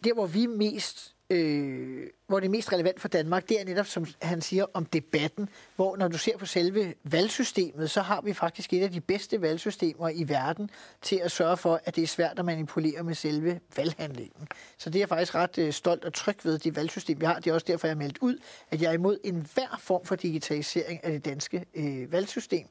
der, 0.03 0.13
hvor 0.13 0.25
vi 0.25 0.45
mest 0.45 1.15
øh, 1.29 2.07
hvor 2.31 2.39
det 2.39 2.47
er 2.47 2.51
mest 2.51 2.73
relevant 2.73 2.99
for 2.99 3.07
Danmark, 3.07 3.49
det 3.49 3.61
er 3.61 3.65
netop, 3.65 3.85
som 3.85 4.05
han 4.21 4.41
siger, 4.41 4.65
om 4.73 4.85
debatten, 4.85 5.49
hvor 5.75 5.97
når 5.97 6.07
du 6.07 6.17
ser 6.17 6.37
på 6.37 6.45
selve 6.45 6.93
valgsystemet, 7.03 7.89
så 7.89 8.01
har 8.01 8.21
vi 8.21 8.33
faktisk 8.33 8.73
et 8.73 8.83
af 8.83 8.91
de 8.91 9.01
bedste 9.01 9.41
valgsystemer 9.41 10.09
i 10.09 10.29
verden 10.29 10.69
til 11.01 11.15
at 11.23 11.31
sørge 11.31 11.57
for, 11.57 11.81
at 11.85 11.95
det 11.95 12.03
er 12.03 12.07
svært 12.07 12.39
at 12.39 12.45
manipulere 12.45 13.03
med 13.03 13.15
selve 13.15 13.59
valghandlingen. 13.77 14.47
Så 14.77 14.89
det 14.89 14.95
er 14.95 14.99
jeg 14.99 15.09
faktisk 15.09 15.35
ret 15.35 15.57
øh, 15.57 15.73
stolt 15.73 16.05
og 16.05 16.13
tryg 16.13 16.35
ved, 16.43 16.59
det 16.59 16.75
valgsystem, 16.75 17.21
vi 17.21 17.25
har. 17.25 17.39
Det 17.39 17.49
er 17.49 17.53
også 17.53 17.65
derfor, 17.67 17.87
jeg 17.87 17.95
har 17.95 18.01
meldt 18.01 18.17
ud, 18.21 18.37
at 18.71 18.81
jeg 18.81 18.89
er 18.89 18.93
imod 18.93 19.17
enhver 19.23 19.79
form 19.79 20.05
for 20.05 20.15
digitalisering 20.15 21.03
af 21.03 21.11
det 21.11 21.25
danske 21.25 21.65
øh, 21.75 22.11
valgsystem, 22.11 22.67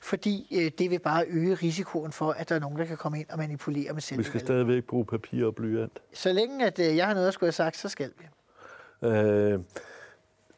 fordi 0.00 0.46
øh, 0.52 0.70
det 0.78 0.90
vil 0.90 0.98
bare 0.98 1.24
øge 1.28 1.54
risikoen 1.54 2.12
for, 2.12 2.30
at 2.30 2.48
der 2.48 2.54
er 2.54 2.60
nogen, 2.60 2.78
der 2.78 2.84
kan 2.84 2.96
komme 2.96 3.20
ind 3.20 3.26
og 3.30 3.38
manipulere 3.38 3.92
med 3.92 4.02
selve 4.02 4.18
Vi 4.18 4.24
skal 4.24 4.32
valget. 4.32 4.46
stadigvæk 4.46 4.84
bruge 4.84 5.04
papir 5.04 5.46
og 5.46 5.54
blyant. 5.54 5.98
Så 6.12 6.32
længe 6.32 6.66
at 6.66 6.78
øh, 6.78 6.96
jeg 6.96 7.06
har 7.06 7.14
noget 7.14 7.28
at 7.28 7.34
skulle 7.34 7.48
have 7.48 7.52
sagt, 7.52 7.76
så 7.76 7.88
skal 7.88 8.10
vi. 8.18 8.24
Øh, 9.04 9.60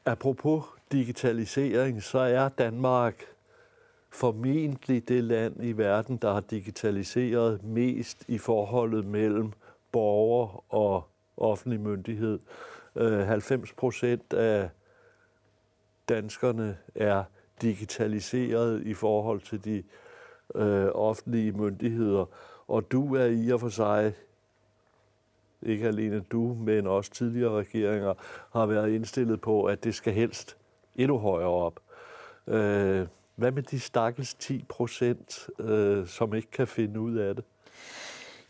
apropos 0.05 0.65
digitalisering, 0.93 2.03
så 2.03 2.19
er 2.19 2.49
Danmark 2.49 3.25
formentlig 4.11 5.09
det 5.09 5.25
land 5.25 5.65
i 5.65 5.73
verden, 5.73 6.17
der 6.17 6.33
har 6.33 6.41
digitaliseret 6.41 7.65
mest 7.65 8.25
i 8.29 8.39
forholdet 8.39 9.07
mellem 9.07 9.53
borger 9.93 10.65
og 10.75 11.09
offentlig 11.37 11.81
myndighed. 11.81 12.39
Øh, 12.97 13.27
90 13.27 13.73
procent 13.73 14.33
af 14.33 14.71
danskerne 16.09 16.79
er 16.95 17.25
digitaliseret 17.63 18.83
i 18.83 18.95
forhold 18.95 19.41
til 19.41 19.65
de 19.65 19.83
øh, 20.55 20.89
offentlige 20.95 21.53
myndigheder. 21.53 22.25
Og 22.69 22.93
du 22.93 23.15
er 23.15 23.25
i 23.25 23.51
og 23.51 23.61
for 23.61 23.69
sig 23.69 24.15
ikke 25.67 25.87
alene 25.87 26.21
du, 26.21 26.57
men 26.61 26.87
også 26.87 27.11
tidligere 27.11 27.59
regeringer, 27.59 28.15
har 28.53 28.67
været 28.67 28.91
indstillet 28.91 29.41
på, 29.41 29.65
at 29.65 29.85
det 29.85 29.95
skal 29.95 30.13
helst 30.13 30.57
endnu 30.97 31.19
højere 31.19 31.49
op. 31.49 31.81
Øh, 32.47 33.07
hvad 33.37 33.53
med 33.53 33.63
de 33.63 33.81
stakkels 33.81 34.35
10 34.35 34.65
procent, 34.69 35.49
øh, 35.61 36.07
som 36.07 36.35
ikke 36.35 36.51
kan 36.51 36.67
finde 36.67 37.01
ud 37.01 37.17
af 37.17 37.35
det? 37.35 37.45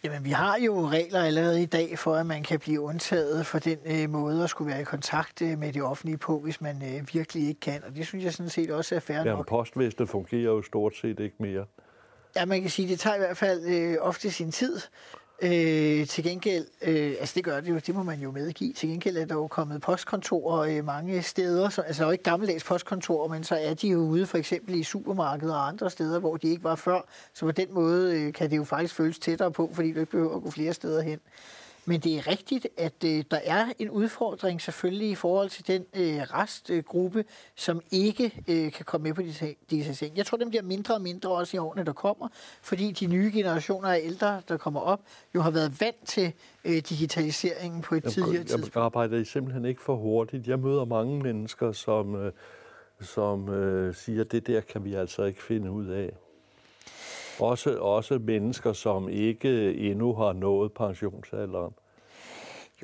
Jamen, 0.04 0.24
vi 0.24 0.30
har 0.30 0.58
jo 0.58 0.88
regler 0.88 1.22
allerede 1.22 1.62
i 1.62 1.66
dag 1.66 1.98
for, 1.98 2.14
at 2.14 2.26
man 2.26 2.42
kan 2.42 2.58
blive 2.58 2.80
undtaget 2.80 3.46
for 3.46 3.58
den 3.58 3.78
øh, 3.86 4.10
måde 4.10 4.44
at 4.44 4.50
skulle 4.50 4.70
være 4.70 4.80
i 4.80 4.84
kontakt 4.84 5.42
øh, 5.42 5.58
med 5.58 5.72
det 5.72 5.82
offentlige 5.82 6.18
på, 6.18 6.38
hvis 6.38 6.60
man 6.60 6.82
øh, 6.82 7.14
virkelig 7.14 7.48
ikke 7.48 7.60
kan. 7.60 7.84
Og 7.84 7.96
det 7.96 8.06
synes 8.06 8.24
jeg 8.24 8.32
sådan 8.32 8.50
set 8.50 8.70
også 8.70 8.94
er 8.94 9.00
fair 9.00 9.16
Jamen, 9.16 9.32
nok. 9.32 9.48
postvæsenet 9.48 10.08
fungerer 10.08 10.42
jo 10.42 10.62
stort 10.62 10.96
set 10.96 11.20
ikke 11.20 11.36
mere. 11.38 11.64
Ja, 12.36 12.44
man 12.44 12.60
kan 12.60 12.70
sige, 12.70 12.86
at 12.86 12.90
det 12.90 13.00
tager 13.00 13.16
i 13.16 13.18
hvert 13.18 13.36
fald 13.36 13.64
øh, 13.66 13.96
ofte 14.00 14.30
sin 14.30 14.52
tid. 14.52 14.80
Øh, 15.42 16.06
til 16.06 16.24
gengæld, 16.24 16.66
øh, 16.82 17.14
altså 17.20 17.32
det 17.34 17.44
gør 17.44 17.60
det 17.60 17.70
jo, 17.70 17.78
det 17.78 17.94
må 17.94 18.02
man 18.02 18.20
jo 18.20 18.30
medgive. 18.30 18.72
Til 18.72 18.88
gengæld 18.88 19.16
er 19.16 19.24
der 19.24 19.34
jo 19.34 19.46
kommet 19.46 19.80
postkontorer 19.80 20.60
øh, 20.60 20.84
mange 20.84 21.22
steder, 21.22 21.68
så, 21.68 21.82
altså 21.82 22.10
ikke 22.10 22.24
gammeldags 22.24 22.64
postkontorer, 22.64 23.28
men 23.28 23.44
så 23.44 23.54
er 23.54 23.74
de 23.74 23.88
jo 23.88 23.98
ude 23.98 24.26
for 24.26 24.38
eksempel 24.38 24.74
i 24.74 24.82
supermarkeder 24.82 25.54
og 25.54 25.68
andre 25.68 25.90
steder, 25.90 26.18
hvor 26.18 26.36
de 26.36 26.48
ikke 26.48 26.64
var 26.64 26.74
før. 26.74 27.00
Så 27.34 27.46
på 27.46 27.52
den 27.52 27.66
måde 27.70 28.20
øh, 28.20 28.32
kan 28.32 28.50
det 28.50 28.56
jo 28.56 28.64
faktisk 28.64 28.94
føles 28.94 29.18
tættere 29.18 29.50
på, 29.50 29.70
fordi 29.72 29.92
du 29.92 30.00
ikke 30.00 30.10
behøver 30.10 30.36
at 30.36 30.42
gå 30.42 30.50
flere 30.50 30.74
steder 30.74 31.02
hen. 31.02 31.20
Men 31.88 32.00
det 32.00 32.16
er 32.16 32.26
rigtigt, 32.26 32.68
at 32.76 33.04
øh, 33.04 33.24
der 33.30 33.38
er 33.44 33.66
en 33.78 33.90
udfordring 33.90 34.62
selvfølgelig 34.62 35.10
i 35.10 35.14
forhold 35.14 35.50
til 35.50 35.66
den 35.66 35.84
øh, 35.96 36.22
restgruppe, 36.22 37.24
som 37.56 37.80
ikke 37.90 38.42
øh, 38.48 38.72
kan 38.72 38.84
komme 38.84 39.04
med 39.04 39.14
på 39.14 39.22
disse 39.70 39.94
ting. 39.94 40.16
Jeg 40.16 40.26
tror, 40.26 40.38
den 40.38 40.48
bliver 40.48 40.62
mindre 40.62 40.94
og 40.94 41.00
mindre 41.00 41.30
også 41.30 41.56
i 41.56 41.58
årene, 41.58 41.84
der 41.84 41.92
kommer, 41.92 42.28
fordi 42.62 42.92
de 42.92 43.06
nye 43.06 43.30
generationer 43.34 43.88
af 43.88 44.00
ældre, 44.02 44.42
der 44.48 44.56
kommer 44.56 44.80
op, 44.80 45.00
jo 45.34 45.40
har 45.40 45.50
været 45.50 45.80
vant 45.80 46.06
til 46.06 46.32
øh, 46.64 46.76
digitaliseringen 46.76 47.82
på 47.82 47.94
et 47.94 48.04
jeg, 48.04 48.12
tidligere 48.12 48.44
tidspunkt. 48.44 48.74
Jeg 48.74 48.84
arbejder 48.84 49.24
simpelthen 49.24 49.64
ikke 49.64 49.82
for 49.82 49.96
hurtigt. 49.96 50.48
Jeg 50.48 50.58
møder 50.58 50.84
mange 50.84 51.22
mennesker, 51.22 51.72
som, 51.72 52.14
øh, 52.14 52.32
som 53.00 53.48
øh, 53.48 53.94
siger, 53.94 54.20
at 54.20 54.32
det 54.32 54.46
der 54.46 54.60
kan 54.60 54.84
vi 54.84 54.94
altså 54.94 55.24
ikke 55.24 55.42
finde 55.42 55.70
ud 55.70 55.86
af. 55.86 56.12
Også, 57.40 57.78
også 57.78 58.18
mennesker, 58.18 58.72
som 58.72 59.08
ikke 59.08 59.74
endnu 59.74 60.14
har 60.14 60.32
nået 60.32 60.72
pensionsalderen. 60.72 61.72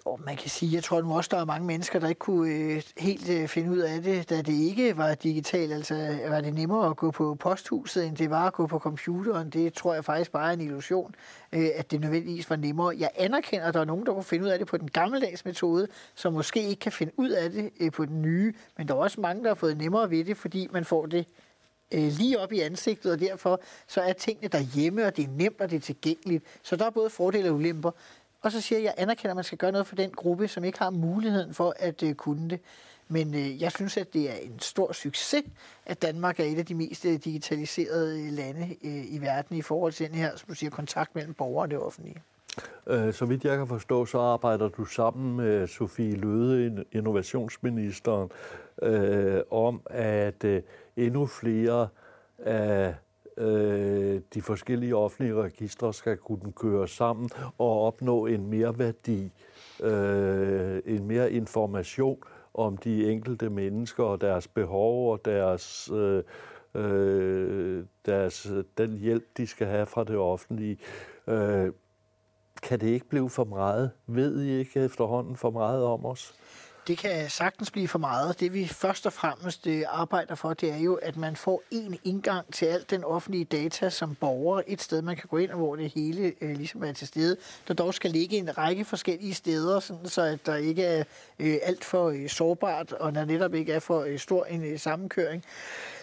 Jo, 0.07 0.18
man 0.26 0.36
kan 0.36 0.50
sige, 0.50 0.74
jeg 0.74 0.84
tror 0.84 1.00
nu 1.03 1.16
også, 1.16 1.28
der 1.32 1.40
er 1.40 1.44
mange 1.44 1.66
mennesker, 1.66 1.98
der 1.98 2.09
ikke 2.09 2.18
kunne 2.18 2.55
øh, 2.55 2.82
helt 2.98 3.30
øh, 3.30 3.48
finde 3.48 3.70
ud 3.70 3.78
af 3.78 4.03
det, 4.03 4.30
da 4.30 4.42
det 4.42 4.53
ikke 4.53 4.96
var 4.96 5.14
digitalt. 5.14 5.72
Altså, 5.72 6.18
var 6.28 6.40
det 6.40 6.55
nemmere 6.55 6.86
at 6.86 6.96
gå 6.96 7.11
på 7.11 7.34
posthuset, 7.34 8.07
end 8.07 8.16
det 8.16 8.30
var 8.30 8.46
at 8.46 8.53
gå 8.53 8.66
på 8.66 8.78
computeren? 8.78 9.50
Det 9.50 9.74
tror 9.74 9.94
jeg 9.94 10.05
faktisk 10.05 10.32
bare 10.32 10.48
er 10.48 10.53
en 10.53 10.61
illusion, 10.61 11.14
øh, 11.53 11.68
at 11.74 11.90
det 11.90 12.00
nødvendigvis 12.00 12.50
var 12.50 12.57
nemmere. 12.57 12.94
Jeg 12.98 13.11
anerkender, 13.16 13.66
at 13.66 13.74
der 13.74 13.80
er 13.80 13.84
nogen, 13.84 14.07
der 14.07 14.12
kunne 14.12 14.24
finde 14.24 14.44
ud 14.44 14.50
af 14.50 14.59
det 14.59 14.66
på 14.66 14.76
den 14.76 14.90
gammeldags 14.90 15.44
metode, 15.44 15.88
som 16.14 16.32
måske 16.32 16.62
ikke 16.62 16.80
kan 16.80 16.92
finde 16.92 17.12
ud 17.16 17.30
af 17.30 17.50
det 17.50 17.70
øh, 17.80 17.92
på 17.92 18.05
den 18.05 18.22
nye. 18.22 18.55
Men 18.78 18.88
der 18.88 18.94
er 18.94 18.98
også 18.98 19.20
mange, 19.20 19.42
der 19.42 19.48
har 19.48 19.55
fået 19.55 19.78
nemmere 19.78 20.11
ved 20.11 20.24
det, 20.24 20.36
fordi 20.36 20.68
man 20.70 20.84
får 20.84 21.07
det 21.07 21.26
øh, 21.95 22.12
lige 22.18 22.40
op 22.40 22.53
i 22.53 22.61
ansigtet, 22.61 23.12
og 23.12 23.20
derfor 23.20 23.61
så 23.86 24.01
er 24.01 24.12
tingene 24.12 24.49
derhjemme, 24.49 25.07
og 25.07 25.16
det 25.16 25.24
er 25.24 25.28
nemt, 25.30 25.61
og 25.61 25.70
det 25.70 25.76
er 25.76 25.80
tilgængeligt. 25.80 26.45
Så 26.62 26.76
der 26.76 26.86
er 26.86 26.90
både 26.90 27.11
fordele 27.11 27.49
og 27.49 27.55
ulemper. 27.55 27.90
Og 28.43 28.53
så 28.53 28.61
siger 28.61 28.78
jeg, 28.78 28.88
at 28.88 28.97
jeg 28.97 29.03
anerkender, 29.03 29.30
at 29.30 29.36
man 29.36 29.45
skal 29.45 29.59
gøre 29.59 29.72
noget 29.72 29.86
for 29.86 29.97
den 29.97 30.11
gruppe, 30.11 30.49
som 30.49 30.64
ikke 30.64 30.78
har 30.78 30.90
muligheden 30.90 31.55
for 31.55 31.74
at 31.78 32.03
øh, 32.03 32.14
kunne 32.14 32.51
det. 32.51 32.61
Men 33.09 33.34
øh, 33.34 33.62
jeg 33.62 33.72
synes, 33.72 33.97
at 33.97 34.14
det 34.14 34.30
er 34.30 34.34
en 34.34 34.59
stor 34.59 34.93
succes, 34.93 35.45
at 35.86 36.03
Danmark 36.03 36.40
er 36.40 36.45
et 36.45 36.59
af 36.59 36.66
de 36.66 36.74
mest 36.74 37.05
øh, 37.05 37.12
digitaliserede 37.24 38.22
øh, 38.22 38.32
lande 38.32 38.76
øh, 38.84 39.14
i 39.14 39.18
verden 39.20 39.57
i 39.57 39.62
forhold 39.62 39.93
til 39.93 40.07
den 40.07 40.14
her, 40.14 40.36
som 40.36 40.49
du 40.49 40.55
siger, 40.55 40.70
kontakt 40.70 41.14
mellem 41.14 41.34
borgere 41.34 41.64
og 41.64 41.70
det 41.70 41.78
offentlige. 41.78 42.22
Øh, 42.86 43.14
så 43.14 43.24
vidt 43.24 43.45
jeg 43.45 43.59
kan 43.59 43.66
forstå, 43.66 44.07
så 44.07 44.18
arbejder 44.18 44.68
du 44.68 44.84
sammen 44.84 45.36
med 45.36 45.66
Sofie 45.66 46.16
Løde, 46.16 46.84
innovationsministeren, 46.93 48.30
øh, 48.82 49.40
om 49.51 49.80
at 49.90 50.45
øh, 50.45 50.62
endnu 50.97 51.26
flere 51.26 51.88
af 52.38 52.95
øh, 53.36 54.20
de 54.34 54.43
forskellige 54.43 54.97
offentlige 54.97 55.34
registre 55.34 55.95
skal 55.95 56.16
kunne 56.16 56.53
køre 56.53 56.88
sammen 56.88 57.30
og 57.59 57.86
opnå 57.86 58.26
en 58.26 58.47
mere 58.47 58.78
værdi, 58.78 59.32
øh, 59.80 60.82
en 60.86 61.07
mere 61.07 61.32
information 61.32 62.18
om 62.55 62.76
de 62.76 63.11
enkelte 63.12 63.51
mennesker 63.51 64.05
og 64.05 64.20
deres 64.20 64.49
behov 64.49 65.12
og 65.12 65.24
deres, 65.24 65.90
øh, 65.95 66.22
øh, 66.74 67.84
deres, 68.07 68.53
den 68.78 68.99
hjælp, 68.99 69.24
de 69.36 69.47
skal 69.47 69.66
have 69.66 69.86
fra 69.86 70.05
det 70.05 70.16
offentlige. 70.16 70.78
Øh, 71.26 71.72
kan 72.62 72.80
det 72.80 72.86
ikke 72.86 73.09
blive 73.09 73.30
for 73.30 73.45
meget? 73.45 73.90
Ved 74.07 74.43
I 74.43 74.51
ikke 74.51 74.80
efterhånden 74.80 75.36
for 75.36 75.51
meget 75.51 75.84
om 75.84 76.07
os? 76.07 76.34
Det 76.86 76.98
kan 76.98 77.30
sagtens 77.30 77.70
blive 77.70 77.88
for 77.88 77.98
meget. 77.98 78.40
Det 78.40 78.54
vi 78.54 78.66
først 78.66 79.06
og 79.06 79.12
fremmest 79.12 79.66
øh, 79.66 79.82
arbejder 79.88 80.34
for, 80.34 80.54
det 80.54 80.72
er 80.72 80.76
jo, 80.76 80.94
at 80.94 81.16
man 81.16 81.36
får 81.36 81.62
en 81.70 81.98
indgang 82.04 82.52
til 82.52 82.66
alt 82.66 82.90
den 82.90 83.04
offentlige 83.04 83.44
data 83.44 83.90
som 83.90 84.14
borger. 84.14 84.62
Et 84.66 84.82
sted, 84.82 85.02
man 85.02 85.16
kan 85.16 85.28
gå 85.28 85.36
ind, 85.36 85.50
hvor 85.50 85.76
det 85.76 85.92
hele 85.94 86.32
øh, 86.40 86.56
ligesom 86.56 86.84
er 86.84 86.92
til 86.92 87.06
stede. 87.06 87.36
Der 87.68 87.74
dog 87.74 87.94
skal 87.94 88.10
ligge 88.10 88.36
en 88.36 88.58
række 88.58 88.84
forskellige 88.84 89.34
steder, 89.34 89.80
sådan 89.80 90.08
så 90.08 90.22
at 90.22 90.46
der 90.46 90.56
ikke 90.56 90.84
er 90.84 91.04
øh, 91.38 91.56
alt 91.62 91.84
for 91.84 92.08
øh, 92.08 92.28
sårbart, 92.28 92.92
og 92.92 93.14
der 93.14 93.24
netop 93.24 93.54
ikke 93.54 93.72
er 93.72 93.80
for 93.80 94.00
øh, 94.00 94.18
stor 94.18 94.44
en 94.44 94.64
øh, 94.64 94.78
sammenkøring. 94.78 95.44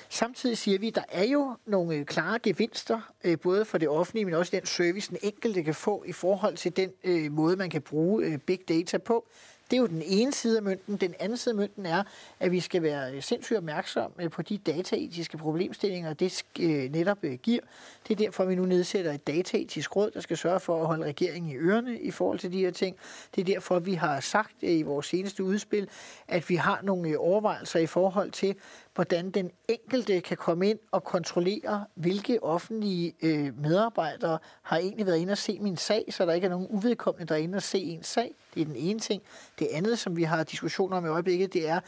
Samtidig 0.09 0.57
siger 0.57 0.79
vi, 0.79 0.87
at 0.87 0.95
der 0.95 1.03
er 1.09 1.25
jo 1.25 1.55
nogle 1.65 1.95
øh, 1.95 2.05
klare 2.05 2.39
gevinster, 2.39 3.13
øh, 3.23 3.39
både 3.39 3.65
for 3.65 3.77
det 3.77 3.89
offentlige, 3.89 4.25
men 4.25 4.33
også 4.33 4.51
den 4.55 4.65
service, 4.65 5.09
den 5.09 5.17
enkelte 5.23 5.63
kan 5.63 5.75
få 5.75 6.03
i 6.07 6.11
forhold 6.11 6.57
til 6.57 6.77
den 6.77 6.91
måde, 7.31 7.55
man 7.55 7.69
kan 7.69 7.81
bruge 7.81 8.37
big 8.37 8.59
data 8.69 8.97
på. 8.97 9.25
Det 9.71 9.77
er 9.77 9.81
jo 9.81 9.87
den 9.87 10.01
ene 10.05 10.33
side 10.33 10.57
af 10.57 10.63
mønten. 10.63 10.97
Den 10.97 11.13
anden 11.19 11.37
side 11.37 11.53
af 11.53 11.57
mønten 11.57 11.85
er, 11.85 12.03
at 12.39 12.51
vi 12.51 12.59
skal 12.59 12.81
være 12.83 13.13
øh, 13.13 13.23
sindssygt 13.23 13.57
opmærksomme 13.57 14.23
øh, 14.23 14.29
på 14.29 14.41
de 14.41 14.57
dataetiske 14.57 15.37
problemstillinger, 15.37 16.13
det 16.13 16.43
øh, 16.59 16.91
netop 16.91 17.17
giver. 17.43 17.61
Det 18.07 18.13
er 18.13 18.25
derfor, 18.25 18.45
vi 18.45 18.55
nu 18.55 18.65
nedsætter 18.65 19.13
et 19.13 19.27
dataetisk 19.27 19.95
råd, 19.95 20.11
der 20.11 20.19
skal 20.19 20.37
sørge 20.37 20.59
for 20.59 20.81
at 20.81 20.87
holde 20.87 21.05
regeringen 21.05 21.51
i 21.51 21.55
ørerne 21.55 21.99
i 21.99 22.11
forhold 22.11 22.39
til 22.39 22.51
de 22.51 22.59
her 22.59 22.71
ting. 22.71 22.95
Det 23.35 23.41
er 23.41 23.45
derfor, 23.45 23.79
vi 23.79 23.93
har 23.93 24.19
sagt 24.19 24.55
i 24.61 24.81
vores 24.81 25.05
seneste 25.05 25.43
udspil, 25.43 25.89
at 26.27 26.49
vi 26.49 26.55
har 26.55 26.79
nogle 26.83 27.19
overvejelser 27.19 27.79
i 27.79 27.87
forhold 27.87 28.31
til, 28.31 28.55
hvordan 28.95 29.31
den 29.31 29.51
enkelte 29.67 30.21
kan 30.21 30.37
komme 30.37 30.69
ind 30.69 30.79
og 30.91 31.03
kontrollere, 31.03 31.85
hvilke 31.95 32.43
offentlige 32.43 33.13
øh, 33.21 33.61
medarbejdere 33.61 34.39
har 34.61 34.77
egentlig 34.77 35.05
været 35.05 35.17
inde 35.17 35.31
og 35.31 35.37
se 35.37 35.59
min 35.59 35.77
sag, 35.77 36.05
så 36.09 36.25
der 36.25 36.33
ikke 36.33 36.45
er 36.45 36.51
nogen 36.51 36.67
uvedkommende, 36.69 37.27
der 37.27 37.35
er 37.35 37.39
inde 37.39 37.55
og 37.55 37.63
se 37.63 37.79
en 37.79 38.03
sag. 38.03 38.31
Det 38.53 38.61
er 38.61 38.65
den 38.65 38.75
ene 38.75 38.99
ting. 38.99 39.21
Det 39.59 39.67
andet, 39.73 39.99
som 39.99 40.17
vi 40.17 40.23
har 40.23 40.43
diskussioner 40.43 40.97
om 40.97 41.05
i 41.05 41.07
øjeblikket, 41.07 41.53
det 41.53 41.69
er, 41.69 41.79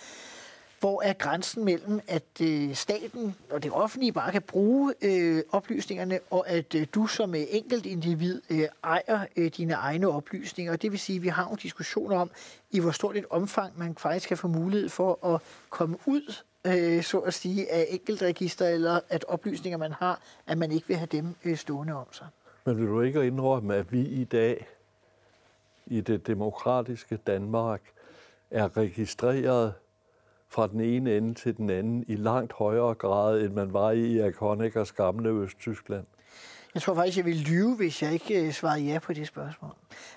hvor 0.82 1.02
er 1.02 1.14
grænsen 1.14 1.66
mellem, 1.66 2.00
at 2.08 2.42
øh, 2.42 2.76
staten 2.76 3.36
og 3.50 3.64
det 3.64 3.72
offentlige 3.72 4.12
bare 4.12 4.32
kan 4.32 4.42
bruge 4.42 4.94
øh, 5.02 5.44
oplysningerne, 5.52 6.20
og 6.30 6.50
at 6.50 6.76
øh, 6.76 6.88
du 6.96 7.08
som 7.08 7.36
øh, 7.36 7.42
enkelt 7.50 7.86
individ 7.86 8.42
øh, 8.50 8.68
ejer 8.84 9.26
øh, 9.36 9.52
dine 9.58 9.74
egne 9.74 10.08
oplysninger. 10.08 10.76
Det 10.76 10.92
vil 10.92 11.00
sige, 11.00 11.16
at 11.16 11.24
vi 11.24 11.28
har 11.28 11.44
nogle 11.44 11.58
diskussioner 11.62 12.18
om, 12.18 12.32
i 12.72 12.80
hvor 12.80 12.92
stort 12.92 13.18
et 13.18 13.26
omfang 13.30 13.80
man 13.80 13.96
faktisk 13.96 14.28
kan 14.28 14.38
få 14.38 14.48
mulighed 14.48 14.90
for 14.90 15.34
at 15.36 15.42
komme 15.70 15.98
ud 16.06 16.34
øh, 16.68 17.04
så 17.04 17.20
at 17.20 17.34
sige, 17.34 17.72
af 17.72 17.86
enkeltregister, 17.90 18.68
eller 18.68 19.00
at 19.10 19.26
oplysninger, 19.28 19.78
man 19.78 19.92
har, 19.92 20.22
at 20.48 20.58
man 20.58 20.72
ikke 20.72 20.88
vil 20.88 20.98
have 20.98 21.08
dem 21.12 21.36
øh, 21.46 21.58
stående 21.58 21.94
om 21.94 22.08
sig. 22.12 22.28
Men 22.66 22.78
vil 22.78 22.88
du 22.88 23.02
ikke 23.02 23.28
indrømme, 23.28 23.76
at 23.76 23.92
vi 23.92 24.02
i 24.02 24.24
dag, 24.24 24.68
i 25.86 26.02
det 26.02 26.28
demokratiske 26.28 27.18
Danmark, 27.18 27.82
er 28.52 28.78
registreret 28.78 29.74
fra 30.48 30.68
den 30.68 30.82
ene 30.82 31.18
ende 31.18 31.34
til 31.34 31.58
den 31.58 31.70
anden 31.70 32.06
i 32.08 32.16
langt 32.16 32.54
højere 32.54 32.94
grad, 32.94 33.42
end 33.42 33.54
man 33.54 33.74
var 33.74 33.92
i 33.92 34.32
Honeckers 34.40 34.92
gamle 34.92 35.30
Østtyskland? 35.30 36.06
Jeg 36.74 36.82
tror 36.82 36.96
faktisk, 36.96 37.18
jeg 37.18 37.26
vil 37.26 37.36
lyve, 37.36 37.76
hvis 37.76 38.02
jeg 38.02 38.14
ikke 38.14 38.46
øh, 38.46 38.54
svarede 38.54 38.84
ja 38.84 39.00
på 39.00 39.14
det 39.14 39.28
spørgsmål. 39.28 39.72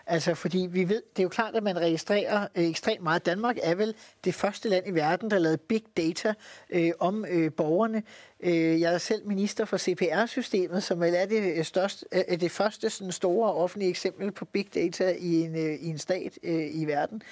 Altså, 0.06 0.34
fordi 0.34 0.68
vi 0.70 0.88
ved, 0.88 1.02
det 1.16 1.18
er 1.18 1.22
jo 1.22 1.28
klart, 1.28 1.54
at 1.54 1.62
man 1.62 1.78
registrerer 1.78 2.48
øh, 2.54 2.64
ekstremt 2.64 3.02
meget. 3.02 3.26
Danmark 3.26 3.56
er 3.62 3.74
vel 3.74 3.94
det 4.24 4.34
første 4.34 4.68
land 4.68 4.88
i 4.88 4.90
verden, 4.90 5.30
der 5.30 5.38
lavede 5.38 5.58
big 5.58 5.84
data 5.96 6.34
øh, 6.70 6.90
om 7.00 7.24
øh, 7.28 7.52
borgerne. 7.52 8.02
Øh, 8.40 8.80
jeg 8.80 8.94
er 8.94 8.98
selv 8.98 9.26
minister 9.26 9.64
for 9.64 9.76
CPR-systemet, 9.76 10.82
som 10.82 11.00
vel 11.00 11.14
er 11.14 11.26
det, 11.26 11.56
øh, 11.58 11.64
største, 11.64 12.06
øh, 12.12 12.22
øh, 12.28 12.40
det 12.40 12.50
første 12.50 12.90
sådan 12.90 13.12
store 13.12 13.54
offentlige 13.54 13.90
eksempel 13.90 14.32
på 14.32 14.44
big 14.44 14.74
data 14.74 15.14
i 15.18 15.40
en, 15.40 15.56
øh, 15.56 15.74
i 15.74 15.86
en 15.86 15.98
stat 15.98 16.38
øh, 16.42 16.66
i 16.74 16.84
verden, 16.84 17.22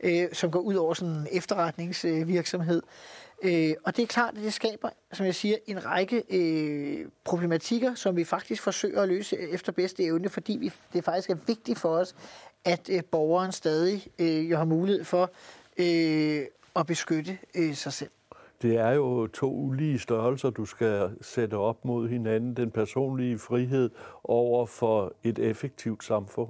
øh, 0.00 0.28
som 0.32 0.50
går 0.50 0.60
ud 0.60 0.74
over 0.74 0.94
sådan 0.94 1.14
en 1.14 1.28
efterretningsvirksomhed. 1.30 2.82
Øh, 2.84 2.88
Øh, 3.42 3.74
og 3.84 3.96
det 3.96 4.02
er 4.02 4.06
klart, 4.06 4.34
at 4.36 4.42
det 4.42 4.52
skaber, 4.52 4.88
som 5.12 5.26
jeg 5.26 5.34
siger, 5.34 5.56
en 5.66 5.86
række 5.86 6.22
øh, 6.30 7.06
problematikker, 7.24 7.94
som 7.94 8.16
vi 8.16 8.24
faktisk 8.24 8.62
forsøger 8.62 9.02
at 9.02 9.08
løse 9.08 9.38
efter 9.38 9.72
bedste 9.72 10.04
evne, 10.04 10.28
fordi 10.28 10.56
vi, 10.60 10.72
det 10.92 11.04
faktisk 11.04 11.30
er 11.30 11.36
vigtigt 11.46 11.78
for 11.78 11.88
os, 11.88 12.14
at 12.64 12.90
øh, 12.92 13.02
borgeren 13.10 13.52
stadig 13.52 14.06
øh, 14.18 14.50
jo 14.50 14.56
har 14.56 14.64
mulighed 14.64 15.04
for 15.04 15.30
øh, 15.78 16.46
at 16.76 16.86
beskytte 16.86 17.38
øh, 17.54 17.74
sig 17.74 17.92
selv. 17.92 18.10
Det 18.62 18.76
er 18.76 18.90
jo 18.90 19.26
to 19.26 19.54
ulige 19.54 19.98
størrelser, 19.98 20.50
du 20.50 20.64
skal 20.64 21.10
sætte 21.20 21.54
op 21.54 21.84
mod 21.84 22.08
hinanden. 22.08 22.56
Den 22.56 22.70
personlige 22.70 23.38
frihed 23.38 23.90
over 24.24 24.66
for 24.66 25.12
et 25.22 25.38
effektivt 25.38 26.04
samfund. 26.04 26.48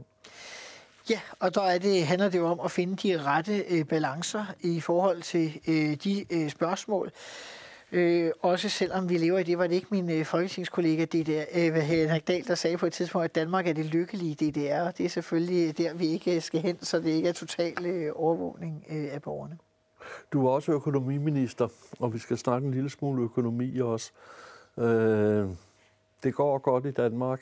Ja, 1.10 1.20
og 1.40 1.54
der 1.54 1.62
er 1.62 1.78
det, 1.78 2.06
handler 2.06 2.28
det 2.28 2.38
jo 2.38 2.46
om 2.46 2.60
at 2.64 2.70
finde 2.70 2.96
de 2.96 3.22
rette 3.22 3.64
øh, 3.70 3.84
balancer 3.84 4.44
i 4.60 4.80
forhold 4.80 5.22
til 5.22 5.60
øh, 5.68 5.94
de 5.94 6.24
øh, 6.30 6.50
spørgsmål. 6.50 7.10
Øh, 7.92 8.30
også 8.42 8.68
selvom 8.68 9.08
vi 9.08 9.18
lever 9.18 9.38
i 9.38 9.42
det, 9.42 9.58
var 9.58 9.66
det 9.66 9.74
ikke 9.74 9.86
min 9.90 10.10
øh, 10.10 10.24
folketingskollega 10.24 11.04
DDR, 11.04 11.44
øh, 11.54 11.74
Henrik 11.74 12.28
Dahl, 12.28 12.46
der 12.46 12.54
sagde 12.54 12.76
på 12.76 12.86
et 12.86 12.92
tidspunkt, 12.92 13.24
at 13.24 13.34
Danmark 13.34 13.66
er 13.66 13.72
det 13.72 13.84
lykkelige 13.84 14.34
DDR. 14.34 14.90
Det 14.90 15.04
er 15.04 15.08
selvfølgelig 15.08 15.78
der, 15.78 15.94
vi 15.94 16.06
ikke 16.06 16.36
øh, 16.36 16.42
skal 16.42 16.60
hen, 16.60 16.84
så 16.84 16.98
det 16.98 17.10
ikke 17.10 17.28
er 17.28 17.32
total 17.32 17.86
øh, 17.86 18.12
overvågning 18.14 18.84
øh, 18.90 19.08
af 19.12 19.22
borgerne. 19.22 19.58
Du 20.32 20.46
er 20.46 20.50
også 20.50 20.72
økonomiminister, 20.72 21.68
og 21.98 22.14
vi 22.14 22.18
skal 22.18 22.38
snakke 22.38 22.66
en 22.66 22.74
lille 22.74 22.90
smule 22.90 23.22
økonomi 23.22 23.78
også. 23.78 24.10
Øh, 24.78 25.48
det 26.22 26.34
går 26.34 26.58
godt 26.58 26.86
i 26.86 26.90
Danmark. 26.90 27.40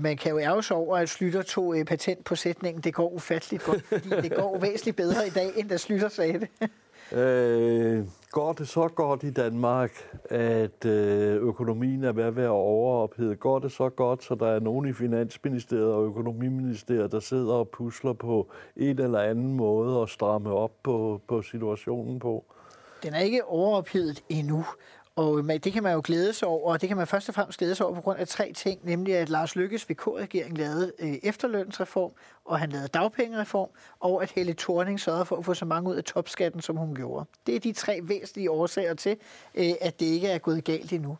Man 0.00 0.16
kan 0.16 0.32
jo 0.32 0.38
ærge 0.38 0.62
sig 0.62 0.76
over, 0.76 0.96
at 0.96 1.08
Slytter 1.08 1.42
tog 1.42 1.78
øh, 1.78 1.84
patent 1.84 2.24
på 2.24 2.34
sætningen, 2.34 2.82
det 2.82 2.94
går 2.94 3.08
ufatteligt 3.08 3.64
godt, 3.64 3.82
fordi 3.82 4.08
det 4.08 4.34
går 4.36 4.58
væsentligt 4.66 4.96
bedre 4.96 5.26
i 5.26 5.30
dag, 5.30 5.50
end 5.56 5.68
da 5.68 5.76
Slytter 5.76 6.08
sagde 6.08 6.40
det. 6.40 6.48
øh, 7.18 8.04
går 8.30 8.52
det 8.52 8.68
så 8.68 8.88
godt 8.88 9.22
i 9.22 9.30
Danmark, 9.30 9.90
at 10.30 10.84
øh, 10.84 11.36
økonomien 11.42 12.04
er 12.04 12.12
ved 12.12 12.24
at 12.24 12.36
være 12.36 12.48
overophedet? 12.48 13.40
Går 13.40 13.58
det 13.58 13.72
så 13.72 13.88
godt, 13.88 14.24
så 14.24 14.34
der 14.34 14.46
er 14.46 14.60
nogen 14.60 14.88
i 14.88 14.92
Finansministeriet 14.92 15.92
og 15.92 16.04
Økonomiministeriet, 16.04 17.12
der 17.12 17.20
sidder 17.20 17.54
og 17.54 17.68
pusler 17.68 18.12
på 18.12 18.50
en 18.76 18.98
eller 18.98 19.20
anden 19.20 19.52
måde 19.56 20.00
og 20.00 20.08
stramme 20.08 20.50
op 20.50 20.72
på, 20.82 21.20
på 21.28 21.42
situationen 21.42 22.18
på? 22.18 22.44
Den 23.02 23.14
er 23.14 23.20
ikke 23.20 23.44
overophedet 23.44 24.22
endnu, 24.28 24.64
og 25.16 25.38
øh, 25.38 25.60
det 25.64 25.72
kan 25.72 25.82
man 25.82 25.92
jo 25.92 26.00
glæde 26.04 26.32
sig 26.32 26.48
over, 26.48 26.72
og 26.72 26.80
det 26.80 26.88
kan 26.88 26.96
man 26.96 27.06
først 27.06 27.28
og 27.28 27.34
fremmest 27.34 27.58
glæde 27.58 27.74
sig 27.74 27.86
over 27.86 27.94
på 27.94 28.00
grund 28.00 28.18
af 28.18 28.28
tre 28.28 28.52
ting, 28.52 28.80
nemlig 28.82 29.16
at 29.16 29.28
Lars 29.28 29.56
Lykkes 29.56 29.90
VK-regering 29.90 30.58
lavede 30.58 30.92
øh, 30.98 31.14
efterlønsreform, 31.22 32.12
og 32.44 32.58
han 32.58 32.70
lavede 32.70 32.88
dagpengereform, 32.88 33.68
og 34.00 34.22
at 34.22 34.30
Helle 34.30 34.54
Thorning 34.58 35.00
sørgede 35.00 35.24
for 35.24 35.36
at 35.36 35.44
få 35.44 35.54
så 35.54 35.64
mange 35.64 35.90
ud 35.90 35.96
af 35.96 36.04
topskatten, 36.04 36.60
som 36.60 36.76
hun 36.76 36.94
gjorde. 36.94 37.26
Det 37.46 37.56
er 37.56 37.60
de 37.60 37.72
tre 37.72 38.00
væsentlige 38.02 38.50
årsager 38.50 38.94
til, 38.94 39.16
øh, 39.54 39.72
at 39.80 40.00
det 40.00 40.06
ikke 40.06 40.28
er 40.28 40.38
gået 40.38 40.64
galt 40.64 40.92
endnu. 40.92 41.18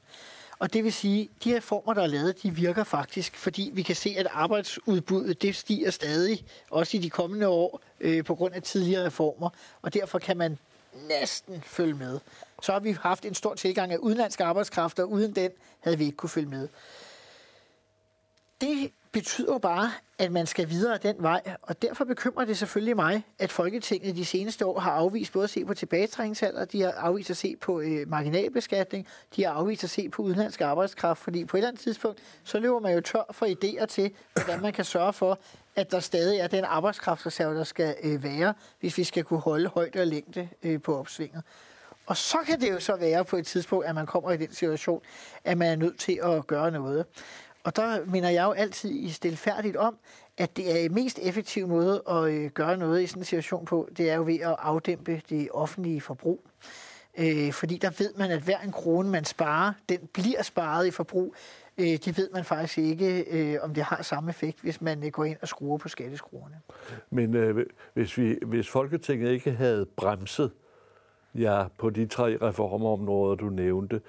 Og 0.58 0.72
det 0.72 0.84
vil 0.84 0.92
sige, 0.92 1.22
at 1.22 1.44
de 1.44 1.56
reformer, 1.56 1.94
der 1.94 2.02
er 2.02 2.06
lavet, 2.06 2.42
de 2.42 2.50
virker 2.50 2.84
faktisk, 2.84 3.36
fordi 3.36 3.70
vi 3.74 3.82
kan 3.82 3.96
se, 3.96 4.14
at 4.18 4.26
arbejdsudbuddet 4.30 5.42
det 5.42 5.56
stiger 5.56 5.90
stadig, 5.90 6.44
også 6.70 6.96
i 6.96 7.00
de 7.00 7.10
kommende 7.10 7.48
år, 7.48 7.80
øh, 8.00 8.24
på 8.24 8.34
grund 8.34 8.54
af 8.54 8.62
tidligere 8.62 9.06
reformer. 9.06 9.50
Og 9.82 9.94
derfor 9.94 10.18
kan 10.18 10.36
man 10.36 10.58
næsten 11.08 11.62
følge 11.66 11.94
med. 11.94 12.20
Så 12.64 12.72
har 12.72 12.80
vi 12.80 12.92
haft 12.92 13.24
en 13.24 13.34
stor 13.34 13.54
tilgang 13.54 13.92
af 13.92 13.96
udenlandske 13.96 14.44
og 14.44 15.10
uden 15.10 15.34
den 15.34 15.50
havde 15.80 15.98
vi 15.98 16.04
ikke 16.04 16.16
kunne 16.16 16.30
følge 16.30 16.48
med. 16.48 16.68
Det 18.60 18.92
betyder 19.12 19.58
bare, 19.58 19.92
at 20.18 20.32
man 20.32 20.46
skal 20.46 20.68
videre 20.70 20.98
den 20.98 21.16
vej, 21.18 21.42
og 21.62 21.82
derfor 21.82 22.04
bekymrer 22.04 22.44
det 22.44 22.58
selvfølgelig 22.58 22.96
mig, 22.96 23.22
at 23.38 23.52
Folketinget 23.52 24.16
de 24.16 24.24
seneste 24.24 24.66
år 24.66 24.80
har 24.80 24.92
afvist 24.92 25.32
både 25.32 25.44
at 25.44 25.50
se 25.50 25.64
på 25.64 25.74
tilbagetrækningsalder, 25.74 26.64
de 26.64 26.82
har 26.82 26.90
afvist 26.90 27.30
at 27.30 27.36
se 27.36 27.56
på 27.56 27.80
øh, 27.80 28.08
marginalbeskatning, 28.08 29.06
de 29.36 29.44
har 29.44 29.52
afvist 29.52 29.84
at 29.84 29.90
se 29.90 30.08
på 30.08 30.22
udenlandsk 30.22 30.60
arbejdskraft, 30.60 31.22
fordi 31.22 31.44
på 31.44 31.56
et 31.56 31.58
eller 31.58 31.68
andet 31.68 31.82
tidspunkt, 31.82 32.20
så 32.44 32.58
løber 32.58 32.80
man 32.80 32.94
jo 32.94 33.00
tør 33.00 33.30
for 33.30 33.46
idéer 33.46 33.86
til, 33.86 34.10
hvordan 34.32 34.62
man 34.62 34.72
kan 34.72 34.84
sørge 34.84 35.12
for, 35.12 35.38
at 35.76 35.90
der 35.90 36.00
stadig 36.00 36.38
er 36.38 36.46
den 36.46 36.64
arbejdskraftreserve, 36.64 37.54
der 37.54 37.64
skal 37.64 37.96
øh, 38.02 38.22
være, 38.22 38.54
hvis 38.80 38.98
vi 38.98 39.04
skal 39.04 39.24
kunne 39.24 39.40
holde 39.40 39.68
højde 39.68 40.00
og 40.00 40.06
længde 40.06 40.48
øh, 40.62 40.82
på 40.82 40.98
opsvinget. 40.98 41.42
Og 42.06 42.16
så 42.16 42.38
kan 42.46 42.60
det 42.60 42.70
jo 42.70 42.80
så 42.80 42.96
være 42.96 43.24
på 43.24 43.36
et 43.36 43.46
tidspunkt, 43.46 43.86
at 43.86 43.94
man 43.94 44.06
kommer 44.06 44.30
i 44.30 44.36
den 44.36 44.52
situation, 44.52 45.02
at 45.44 45.58
man 45.58 45.68
er 45.68 45.76
nødt 45.76 45.98
til 45.98 46.20
at 46.22 46.46
gøre 46.46 46.70
noget. 46.70 47.06
Og 47.64 47.76
der 47.76 48.04
mener 48.04 48.28
jeg 48.28 48.44
jo 48.44 48.52
altid 48.52 48.90
i 48.90 49.10
stilfærdigt 49.10 49.76
om, 49.76 49.96
at 50.38 50.56
det 50.56 50.84
er 50.84 50.90
mest 50.90 51.18
effektive 51.22 51.68
måde 51.68 52.02
at 52.10 52.24
øh, 52.24 52.50
gøre 52.50 52.76
noget 52.76 53.02
i 53.02 53.06
sådan 53.06 53.20
en 53.20 53.24
situation 53.24 53.64
på, 53.64 53.88
det 53.96 54.10
er 54.10 54.14
jo 54.14 54.24
ved 54.24 54.40
at 54.40 54.56
afdæmpe 54.58 55.22
det 55.28 55.48
offentlige 55.50 56.00
forbrug. 56.00 56.40
Øh, 57.18 57.52
fordi 57.52 57.78
der 57.78 57.90
ved 57.98 58.14
man, 58.16 58.30
at 58.30 58.40
hver 58.40 58.58
en 58.58 58.72
krone, 58.72 59.10
man 59.10 59.24
sparer, 59.24 59.72
den 59.88 59.98
bliver 60.12 60.42
sparet 60.42 60.86
i 60.86 60.90
forbrug. 60.90 61.34
Øh, 61.78 61.86
det 61.86 62.18
ved 62.18 62.30
man 62.32 62.44
faktisk 62.44 62.78
ikke, 62.78 63.24
øh, 63.30 63.58
om 63.62 63.74
det 63.74 63.84
har 63.84 64.02
samme 64.02 64.30
effekt, 64.30 64.60
hvis 64.60 64.80
man 64.80 65.04
øh, 65.04 65.10
går 65.10 65.24
ind 65.24 65.36
og 65.42 65.48
skruer 65.48 65.78
på 65.78 65.88
skatteskruerne. 65.88 66.60
Men 67.10 67.34
øh, 67.34 67.66
hvis, 67.94 68.18
vi, 68.18 68.38
hvis 68.46 68.68
Folketinget 68.68 69.30
ikke 69.30 69.52
havde 69.52 69.86
bremset 69.96 70.50
ja, 71.34 71.64
på 71.78 71.90
de 71.90 72.06
tre 72.06 72.36
reformområder, 72.42 73.34
du 73.34 73.48
nævnte, 73.48 74.00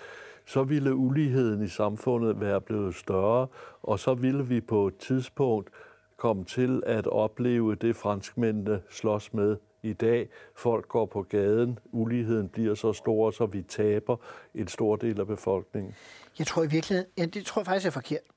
så 0.45 0.63
ville 0.63 0.95
uligheden 0.95 1.63
i 1.63 1.67
samfundet 1.67 2.39
være 2.39 2.61
blevet 2.61 2.95
større, 2.95 3.47
og 3.83 3.99
så 3.99 4.13
ville 4.13 4.45
vi 4.47 4.61
på 4.61 4.87
et 4.87 4.97
tidspunkt 4.97 5.69
komme 6.17 6.45
til 6.45 6.83
at 6.85 7.07
opleve 7.07 7.75
det, 7.75 7.95
franskmændene 7.95 8.81
slås 8.89 9.33
med 9.33 9.57
i 9.83 9.93
dag. 9.93 10.29
Folk 10.55 10.87
går 10.87 11.05
på 11.05 11.21
gaden, 11.21 11.79
uligheden 11.91 12.49
bliver 12.49 12.75
så 12.75 12.93
stor, 12.93 13.31
så 13.31 13.45
vi 13.45 13.61
taber 13.61 14.17
en 14.55 14.67
stor 14.67 14.95
del 14.95 15.19
af 15.19 15.27
befolkningen. 15.27 15.95
Jeg 16.39 16.47
tror 16.47 16.63
i 16.63 16.67
virkeligheden, 16.67 17.11
ja, 17.17 17.25
det 17.25 17.45
tror 17.45 17.59
jeg 17.59 17.65
faktisk 17.65 17.87
er 17.87 17.91
forkert. 17.91 18.34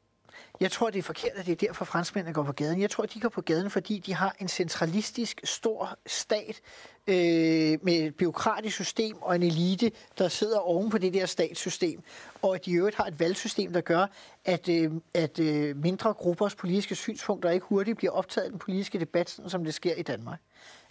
Jeg 0.61 0.73
tror, 0.73 0.91
det 0.91 0.99
er 0.99 1.03
forkert, 1.03 1.33
at 1.37 1.47
det 1.47 1.53
er 1.53 1.67
derfor 1.67 1.85
franskmændene 1.85 2.35
går 2.35 2.43
på 2.43 2.53
gaden. 2.53 2.81
Jeg 2.81 2.91
tror, 2.91 3.07
de 3.07 3.21
går 3.21 3.29
på 3.29 3.41
gaden, 3.41 3.71
fordi 3.71 3.99
de 3.99 4.15
har 4.15 4.37
en 4.41 4.49
centralistisk, 4.49 5.41
stor 5.45 5.99
stat 6.07 6.61
øh, 7.07 7.79
med 7.83 7.95
et 7.95 8.15
byråkratisk 8.15 8.75
system 8.75 9.23
og 9.23 9.35
en 9.35 9.43
elite, 9.43 9.91
der 10.19 10.29
sidder 10.29 10.59
oven 10.59 10.91
på 10.91 10.99
det 10.99 11.15
der 11.15 11.27
statssystem. 11.27 12.03
Og 12.43 12.55
at 12.55 12.65
de 12.65 12.71
i 12.71 12.75
øvrigt 12.75 12.97
har 12.97 13.05
et 13.05 13.21
valgsystem, 13.21 13.73
der 13.73 13.81
gør, 13.81 14.07
at, 14.45 14.69
øh, 14.69 14.93
at 15.15 15.39
øh, 15.39 15.77
mindre 15.77 16.13
gruppers 16.13 16.55
politiske 16.55 16.95
synspunkter 16.95 17.51
ikke 17.51 17.67
hurtigt 17.67 17.97
bliver 17.97 18.13
optaget 18.13 18.49
i 18.49 18.51
den 18.51 18.59
politiske 18.59 19.01
debat, 19.01 19.31
sådan 19.31 19.51
som 19.51 19.65
det 19.65 19.75
sker 19.75 19.95
i 19.95 20.03
Danmark. 20.03 20.39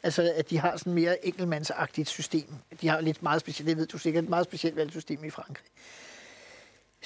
Altså, 0.04 0.34
at 0.36 0.50
de 0.50 0.60
har 0.60 0.78
sådan 0.78 0.94
mere 0.94 1.26
enkeltmandsagtigt 1.26 2.10
system. 2.10 2.54
De 2.82 2.88
har 2.88 3.02
lidt 3.02 3.24
meget 3.24 3.42
specielt, 3.42 3.70
det 3.70 3.78
ved 3.78 3.88
du 3.88 3.98
sikkert, 3.98 4.24
et 4.24 4.30
meget 4.30 4.46
specielt 4.46 4.76
valgsystem 4.76 5.24
i 5.24 5.30
Frankrig. 5.30 5.66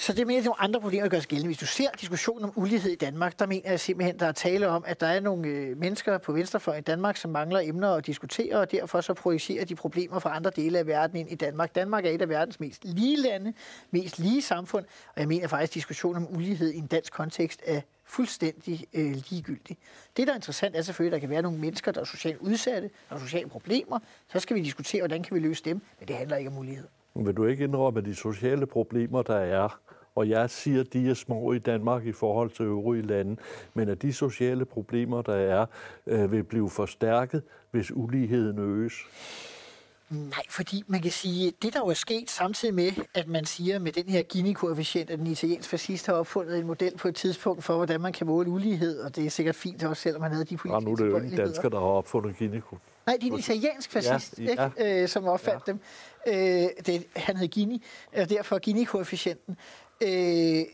Så 0.02 0.12
det 0.12 0.20
er 0.20 0.24
mere 0.24 0.42
nogle 0.42 0.60
andre 0.60 0.80
problemer, 0.80 1.08
gør 1.08 1.20
sig 1.20 1.28
gældende. 1.28 1.48
Hvis 1.48 1.58
du 1.58 1.66
ser 1.66 1.90
diskussionen 2.00 2.44
om 2.44 2.52
ulighed 2.56 2.90
i 2.90 2.94
Danmark, 2.94 3.38
der 3.38 3.46
mener 3.46 3.70
jeg 3.70 3.80
simpelthen, 3.80 4.18
der 4.18 4.26
er 4.26 4.32
tale 4.32 4.68
om, 4.68 4.84
at 4.86 5.00
der 5.00 5.06
er 5.06 5.20
nogle 5.20 5.48
øh, 5.48 5.78
mennesker 5.78 6.18
på 6.18 6.32
venstrefløjen 6.32 6.80
i 6.80 6.82
Danmark, 6.82 7.16
som 7.16 7.30
mangler 7.30 7.60
emner 7.60 7.90
at 7.94 8.06
diskutere, 8.06 8.56
og 8.56 8.70
derfor 8.70 9.00
så 9.00 9.14
projicerer 9.14 9.64
de 9.64 9.74
problemer 9.74 10.18
fra 10.18 10.36
andre 10.36 10.50
dele 10.56 10.78
af 10.78 10.86
verden 10.86 11.16
ind 11.16 11.30
i 11.30 11.34
Danmark. 11.34 11.74
Danmark 11.74 12.06
er 12.06 12.10
et 12.10 12.22
af 12.22 12.28
verdens 12.28 12.60
mest 12.60 12.84
lige 12.84 13.16
lande, 13.16 13.52
mest 13.90 14.18
lige 14.18 14.42
samfund, 14.42 14.84
og 15.14 15.20
jeg 15.20 15.28
mener 15.28 15.48
faktisk, 15.48 15.70
at 15.70 15.74
diskussionen 15.74 16.26
om 16.26 16.36
ulighed 16.36 16.72
i 16.72 16.78
en 16.78 16.86
dansk 16.86 17.12
kontekst 17.12 17.60
er 17.66 17.80
fuldstændig 18.04 18.86
øh, 18.94 19.12
ligegyldig. 19.30 19.76
Det, 20.16 20.26
der 20.26 20.32
er 20.32 20.36
interessant, 20.36 20.76
er 20.76 20.82
selvfølgelig, 20.82 21.16
at 21.16 21.22
der 21.22 21.26
kan 21.26 21.30
være 21.30 21.42
nogle 21.42 21.58
mennesker, 21.58 21.92
der 21.92 22.00
er 22.00 22.04
socialt 22.04 22.38
udsatte, 22.40 22.90
der 23.08 23.14
har 23.14 23.24
sociale 23.24 23.48
problemer. 23.48 23.98
Så 24.32 24.40
skal 24.40 24.56
vi 24.56 24.62
diskutere, 24.62 25.00
hvordan 25.00 25.22
kan 25.22 25.34
vi 25.34 25.40
løse 25.40 25.64
dem, 25.64 25.80
men 25.98 26.08
det 26.08 26.16
handler 26.16 26.36
ikke 26.36 26.50
om 26.50 26.58
ulighed. 26.58 26.88
Vil 27.14 27.36
du 27.36 27.44
ikke 27.44 27.64
indrømme, 27.64 28.00
de 28.00 28.14
sociale 28.14 28.66
problemer, 28.66 29.22
der 29.22 29.36
er, 29.36 29.80
og 30.14 30.28
jeg 30.28 30.50
siger, 30.50 30.82
de 30.82 31.10
er 31.10 31.14
små 31.14 31.52
i 31.52 31.58
Danmark 31.58 32.06
i 32.06 32.12
forhold 32.12 32.50
til 32.50 32.64
øvrige 32.64 33.02
lande, 33.02 33.36
men 33.74 33.88
at 33.88 34.02
de 34.02 34.12
sociale 34.12 34.64
problemer, 34.64 35.22
der 35.22 35.34
er, 35.34 35.66
øh, 36.06 36.32
vil 36.32 36.44
blive 36.44 36.70
forstærket, 36.70 37.42
hvis 37.70 37.92
uligheden 37.94 38.58
øges? 38.58 38.94
Nej, 40.12 40.42
fordi 40.48 40.82
man 40.86 41.02
kan 41.02 41.10
sige, 41.10 41.52
det 41.62 41.74
der 41.74 41.80
jo 41.80 41.86
er 41.86 41.94
sket 41.94 42.30
samtidig 42.30 42.74
med, 42.74 42.92
at 43.14 43.28
man 43.28 43.44
siger 43.44 43.78
med 43.78 43.92
den 43.92 44.08
her 44.08 44.22
Gini-koefficient, 44.22 45.10
at 45.10 45.18
den 45.18 45.26
italienske 45.26 45.70
fascist 45.70 46.06
har 46.06 46.14
opfundet 46.14 46.58
en 46.58 46.66
model 46.66 46.96
på 46.96 47.08
et 47.08 47.14
tidspunkt 47.14 47.64
for, 47.64 47.76
hvordan 47.76 48.00
man 48.00 48.12
kan 48.12 48.26
måle 48.26 48.50
ulighed, 48.50 49.00
og 49.00 49.16
det 49.16 49.26
er 49.26 49.30
sikkert 49.30 49.54
fint 49.54 49.84
også, 49.84 50.02
selvom 50.02 50.20
man 50.20 50.30
havde 50.30 50.44
de 50.44 50.56
politiske 50.56 50.74
ja, 50.74 50.80
nu 50.80 50.92
er 50.92 50.96
det 50.96 51.06
jo 51.06 51.24
ikke 51.24 51.36
dansker, 51.36 51.68
der 51.68 51.78
har 51.78 51.86
opfundet 51.86 52.36
Gini. 52.36 52.60
Nej, 53.06 53.16
det 53.20 53.28
er 53.28 53.32
en 53.32 53.38
italiensk 53.38 53.90
fascist, 53.90 54.38
ja, 54.38 54.50
ikke? 54.50 54.70
Ja. 54.78 55.02
Øh, 55.02 55.08
som 55.08 55.24
opfandt 55.24 55.62
ja. 55.66 55.72
dem. 55.72 55.80
Øh, 56.26 56.68
det, 56.86 57.06
han 57.16 57.36
hed 57.36 57.48
Gini, 57.48 57.84
og 58.16 58.30
derfor 58.30 58.58
Gini-koefficienten. 58.58 59.56
Øh, 60.00 60.64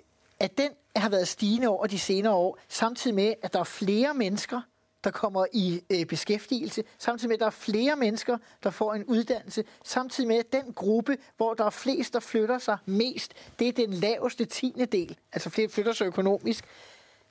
at 0.41 0.59
den 0.59 0.71
har 0.97 1.09
været 1.09 1.29
stigende 1.29 1.69
over 1.69 1.87
de 1.87 1.99
senere 1.99 2.33
år, 2.33 2.59
samtidig 2.69 3.15
med, 3.15 3.35
at 3.43 3.53
der 3.53 3.61
er 3.61 3.65
flere 3.65 4.15
mennesker, 4.15 4.61
der 5.09 5.13
kommer 5.13 5.47
i 5.53 5.83
øh, 5.91 6.07
beskæftigelse, 6.07 6.85
samtidig 6.99 7.29
med, 7.29 7.37
at 7.37 7.41
der 7.41 7.47
er 7.47 7.51
flere 7.51 7.97
mennesker, 7.97 8.39
der 8.63 8.71
får 8.71 8.95
en 8.95 9.05
uddannelse, 9.05 9.65
samtidig 9.85 10.29
med, 10.29 10.37
at 10.37 10.53
den 10.53 10.73
gruppe, 10.73 11.17
hvor 11.37 11.55
der 11.55 11.65
er 11.65 11.71
flest, 11.71 12.15
der 12.15 12.21
flytter 12.21 12.59
sig 12.59 12.79
mest, 12.87 13.35
det 13.59 13.69
er 13.69 13.73
den 13.73 13.93
laveste 13.93 14.45
tiende 14.45 14.87
del, 14.87 15.17
altså 15.33 15.51
flere 15.51 15.69
flytter 15.69 15.93
sig 15.93 16.07
økonomisk. 16.07 16.65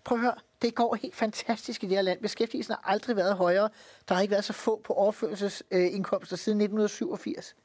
Prøv 0.03 0.17
at 0.17 0.21
høre, 0.21 0.35
det 0.61 0.75
går 0.75 0.95
helt 0.95 1.15
fantastisk 1.15 1.83
i 1.83 1.87
det 1.87 1.95
her 1.95 2.01
land. 2.01 2.21
Beskæftigelsen 2.21 2.73
har 2.73 2.91
aldrig 2.91 3.15
været 3.15 3.35
højere. 3.35 3.69
Der 4.09 4.15
har 4.15 4.21
ikke 4.21 4.31
været 4.31 4.45
så 4.45 4.53
få 4.53 4.81
på 4.83 4.93
overførselsindkomster 4.93 6.35
siden 6.35 6.61
1987. 6.61 7.55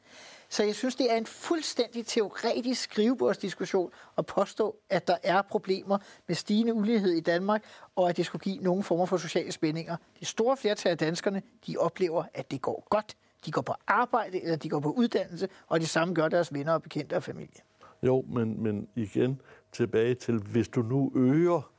Så 0.52 0.62
jeg 0.64 0.74
synes, 0.74 0.96
det 0.96 1.12
er 1.12 1.16
en 1.16 1.26
fuldstændig 1.26 2.06
teoretisk 2.06 2.82
skrivebordsdiskussion 2.82 3.90
at 4.18 4.26
påstå, 4.26 4.76
at 4.90 5.08
der 5.08 5.16
er 5.22 5.42
problemer 5.42 5.98
med 6.26 6.36
stigende 6.36 6.74
ulighed 6.74 7.12
i 7.12 7.20
Danmark, 7.20 7.64
og 7.96 8.08
at 8.08 8.16
det 8.16 8.26
skulle 8.26 8.42
give 8.42 8.56
nogen 8.56 8.82
former 8.82 9.06
for 9.06 9.16
sociale 9.16 9.52
spændinger. 9.52 9.96
Det 10.20 10.28
store 10.28 10.56
flertal 10.56 10.90
af 10.90 10.98
danskerne, 10.98 11.42
de 11.66 11.76
oplever, 11.76 12.24
at 12.34 12.50
det 12.50 12.62
går 12.62 12.86
godt. 12.90 13.16
De 13.46 13.50
går 13.50 13.62
på 13.62 13.74
arbejde, 13.86 14.42
eller 14.42 14.56
de 14.56 14.68
går 14.68 14.80
på 14.80 14.90
uddannelse, 14.90 15.48
og 15.68 15.80
det 15.80 15.88
samme 15.88 16.14
gør 16.14 16.28
deres 16.28 16.54
venner 16.54 16.72
og 16.72 16.82
bekendte 16.82 17.16
og 17.16 17.22
familie. 17.22 17.60
Jo, 18.02 18.24
men, 18.28 18.62
men 18.62 18.88
igen 18.96 19.40
tilbage 19.72 20.14
til, 20.14 20.38
hvis 20.38 20.68
du 20.68 20.82
nu 20.82 21.12
øger, 21.14 21.70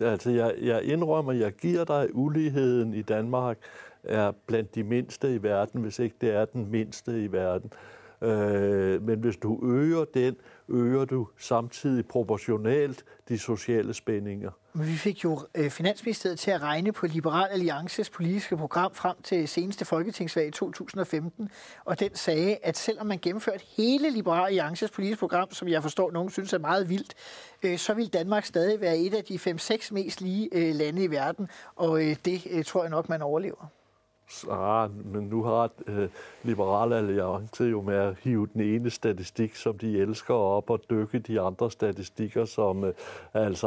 altså 0.00 0.30
jeg, 0.30 0.54
jeg 0.60 0.82
indrømmer, 0.82 1.32
jeg 1.32 1.52
giver 1.52 1.84
dig 1.84 2.08
uligheden 2.12 2.94
i 2.94 3.02
Danmark, 3.02 3.58
er 4.02 4.32
blandt 4.46 4.74
de 4.74 4.84
mindste 4.84 5.34
i 5.34 5.42
verden, 5.42 5.82
hvis 5.82 5.98
ikke 5.98 6.16
det 6.20 6.30
er 6.30 6.44
den 6.44 6.70
mindste 6.70 7.24
i 7.24 7.32
verden. 7.32 7.72
Øh, 8.22 9.02
men 9.02 9.18
hvis 9.18 9.36
du 9.36 9.60
øger 9.62 10.04
den, 10.04 10.36
øger 10.68 11.04
du 11.04 11.28
samtidig 11.38 12.06
proportionalt 12.06 13.04
de 13.28 13.38
sociale 13.38 13.94
spændinger. 13.94 14.50
Men 14.72 14.86
vi 14.86 14.92
fik 14.92 15.24
jo 15.24 15.40
øh, 15.54 15.70
Finansministeriet 15.70 16.38
til 16.38 16.50
at 16.50 16.62
regne 16.62 16.92
på 16.92 17.06
Liberal 17.06 17.50
Alliances 17.50 18.10
politiske 18.10 18.56
program 18.56 18.94
frem 18.94 19.16
til 19.22 19.48
seneste 19.48 19.84
folketingsvalg 19.84 20.48
i 20.48 20.50
2015, 20.50 21.48
og 21.84 22.00
den 22.00 22.14
sagde, 22.14 22.56
at 22.62 22.76
selvom 22.76 23.06
man 23.06 23.18
gennemførte 23.18 23.64
hele 23.76 24.10
Liberal 24.10 24.46
Alliances 24.46 24.90
politiske 24.90 25.20
program, 25.20 25.50
som 25.50 25.68
jeg 25.68 25.82
forstår, 25.82 26.10
nogen 26.10 26.30
synes 26.30 26.52
er 26.52 26.58
meget 26.58 26.88
vildt, 26.88 27.14
øh, 27.62 27.78
så 27.78 27.94
vil 27.94 28.12
Danmark 28.12 28.44
stadig 28.44 28.80
være 28.80 28.98
et 28.98 29.14
af 29.14 29.24
de 29.24 29.34
5-6 29.34 29.94
mest 29.94 30.20
lige 30.20 30.48
øh, 30.52 30.74
lande 30.74 31.04
i 31.04 31.10
verden, 31.10 31.48
og 31.76 32.04
øh, 32.04 32.16
det 32.24 32.46
øh, 32.50 32.64
tror 32.64 32.82
jeg 32.82 32.90
nok, 32.90 33.08
man 33.08 33.22
overlever. 33.22 33.77
Ah, 34.50 34.90
men 35.04 35.22
nu 35.22 35.42
har 35.42 35.70
øh, 35.86 36.08
Liberale 36.42 36.96
Alliance 36.96 37.64
jo 37.64 37.82
med 37.82 37.94
at 37.94 38.14
hive 38.22 38.48
den 38.54 38.60
ene 38.60 38.90
statistik, 38.90 39.54
som 39.56 39.78
de 39.78 39.98
elsker 39.98 40.34
op 40.34 40.70
og 40.70 40.80
dykke 40.90 41.18
de 41.18 41.40
andre 41.40 41.70
statistikker, 41.70 42.44
som 42.44 42.84
øh, 42.84 42.92
altså 43.34 43.66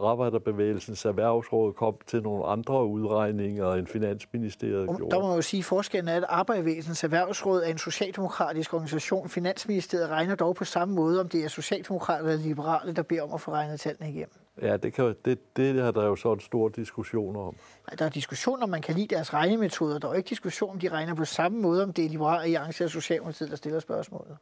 Arbejderbevægelsens 0.00 1.04
Erhvervsråd 1.04 1.72
kom 1.72 1.94
til 2.06 2.22
nogle 2.22 2.44
andre 2.46 2.86
udregninger 2.86 3.74
end 3.74 3.86
Finansministeriet 3.86 4.88
gjorde. 4.96 5.10
Der 5.10 5.20
må 5.20 5.26
man 5.26 5.36
jo 5.36 5.42
sige, 5.42 5.58
at 5.58 5.64
forskellen 5.64 6.08
er, 6.08 6.16
at 6.16 6.24
Arbejderbevægelsens 6.28 7.04
Erhvervsråd 7.04 7.62
er 7.62 7.68
en 7.68 7.78
socialdemokratisk 7.78 8.74
organisation. 8.74 9.28
Finansministeriet 9.28 10.08
regner 10.08 10.34
dog 10.34 10.54
på 10.54 10.64
samme 10.64 10.94
måde, 10.94 11.20
om 11.20 11.28
det 11.28 11.44
er 11.44 11.48
socialdemokrater 11.48 12.28
eller 12.28 12.44
liberale, 12.44 12.92
der 12.92 13.02
beder 13.02 13.22
om 13.22 13.32
at 13.34 13.40
få 13.40 13.50
regnet 13.50 13.80
tallene 13.80 14.10
igennem. 14.10 14.47
Ja, 14.62 14.76
det, 14.76 14.92
kan, 14.92 15.14
det, 15.24 15.56
det 15.56 15.82
har 15.82 15.90
der 15.90 16.04
jo 16.04 16.16
så 16.16 16.32
en 16.32 16.40
stor 16.40 16.68
diskussion 16.68 17.36
om. 17.36 17.56
Der 17.98 18.04
er 18.04 18.08
diskussion 18.08 18.62
om, 18.62 18.68
man 18.68 18.82
kan 18.82 18.94
lide 18.94 19.14
deres 19.14 19.34
regnemetoder. 19.34 19.98
Der 19.98 20.08
er 20.08 20.12
jo 20.12 20.16
ikke 20.16 20.28
diskussion 20.28 20.70
om, 20.70 20.78
de 20.78 20.88
regner 20.88 21.14
på 21.14 21.24
samme 21.24 21.60
måde, 21.60 21.82
om 21.82 21.92
det 21.92 22.04
er 22.04 22.08
Liberale 22.08 22.42
Alliance 22.42 22.84
og 22.84 22.90
Socialdemokratiet, 22.90 23.50
der 23.50 23.56
stiller 23.56 23.80
spørgsmålet. 23.80 24.36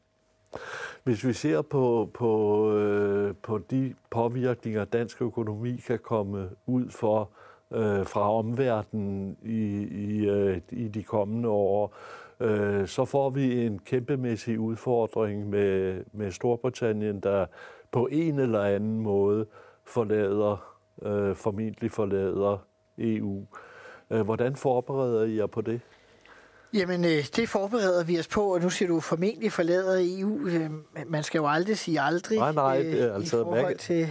Hvis 1.04 1.26
vi 1.26 1.32
ser 1.32 1.62
på, 1.62 2.10
på, 2.14 2.72
øh, 2.72 3.34
på 3.42 3.58
de 3.58 3.94
påvirkninger, 4.10 4.84
dansk 4.84 5.22
økonomi 5.22 5.76
kan 5.76 5.98
komme 5.98 6.50
ud 6.66 6.90
for 6.90 7.30
øh, 7.72 8.06
fra 8.06 8.32
omverdenen 8.32 9.36
i, 9.42 9.82
i, 9.82 10.26
øh, 10.28 10.60
i 10.70 10.88
de 10.88 11.02
kommende 11.02 11.48
år, 11.48 11.94
øh, 12.40 12.88
så 12.88 13.04
får 13.04 13.30
vi 13.30 13.66
en 13.66 13.78
kæmpemæssig 13.78 14.60
udfordring 14.60 15.50
med, 15.50 16.04
med 16.12 16.30
Storbritannien, 16.30 17.20
der 17.20 17.46
på 17.92 18.08
en 18.12 18.38
eller 18.38 18.62
anden 18.62 18.98
måde 18.98 19.46
forlader 19.86 20.76
øh, 21.02 21.36
formentlig 21.36 21.92
forlader 21.92 22.58
EU. 22.98 23.46
Øh, 24.10 24.20
hvordan 24.20 24.56
forbereder 24.56 25.22
I 25.22 25.36
jer 25.36 25.46
på 25.46 25.60
det? 25.60 25.80
Jamen, 26.74 27.04
øh, 27.04 27.24
det 27.36 27.48
forbereder 27.48 28.04
vi 28.04 28.18
os 28.18 28.28
på, 28.28 28.54
og 28.54 28.60
nu 28.60 28.70
siger 28.70 28.88
du 28.88 29.00
formentlig 29.00 29.52
forlader 29.52 30.18
EU. 30.18 30.46
Øh, 30.46 30.70
man 31.06 31.22
skal 31.22 31.38
jo 31.38 31.48
aldrig 31.48 31.78
sige 31.78 32.00
aldrig 32.00 32.38
nej, 32.38 32.52
nej, 32.52 32.78
det, 32.78 33.02
er 33.02 33.14
altså, 33.14 33.36
i 33.36 33.42
forhold 33.42 33.76
til, 33.76 34.08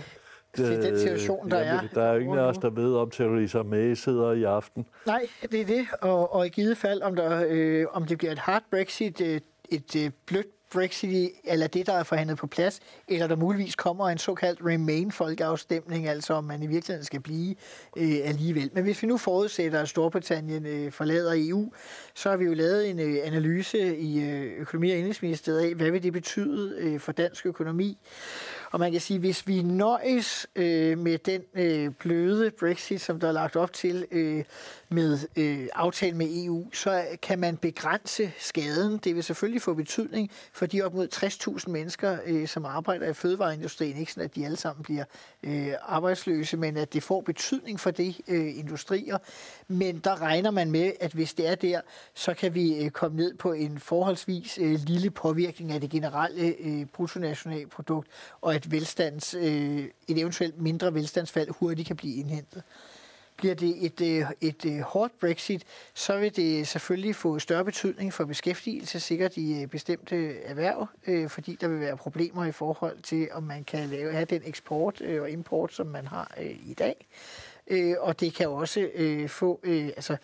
til 0.55 0.84
den 0.84 0.99
situation, 0.99 1.51
der 1.51 1.59
jamen, 1.59 1.86
er. 1.86 1.93
Der 1.93 2.03
er 2.03 2.13
jo 2.13 2.19
ingen 2.19 2.38
af 2.38 2.43
os, 2.43 2.57
der 2.57 2.69
ved, 2.69 2.95
om 2.95 3.11
Theresa 3.11 3.63
May 3.63 3.93
sidder 3.93 4.32
i 4.32 4.43
aften. 4.43 4.86
Nej, 5.05 5.28
det 5.51 5.61
er 5.61 5.65
det. 5.65 5.88
Og, 6.01 6.34
og 6.34 6.45
i 6.45 6.49
givet 6.49 6.78
fald, 6.78 7.01
om, 7.01 7.15
der, 7.15 7.45
øh, 7.49 7.86
om 7.91 8.05
det 8.05 8.17
bliver 8.17 8.32
et 8.32 8.39
hard 8.39 8.63
Brexit, 8.71 9.21
et, 9.21 9.43
et 9.69 10.13
blødt 10.26 10.55
Brexit, 10.76 11.32
eller 11.43 11.67
det, 11.67 11.86
der 11.86 11.93
er 11.93 12.03
forhandlet 12.03 12.38
på 12.38 12.47
plads, 12.47 12.80
eller 13.07 13.28
der 13.28 13.36
muligvis 13.36 13.76
kommer 13.76 14.09
en 14.09 14.17
såkaldt 14.17 14.59
Remain-folkeafstemning, 14.61 16.07
altså 16.07 16.34
om 16.34 16.43
man 16.43 16.63
i 16.63 16.67
virkeligheden 16.67 17.05
skal 17.05 17.19
blive 17.19 17.55
øh, 17.97 18.17
alligevel. 18.23 18.69
Men 18.73 18.84
hvis 18.84 19.01
vi 19.01 19.07
nu 19.07 19.17
forudsætter, 19.17 19.82
at 19.82 19.89
Storbritannien 19.89 20.65
øh, 20.65 20.91
forlader 20.91 21.34
EU, 21.36 21.71
så 22.13 22.30
har 22.30 22.38
vi 22.38 22.45
jo 22.45 22.53
lavet 22.53 22.89
en 22.89 22.99
øh, 22.99 23.17
analyse 23.23 23.97
i 23.97 24.23
øh, 24.23 24.61
Økonomi- 24.61 24.91
og 24.91 24.97
Indrigsministeriet 24.97 25.59
af, 25.59 25.76
hvad 25.76 25.91
vil 25.91 26.03
det 26.03 26.13
betyde 26.13 26.76
øh, 26.80 26.99
for 26.99 27.11
dansk 27.11 27.45
økonomi. 27.45 27.97
Og 28.71 28.80
man 28.80 28.91
kan 28.91 29.01
sige, 29.01 29.19
hvis 29.19 29.47
vi 29.47 29.61
nøjes 29.61 30.47
øh, 30.55 30.97
med 30.97 31.17
den 31.17 31.41
øh, 31.53 31.89
bløde 31.91 32.51
Brexit, 32.51 33.01
som 33.01 33.19
der 33.19 33.28
er 33.28 33.32
lagt 33.32 33.55
op 33.55 33.73
til 33.73 34.05
øh, 34.11 34.43
med 34.89 35.19
øh, 35.36 35.67
aftalen 35.73 36.17
med 36.17 36.45
EU, 36.45 36.71
så 36.73 37.05
kan 37.21 37.39
man 37.39 37.57
begrænse 37.57 38.31
skaden. 38.39 38.97
Det 38.97 39.15
vil 39.15 39.23
selvfølgelig 39.23 39.61
få 39.61 39.73
betydning 39.73 40.31
for 40.53 40.65
de 40.65 40.81
op 40.81 40.93
mod 40.93 41.07
60.000 41.63 41.71
mennesker, 41.71 42.17
øh, 42.25 42.47
som 42.47 42.65
arbejder 42.65 43.09
i 43.09 43.13
fødevareindustrien. 43.13 43.97
Ikke 43.97 44.11
sådan, 44.11 44.23
at 44.23 44.36
de 44.36 44.45
alle 44.45 44.57
sammen 44.57 44.83
bliver 44.83 45.03
øh, 45.43 45.73
arbejdsløse, 45.81 46.57
men 46.57 46.77
at 46.77 46.93
det 46.93 47.03
får 47.03 47.21
betydning 47.21 47.79
for 47.79 47.91
de 47.91 48.13
øh, 48.27 48.57
industrier. 48.57 49.17
Men 49.67 49.99
der 49.99 50.21
regner 50.21 50.51
man 50.51 50.71
med, 50.71 50.91
at 50.99 51.11
hvis 51.11 51.33
det 51.33 51.47
er 51.47 51.55
der, 51.55 51.81
så 52.13 52.33
kan 52.33 52.53
vi 52.53 52.83
øh, 52.83 52.89
komme 52.89 53.17
ned 53.17 53.38
på 53.38 53.51
en 53.51 53.79
forholdsvis 53.79 54.57
øh, 54.61 54.79
lille 54.79 55.11
påvirkning 55.11 55.71
af 55.71 55.81
det 55.81 55.89
generelle 55.89 56.55
øh, 56.59 56.86
bruttonationalprodukt, 56.86 58.07
og 58.41 58.55
at 58.55 58.71
velstands, 58.71 59.33
øh, 59.33 59.86
et 60.07 60.17
eventuelt 60.19 60.61
mindre 60.61 60.93
velstandsfald 60.93 61.49
hurtigt 61.59 61.88
kan 61.88 61.95
blive 61.95 62.15
indhentet. 62.15 62.63
Bliver 63.38 63.55
det 63.55 63.86
et, 63.86 64.01
øh, 64.01 64.31
et, 64.41 64.65
et 64.65 64.83
hårdt 64.83 65.19
Brexit, 65.19 65.63
så 65.93 66.17
vil 66.17 66.36
det 66.36 66.67
selvfølgelig 66.67 67.15
få 67.15 67.39
større 67.39 67.65
betydning 67.65 68.13
for 68.13 68.25
beskæftigelse, 68.25 68.99
sikkert 68.99 69.38
i 69.38 69.61
øh, 69.61 69.67
bestemte 69.67 70.41
erhverv, 70.41 70.88
fordi 71.29 71.57
der 71.61 71.67
vil 71.67 71.79
være 71.79 71.97
problemer 71.97 72.45
i 72.45 72.51
forhold 72.51 73.01
til, 73.01 73.27
om 73.31 73.43
man 73.43 73.63
kan 73.63 73.89
lave, 73.89 74.11
have 74.11 74.25
den 74.25 74.41
eksport 74.45 75.01
og 75.01 75.29
import, 75.29 75.73
som 75.73 75.88
man 75.88 76.07
har 76.07 76.38
i 76.65 76.73
dag. 76.73 77.07
Og 77.99 78.19
det 78.19 78.33
kan 78.33 78.49
også 78.49 78.89
få, 79.27 79.59
altså, 79.65 80.17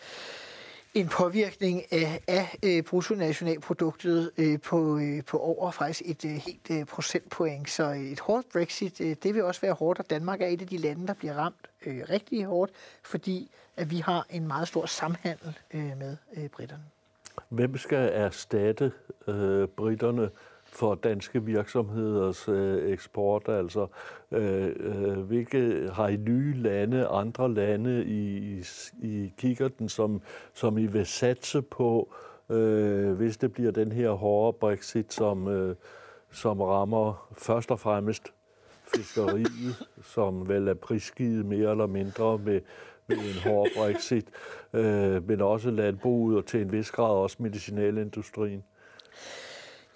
en 0.93 1.07
påvirkning 1.07 1.93
af, 1.93 2.23
af 2.27 2.57
øh, 2.65 2.83
bruttonationalproduktet 2.83 4.31
øh, 4.37 4.59
på, 4.61 4.97
øh, 4.97 5.25
på 5.25 5.37
over 5.37 5.71
faktisk 5.71 6.01
et 6.05 6.25
øh, 6.25 6.31
helt 6.31 6.71
øh, 6.71 6.85
procentpoint. 6.85 7.69
Så 7.69 7.83
øh, 7.83 7.97
et 7.97 8.19
hårdt 8.19 8.47
Brexit, 8.53 9.01
øh, 9.01 9.15
det 9.23 9.33
vil 9.33 9.43
også 9.43 9.61
være 9.61 9.73
hårdt, 9.73 9.99
og 9.99 10.09
Danmark 10.09 10.41
er 10.41 10.47
et 10.47 10.61
af 10.61 10.67
de 10.67 10.77
lande, 10.77 11.07
der 11.07 11.13
bliver 11.13 11.33
ramt 11.33 11.69
øh, 11.85 12.03
rigtig 12.09 12.45
hårdt, 12.45 12.71
fordi 13.03 13.51
at 13.77 13.91
vi 13.91 13.97
har 13.97 14.25
en 14.29 14.47
meget 14.47 14.67
stor 14.67 14.85
samhandel 14.85 15.57
øh, 15.73 15.97
med 15.97 16.17
øh, 16.37 16.47
britterne. 16.49 16.83
Hvem 17.49 17.77
skal 17.77 18.09
erstatte 18.13 18.91
øh, 19.27 19.67
britterne 19.67 20.29
for 20.71 20.95
danske 20.95 21.43
virksomheders 21.43 22.49
øh, 22.49 22.91
eksport? 22.91 23.43
Altså, 23.47 23.87
øh, 24.31 24.71
øh, 24.79 25.19
hvilke 25.19 25.89
har 25.93 26.07
I 26.07 26.15
nye 26.15 26.53
lande, 26.53 27.07
andre 27.07 27.53
lande 27.53 28.05
i, 28.05 28.59
i, 29.01 29.33
i 29.43 29.53
den, 29.79 29.89
som, 29.89 30.21
som 30.53 30.77
I 30.77 30.85
vil 30.85 31.05
satse 31.05 31.61
på, 31.61 32.13
øh, 32.49 33.11
hvis 33.11 33.37
det 33.37 33.53
bliver 33.53 33.71
den 33.71 33.91
her 33.91 34.11
hårde 34.11 34.57
Brexit, 34.57 35.13
som, 35.13 35.47
øh, 35.47 35.75
som 36.31 36.61
rammer 36.61 37.29
først 37.37 37.71
og 37.71 37.79
fremmest 37.79 38.33
fiskeriet, 38.95 39.87
som 40.03 40.47
vel 40.47 40.67
er 40.67 40.73
prisgivet 40.73 41.45
mere 41.45 41.71
eller 41.71 41.85
mindre 41.87 42.37
med, 42.37 42.61
med 43.07 43.17
en 43.17 43.51
hård 43.51 43.67
Brexit, 43.77 44.25
øh, 44.73 45.27
men 45.27 45.41
også 45.41 45.71
landbruget 45.71 46.37
og 46.37 46.45
til 46.45 46.61
en 46.61 46.71
vis 46.71 46.91
grad 46.91 47.15
også 47.15 47.37
medicinalindustrien. 47.39 48.63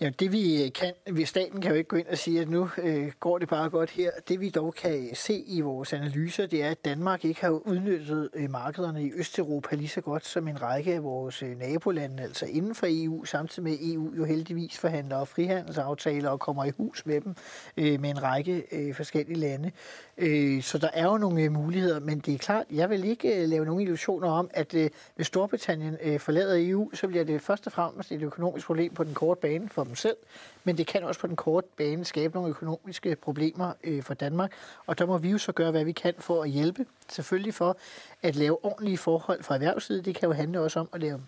Ja, 0.01 0.09
det 0.09 0.31
vi 0.31 0.71
kan, 0.75 0.93
hvis 1.11 1.29
staten 1.29 1.61
kan 1.61 1.71
jo 1.71 1.77
ikke 1.77 1.87
gå 1.87 1.95
ind 1.95 2.07
og 2.07 2.17
sige, 2.17 2.41
at 2.41 2.49
nu 2.49 2.69
øh, 2.77 3.11
går 3.19 3.37
det 3.37 3.49
bare 3.49 3.69
godt 3.69 3.89
her. 3.89 4.11
Det 4.27 4.39
vi 4.39 4.49
dog 4.49 4.75
kan 4.75 5.09
se 5.13 5.43
i 5.47 5.61
vores 5.61 5.93
analyser, 5.93 6.45
det 6.47 6.63
er, 6.63 6.69
at 6.69 6.85
Danmark 6.85 7.25
ikke 7.25 7.41
har 7.41 7.49
udnyttet 7.49 8.29
øh, 8.33 8.49
markederne 8.49 9.03
i 9.03 9.11
Østeuropa 9.15 9.75
lige 9.75 9.87
så 9.87 10.01
godt 10.01 10.25
som 10.25 10.47
en 10.47 10.61
række 10.61 10.93
af 10.93 11.03
vores 11.03 11.43
øh, 11.43 11.59
nabolande, 11.59 12.23
altså 12.23 12.45
inden 12.45 12.75
for 12.75 12.87
EU, 12.89 13.25
samtidig 13.25 13.63
med 13.63 13.77
EU 13.81 14.13
jo 14.17 14.25
heldigvis 14.25 14.77
forhandler 14.77 15.25
frihandelsaftaler 15.25 16.29
og 16.29 16.39
kommer 16.39 16.65
i 16.65 16.71
hus 16.77 17.05
med 17.05 17.21
dem 17.21 17.35
øh, 17.77 18.01
med 18.01 18.09
en 18.09 18.23
række 18.23 18.63
øh, 18.71 18.95
forskellige 18.95 19.39
lande. 19.39 19.71
Øh, 20.17 20.61
så 20.63 20.77
der 20.77 20.89
er 20.93 21.05
jo 21.05 21.17
nogle 21.17 21.41
øh, 21.41 21.51
muligheder, 21.51 21.99
men 21.99 22.19
det 22.19 22.33
er 22.33 22.37
klart, 22.37 22.65
jeg 22.71 22.89
vil 22.89 23.03
ikke 23.03 23.41
øh, 23.41 23.49
lave 23.49 23.65
nogen 23.65 23.81
illusioner 23.81 24.29
om, 24.29 24.49
at 24.53 24.73
øh, 24.73 24.89
hvis 25.15 25.27
Storbritannien 25.27 25.97
øh, 26.03 26.19
forlader 26.19 26.69
EU, 26.69 26.91
så 26.93 27.07
bliver 27.07 27.23
det 27.23 27.41
først 27.41 27.67
og 27.67 27.73
fremmest 27.73 28.11
et 28.11 28.21
økonomisk 28.21 28.65
problem 28.65 28.93
på 28.93 29.03
den 29.03 29.13
korte 29.13 29.41
bane 29.41 29.69
for 29.69 29.84
dem 29.85 29.95
selv, 29.95 30.17
men 30.63 30.77
det 30.77 30.87
kan 30.87 31.03
også 31.03 31.21
på 31.21 31.27
den 31.27 31.35
korte 31.35 31.67
bane 31.77 32.05
skabe 32.05 32.33
nogle 32.33 32.49
økonomiske 32.49 33.15
problemer 33.15 33.73
øh, 33.83 34.03
for 34.03 34.13
Danmark, 34.13 34.51
og 34.85 34.99
der 34.99 35.05
må 35.05 35.17
vi 35.17 35.29
jo 35.29 35.37
så 35.37 35.51
gøre, 35.51 35.71
hvad 35.71 35.85
vi 35.85 35.91
kan 35.91 36.13
for 36.19 36.43
at 36.43 36.49
hjælpe, 36.49 36.85
selvfølgelig 37.09 37.53
for 37.53 37.77
at 38.21 38.35
lave 38.35 38.65
ordentlige 38.65 38.97
forhold 38.97 39.43
for 39.43 39.53
erhvervslivet. 39.53 40.05
Det 40.05 40.15
kan 40.15 40.27
jo 40.29 40.33
handle 40.33 40.59
også 40.59 40.79
om 40.79 40.89
at 40.93 41.01
lave 41.01 41.21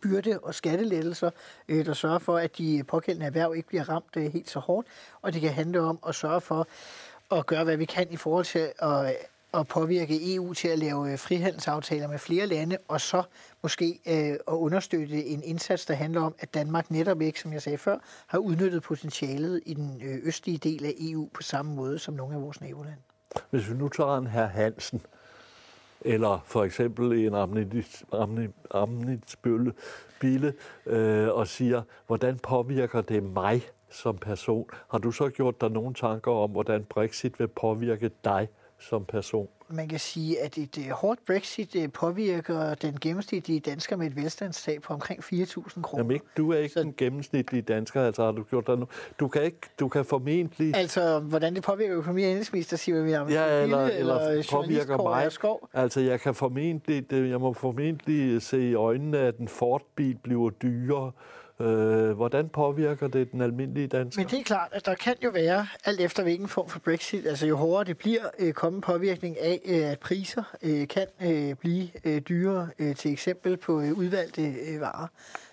byrde- 0.00 0.38
og 0.42 0.54
skattelettelser, 0.54 1.30
øh, 1.68 1.86
der 1.86 1.92
sørger 1.92 2.18
for, 2.18 2.36
at 2.36 2.58
de 2.58 2.84
pågældende 2.88 3.26
erhverv 3.26 3.54
ikke 3.54 3.68
bliver 3.68 3.88
ramt 3.88 4.16
øh, 4.16 4.32
helt 4.32 4.50
så 4.50 4.58
hårdt, 4.58 4.88
og 5.22 5.32
det 5.32 5.40
kan 5.40 5.50
handle 5.50 5.80
om 5.80 5.98
at 6.08 6.14
sørge 6.14 6.40
for 6.40 6.68
at 7.30 7.46
gøre, 7.46 7.64
hvad 7.64 7.76
vi 7.76 7.84
kan 7.84 8.06
i 8.10 8.16
forhold 8.16 8.44
til 8.44 8.72
at 8.78 9.16
at 9.54 9.68
påvirke 9.68 10.34
EU 10.34 10.52
til 10.52 10.68
at 10.68 10.78
lave 10.78 11.12
øh, 11.12 11.18
frihandelsaftaler 11.18 12.08
med 12.08 12.18
flere 12.18 12.46
lande, 12.46 12.78
og 12.88 13.00
så 13.00 13.22
måske 13.62 14.00
øh, 14.08 14.32
at 14.32 14.54
understøtte 14.54 15.24
en 15.24 15.42
indsats, 15.42 15.86
der 15.86 15.94
handler 15.94 16.20
om, 16.20 16.34
at 16.38 16.54
Danmark 16.54 16.90
netop 16.90 17.20
ikke, 17.20 17.40
som 17.40 17.52
jeg 17.52 17.62
sagde 17.62 17.78
før, 17.78 17.98
har 18.26 18.38
udnyttet 18.38 18.82
potentialet 18.82 19.60
i 19.66 19.74
den 19.74 20.02
øh, 20.04 20.18
østlige 20.22 20.58
del 20.58 20.84
af 20.84 20.94
EU 20.98 21.28
på 21.34 21.42
samme 21.42 21.74
måde 21.74 21.98
som 21.98 22.14
nogle 22.14 22.34
af 22.34 22.42
vores 22.42 22.60
nabolande. 22.60 22.96
Hvis 23.50 23.70
vi 23.70 23.74
nu 23.74 23.88
tager 23.88 24.18
en 24.18 24.26
herr 24.26 24.46
Hansen, 24.46 25.02
eller 26.00 26.44
for 26.46 26.64
eksempel 26.64 27.12
en 27.12 27.34
Amnitsbølle 28.70 29.72
Bille, 30.20 30.54
øh, 30.86 31.28
og 31.28 31.48
siger, 31.48 31.82
hvordan 32.06 32.38
påvirker 32.38 33.00
det 33.00 33.22
mig 33.22 33.62
som 33.90 34.18
person? 34.18 34.68
Har 34.90 34.98
du 34.98 35.12
så 35.12 35.28
gjort 35.28 35.60
dig 35.60 35.70
nogle 35.70 35.94
tanker 35.94 36.32
om, 36.32 36.50
hvordan 36.50 36.84
Brexit 36.84 37.40
vil 37.40 37.48
påvirke 37.48 38.10
dig 38.24 38.48
som 38.78 39.04
person? 39.04 39.48
Man 39.68 39.88
kan 39.88 39.98
sige, 39.98 40.42
at 40.42 40.58
et 40.58 40.78
uh, 40.78 40.90
hårdt 40.90 41.20
Brexit 41.26 41.76
uh, 41.76 41.92
påvirker 41.92 42.74
den 42.74 42.98
gennemsnitlige 43.00 43.60
dansker 43.60 43.96
med 43.96 44.06
et 44.06 44.16
velstandstab 44.16 44.82
på 44.82 44.94
omkring 44.94 45.24
4.000 45.24 45.80
kroner. 45.82 46.04
Jamen 46.04 46.10
ikke, 46.10 46.26
du 46.36 46.52
er 46.52 46.58
ikke 46.58 46.72
så... 46.72 46.82
den 46.82 46.94
gennemsnitlige 46.96 47.62
dansker, 47.62 48.02
altså 48.02 48.24
har 48.24 48.32
du 48.32 48.42
gjort 48.42 48.66
dig 48.66 48.78
nu. 48.78 48.86
Du 49.20 49.28
kan, 49.28 49.42
ikke, 49.42 49.58
du 49.80 49.88
kan 49.88 50.04
formentlig... 50.04 50.76
Altså, 50.76 51.20
hvordan 51.20 51.54
det 51.54 51.62
påvirker 51.62 51.96
økonomi 51.96 52.24
og 52.24 52.30
indrigsminister, 52.30 52.76
siger 52.76 53.02
vi 53.02 53.16
om 53.16 53.28
ja, 53.28 53.62
eller, 53.62 53.78
eller, 53.86 54.18
eller 54.18 54.48
påvirker 54.50 54.96
mig. 54.96 55.32
Skov. 55.32 55.68
Altså, 55.72 56.00
jeg 56.00 56.20
kan 56.20 56.34
formentlig, 56.34 57.10
det, 57.10 57.30
jeg 57.30 57.40
må 57.40 57.52
formentlig 57.52 58.42
se 58.42 58.70
i 58.70 58.74
øjnene, 58.74 59.18
at 59.18 59.38
en 59.38 59.48
Ford-bil 59.48 60.16
bliver 60.22 60.50
dyrere, 60.50 61.12
Øh, 61.60 62.10
hvordan 62.10 62.48
påvirker 62.48 63.08
det 63.08 63.32
den 63.32 63.40
almindelige 63.40 63.86
dansker? 63.86 64.22
Men 64.22 64.30
det 64.30 64.38
er 64.38 64.44
klart, 64.44 64.68
at 64.72 64.86
der 64.86 64.94
kan 64.94 65.14
jo 65.24 65.30
være, 65.30 65.66
alt 65.84 66.00
efter 66.00 66.22
hvilken 66.22 66.48
form 66.48 66.68
for 66.68 66.78
Brexit, 66.78 67.26
altså 67.26 67.46
jo 67.46 67.56
hårdere 67.56 67.84
det 67.84 67.98
bliver, 67.98 68.22
øh, 68.38 68.52
komme 68.52 68.80
påvirkning 68.80 69.40
af, 69.40 69.60
øh, 69.64 69.90
at 69.90 69.98
priser 69.98 70.42
øh, 70.62 70.88
kan 70.88 71.06
øh, 71.22 71.54
blive 71.54 71.88
øh, 72.04 72.20
dyrere, 72.20 72.68
øh, 72.78 72.96
til 72.96 73.12
eksempel 73.12 73.56
på 73.56 73.80
øh, 73.80 73.92
udvalgte 73.92 74.42
øh, 74.42 74.80
varer. 74.80 75.06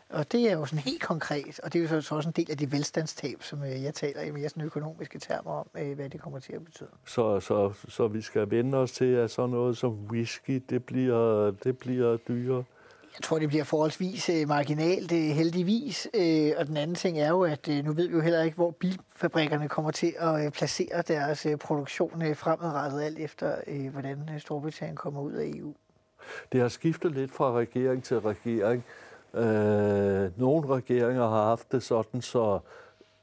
Og 0.10 0.32
det 0.32 0.52
er 0.52 0.54
jo 0.54 0.66
sådan 0.66 0.80
helt 0.80 1.02
konkret, 1.04 1.60
og 1.64 1.74
det 1.74 1.80
er 1.80 1.96
jo 1.96 2.02
så 2.02 2.16
også 2.16 2.30
en 2.30 2.34
del 2.36 2.52
af 2.52 2.58
det 2.58 2.72
velstandstab, 2.72 3.44
som 3.44 3.64
øh, 3.64 3.84
jeg 3.84 3.94
taler 3.94 4.22
i 4.22 4.32
mere 4.32 4.50
sådan 4.50 4.64
økonomiske 4.64 5.20
termer 5.20 5.52
om, 5.52 5.68
øh, 5.78 5.96
hvad 5.96 6.10
det 6.10 6.22
kommer 6.22 6.40
til 6.40 6.54
at 6.54 6.66
betyde. 6.66 6.90
Så, 7.06 7.40
så, 7.40 7.74
så 7.88 8.08
vi 8.08 8.22
skal 8.22 8.52
vende 8.52 8.78
os 8.78 8.92
til, 8.92 9.06
at 9.06 9.32
sådan 9.32 9.50
noget 9.50 9.78
som 9.78 10.06
whisky, 10.12 10.64
det 10.70 10.86
bliver, 10.86 11.52
det 11.52 11.78
bliver 11.78 12.18
dyrere? 12.18 12.64
Jeg 13.14 13.24
tror, 13.24 13.40
det 13.40 13.50
bliver 13.50 13.64
forholdsvis 13.64 14.30
øh, 14.30 14.48
marginalt, 14.48 15.12
øh, 15.12 15.20
heldigvis. 15.20 16.08
Øh, 16.14 16.52
og 16.58 16.68
den 16.68 16.78
anden 16.78 16.96
ting 16.96 17.20
er 17.20 17.30
jo, 17.30 17.44
at 17.44 17.68
nu 17.84 17.94
ved 17.94 18.08
vi 18.08 18.16
jo 18.16 18.22
heller 18.22 18.42
ikke, 18.42 18.56
hvor 18.56 18.72
bilfabrikkerne 18.72 19.70
kommer 19.70 19.92
til 19.92 20.14
at 20.20 20.54
placere 20.54 21.02
deres 21.08 21.48
produktion 21.60 22.36
fremadrettet, 22.36 23.02
alt 23.02 23.20
efter 23.20 23.56
hvordan 23.92 24.40
Storbritannien 24.40 24.96
kommer 24.96 25.22
ud 25.22 25.34
af 25.34 25.52
EU. 25.56 25.74
Det 26.52 26.62
har 26.62 26.68
skiftet 26.68 27.12
lidt 27.12 27.32
fra 27.32 27.52
regering 27.52 28.04
til 28.04 28.20
regering. 28.20 28.84
Øh, 29.34 30.40
nogle 30.40 30.68
regeringer 30.68 31.30
har 31.30 31.46
haft 31.46 31.72
det 31.72 31.84
sådan, 31.84 32.22
så 32.22 32.60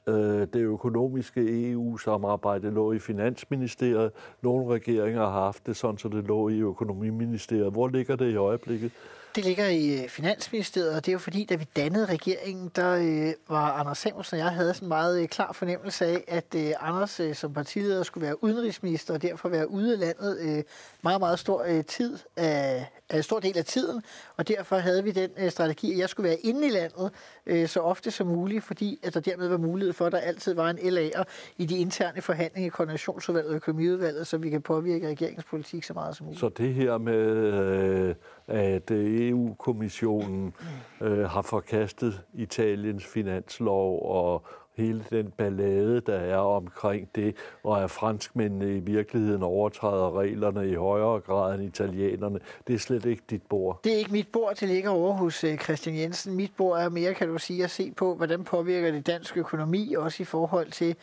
Øh, 0.08 0.46
det 0.52 0.56
økonomiske 0.56 1.70
EU-samarbejde 1.70 2.70
lå 2.70 2.92
i 2.92 2.98
Finansministeriet. 2.98 4.12
Nogle 4.42 4.74
regeringer 4.74 5.20
har 5.20 5.42
haft 5.44 5.66
det 5.66 5.76
sådan, 5.76 5.98
så 5.98 6.08
det 6.08 6.24
lå 6.24 6.48
i 6.48 6.60
Økonomiministeriet. 6.60 7.72
Hvor 7.72 7.88
ligger 7.88 8.16
det 8.16 8.30
i 8.30 8.36
øjeblikket? 8.36 8.92
Det 9.34 9.44
ligger 9.44 9.66
i 9.66 10.02
øh, 10.02 10.08
Finansministeriet, 10.08 10.96
og 10.96 11.06
det 11.06 11.10
er 11.10 11.12
jo 11.12 11.18
fordi, 11.18 11.44
da 11.44 11.54
vi 11.54 11.66
dannede 11.76 12.06
regeringen, 12.06 12.70
der 12.76 12.94
øh, 12.94 13.32
var 13.48 13.72
Anders 13.72 13.98
Samuelsen 13.98 14.34
og 14.34 14.44
jeg 14.44 14.52
havde 14.52 14.74
sådan 14.74 14.86
en 14.86 14.88
meget 14.88 15.22
øh, 15.22 15.28
klar 15.28 15.52
fornemmelse 15.52 16.06
af, 16.06 16.24
at 16.28 16.54
øh, 16.56 16.72
Anders 16.80 17.20
øh, 17.20 17.34
som 17.34 17.52
partileder 17.52 18.02
skulle 18.02 18.26
være 18.26 18.44
udenrigsminister 18.44 19.14
og 19.14 19.22
derfor 19.22 19.48
være 19.48 19.70
ude 19.70 19.92
af 19.92 19.98
landet 19.98 20.38
øh, 20.40 20.64
meget, 21.02 21.20
meget 21.20 21.38
stor 21.38 21.64
øh, 21.68 21.84
tid 21.84 22.18
af, 22.36 22.86
af 23.10 23.24
stor 23.24 23.40
del 23.40 23.58
af 23.58 23.64
tiden, 23.64 24.02
og 24.36 24.48
derfor 24.48 24.76
havde 24.76 25.04
vi 25.04 25.10
den 25.10 25.30
øh, 25.38 25.50
strategi, 25.50 25.92
at 25.92 25.98
jeg 25.98 26.08
skulle 26.08 26.28
være 26.28 26.38
inde 26.38 26.66
i 26.66 26.70
landet 26.70 27.10
øh, 27.46 27.68
så 27.68 27.80
ofte 27.80 28.10
som 28.10 28.26
muligt, 28.26 28.64
fordi 28.64 28.98
at 29.02 29.14
der 29.14 29.20
dermed 29.20 29.48
var 29.48 29.58
mulighed 29.58 29.92
for, 29.92 30.06
at 30.06 30.12
der 30.12 30.18
altid 30.18 30.54
var 30.54 30.70
en 30.70 30.78
LA'er 30.78 31.22
i 31.56 31.66
de 31.66 31.78
interne 31.78 32.22
forhandlinger 32.22 32.66
i 32.66 32.70
koordinationsudvalget 32.70 33.50
og 33.50 33.56
økonomiudvalget, 33.56 34.26
så 34.26 34.38
vi 34.38 34.50
kan 34.50 34.62
påvirke 34.62 35.08
regeringspolitik 35.08 35.84
så 35.84 35.94
meget 35.94 36.16
som 36.16 36.24
muligt. 36.24 36.40
Så 36.40 36.48
det 36.48 36.74
her 36.74 36.98
med, 36.98 37.14
øh, 37.14 38.14
at 38.48 38.90
øh, 38.90 39.28
EU-kommissionen 39.28 40.54
øh, 41.00 41.24
har 41.24 41.42
forkastet 41.42 42.20
Italiens 42.34 43.06
finanslov 43.06 44.02
og 44.02 44.46
hele 44.78 45.04
den 45.10 45.30
ballade, 45.30 46.00
der 46.00 46.18
er 46.18 46.36
omkring 46.36 47.08
det, 47.14 47.36
og 47.64 47.82
at 47.84 47.90
franskmændene 47.90 48.76
i 48.76 48.80
virkeligheden 48.80 49.42
overtræder 49.42 50.18
reglerne 50.18 50.70
i 50.70 50.74
højere 50.74 51.20
grad 51.20 51.54
end 51.54 51.62
italienerne. 51.62 52.38
Det 52.66 52.74
er 52.74 52.78
slet 52.78 53.04
ikke 53.04 53.22
dit 53.30 53.42
bord. 53.42 53.80
Det 53.84 53.92
er 53.92 53.96
ikke 53.96 54.12
mit 54.12 54.28
bord, 54.32 54.54
det 54.54 54.68
ligger 54.68 54.90
over 54.90 55.12
hos 55.12 55.44
øh, 55.44 55.58
Christian 55.58 55.96
Jensen. 55.96 56.34
Mit 56.34 56.52
bord 56.56 56.80
er 56.80 56.88
mere, 56.88 57.14
kan 57.14 57.28
du 57.28 57.38
sige, 57.38 57.64
at 57.64 57.70
se 57.70 57.92
på, 57.96 58.14
hvordan 58.14 58.44
påvirker 58.44 58.90
det 58.90 59.06
dansk 59.06 59.36
økonomi, 59.36 59.94
også 59.94 60.22
i 60.22 60.26
forhold 60.26 60.70
til, 60.70 60.96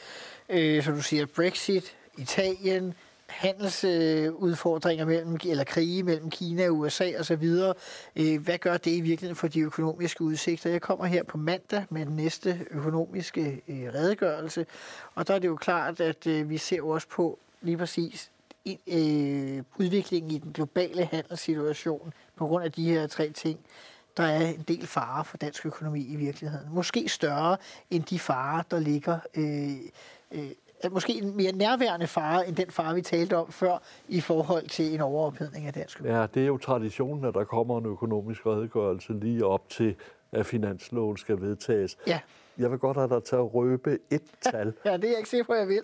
øh, 0.50 0.84
som 0.84 0.94
du 0.94 1.02
siger, 1.02 1.26
Brexit, 1.36 1.96
Italien, 2.18 2.94
handelsudfordringer 3.36 5.06
mellem, 5.06 5.38
eller 5.46 5.64
krige 5.64 6.04
mellem 6.04 6.30
Kina 6.30 6.70
og 6.70 6.76
USA 6.78 7.20
osv. 7.20 7.50
Øh, 8.16 8.42
hvad 8.42 8.58
gør 8.58 8.78
det 8.78 8.92
i 8.92 9.02
virkeligheden 9.02 9.36
for 9.36 9.48
de 9.48 9.60
økonomiske 9.60 10.22
udsigter? 10.24 10.70
Jeg 10.70 10.82
kommer 10.82 11.06
her 11.06 11.24
på 11.24 11.38
mandag 11.38 11.86
med 11.90 12.06
den 12.06 12.16
næste 12.16 12.66
økonomiske 12.72 13.62
øh, 13.68 13.94
redegørelse, 13.94 14.66
og 15.16 15.28
der 15.28 15.34
er 15.34 15.40
det 15.40 15.48
jo 15.48 15.56
klart, 15.56 16.00
at 16.00 16.28
øh, 16.28 16.50
vi 16.50 16.58
ser 16.58 16.82
også 16.82 17.08
på 17.08 17.40
lige 17.62 17.78
præcis 17.78 18.32
udviklingen 19.78 20.32
i 20.32 20.38
den 20.38 20.52
globale 20.54 21.06
handelssituation 21.06 22.14
på 22.36 22.48
grund 22.48 22.64
af 22.64 22.72
de 22.72 22.84
her 22.84 23.08
tre 23.08 23.30
ting 23.30 23.60
der 24.18 24.24
er 24.24 24.48
en 24.48 24.66
del 24.68 24.88
fare 24.88 25.26
for 25.26 25.38
dansk 25.38 25.66
økonomi 25.66 26.06
i 26.06 26.16
virkeligheden. 26.16 26.68
Måske 26.72 27.10
større 27.10 27.58
end 27.92 28.04
de 28.04 28.20
farer, 28.20 28.62
der 28.72 28.80
ligger 28.80 29.20
øh, 29.36 29.76
øh, 30.32 30.52
måske 30.92 31.14
en 31.14 31.38
mere 31.38 31.52
nærværende 31.52 32.08
fare, 32.08 32.48
end 32.48 32.56
den 32.56 32.72
fare, 32.72 32.96
vi 32.96 33.02
talte 33.02 33.38
om 33.38 33.52
før, 33.52 33.82
i 34.08 34.22
forhold 34.22 34.68
til 34.68 34.94
en 34.94 35.02
overophedning 35.02 35.68
af 35.68 35.74
dansk 35.74 36.00
økonomi. 36.00 36.20
Ja, 36.20 36.28
det 36.34 36.44
er 36.44 36.48
jo 36.48 36.58
traditionen, 36.58 37.26
at 37.26 37.34
der 37.34 37.44
kommer 37.44 37.78
en 37.78 37.86
økonomisk 37.86 38.46
redegørelse 38.46 39.14
lige 39.14 39.46
op 39.46 39.70
til, 39.70 39.96
at 40.32 40.46
finansloven 40.46 41.18
skal 41.18 41.42
vedtages. 41.42 41.98
Ja. 42.08 42.20
Jeg 42.58 42.72
vil 42.72 42.80
godt 42.80 42.98
have 42.98 43.10
dig 43.10 43.24
til 43.24 43.36
at 43.36 43.54
røbe 43.54 44.00
et 44.10 44.22
tal. 44.42 44.74
ja, 44.86 44.98
det 44.98 45.04
er 45.04 45.10
jeg 45.10 45.18
ikke 45.18 45.30
sikker 45.30 45.46
på, 45.46 45.54
jeg 45.54 45.68
vil. 45.68 45.84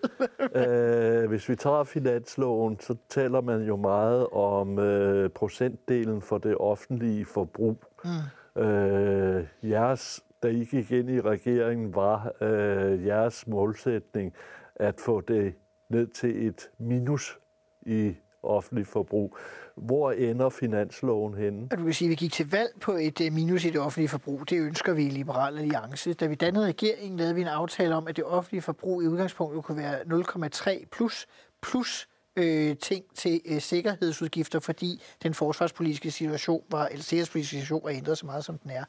øh, 1.24 1.30
hvis 1.30 1.50
vi 1.50 1.56
tager 1.56 1.84
finansloven, 1.84 2.80
så 2.80 2.96
taler 3.10 3.42
man 3.42 3.62
jo 3.62 3.76
meget 3.76 4.28
om 4.28 4.80
øh, 4.80 5.30
procentdelen 5.30 6.22
for 6.22 6.38
det 6.38 6.58
offentlige 6.58 7.26
forbrug. 7.26 7.78
Mm. 8.04 8.62
Øh, 8.62 9.46
jeres, 9.64 10.24
da 10.44 10.48
I 10.48 10.64
gik 10.64 10.92
ind 10.92 11.10
i 11.10 11.22
regeringen, 11.22 11.96
var 11.96 12.32
øh, 12.42 13.06
jeres 13.06 13.48
målsætning, 13.48 14.34
at 14.82 15.00
få 15.00 15.22
det 15.22 15.54
ned 15.90 16.08
til 16.08 16.48
et 16.48 16.70
minus 16.80 17.40
i 17.86 18.16
offentlig 18.44 18.88
forbrug. 18.88 19.38
Hvor 19.78 20.12
ender 20.12 20.50
finansloven 20.50 21.34
henne? 21.34 21.68
Du 21.68 21.84
kan 21.84 21.94
sige, 21.94 22.08
at 22.08 22.10
vi 22.10 22.16
gik 22.16 22.34
til 22.34 22.52
valg 22.52 22.72
på 22.82 22.92
et 22.92 23.22
øh, 23.22 23.34
minus 23.34 23.66
i 23.66 23.70
det 23.70 23.82
offentlige 23.82 24.10
forbrug. 24.10 24.50
Det 24.50 24.60
ønsker 24.60 24.94
vi 24.94 25.06
i 25.06 25.10
Liberal 25.10 25.58
Alliance. 25.58 26.14
Da 26.14 26.26
vi 26.26 26.36
dannede 26.36 26.66
regeringen, 26.66 27.18
lavede 27.18 27.36
vi 27.36 27.42
en 27.42 27.48
aftale 27.48 27.96
om, 27.96 28.08
at 28.08 28.16
det 28.16 28.24
offentlige 28.24 28.62
forbrug 28.62 29.04
i 29.04 29.08
udgangspunktet 29.08 29.64
kunne 29.64 29.78
være 29.78 30.00
0,3 30.00 30.86
plus, 30.92 31.28
plus 31.62 32.08
øh, 32.36 32.78
ting 32.78 33.06
til 33.16 33.42
øh, 33.46 33.62
sikkerhedsudgifter, 33.62 34.60
fordi 34.60 35.02
den 35.24 35.34
forsvarspolitiske 35.34 36.12
situation 36.12 36.64
var, 36.72 36.88
eller 36.88 37.04
sikkerhedspolitiske 37.04 37.56
situation 37.56 37.82
var 37.84 37.90
ændret 37.90 38.18
så 38.18 38.26
meget, 38.26 38.46
som 38.46 38.58
den 38.58 38.72
er. 38.72 38.84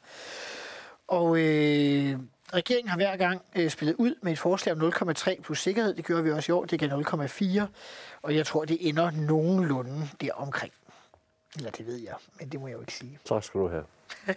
Og 1.07 1.39
øh, 1.39 2.19
regeringen 2.53 2.89
har 2.89 2.97
hver 2.97 3.17
gang 3.17 3.41
øh, 3.55 3.69
spillet 3.69 3.95
ud 3.95 4.15
med 4.21 4.31
et 4.31 4.39
forslag 4.39 4.81
om 4.81 4.81
0,3 4.81 5.41
plus 5.41 5.61
sikkerhed. 5.61 5.93
Det 5.93 6.05
gjorde 6.05 6.23
vi 6.23 6.31
også 6.31 6.51
i 6.51 6.53
år. 6.53 6.65
Det 6.65 6.79
gav 6.79 6.89
0,4. 6.89 7.61
Og 8.21 8.35
jeg 8.35 8.45
tror, 8.45 8.65
det 8.65 8.87
ender 8.89 9.11
nogenlunde 9.11 10.09
der 10.21 10.33
omkring. 10.33 10.73
Eller 11.55 11.71
det 11.71 11.87
ved 11.87 11.95
jeg, 11.95 12.15
men 12.39 12.49
det 12.49 12.59
må 12.59 12.67
jeg 12.67 12.75
jo 12.75 12.79
ikke 12.79 12.93
sige. 12.93 13.19
Tak 13.25 13.43
skal 13.43 13.59
du 13.59 13.67
have. 13.67 13.83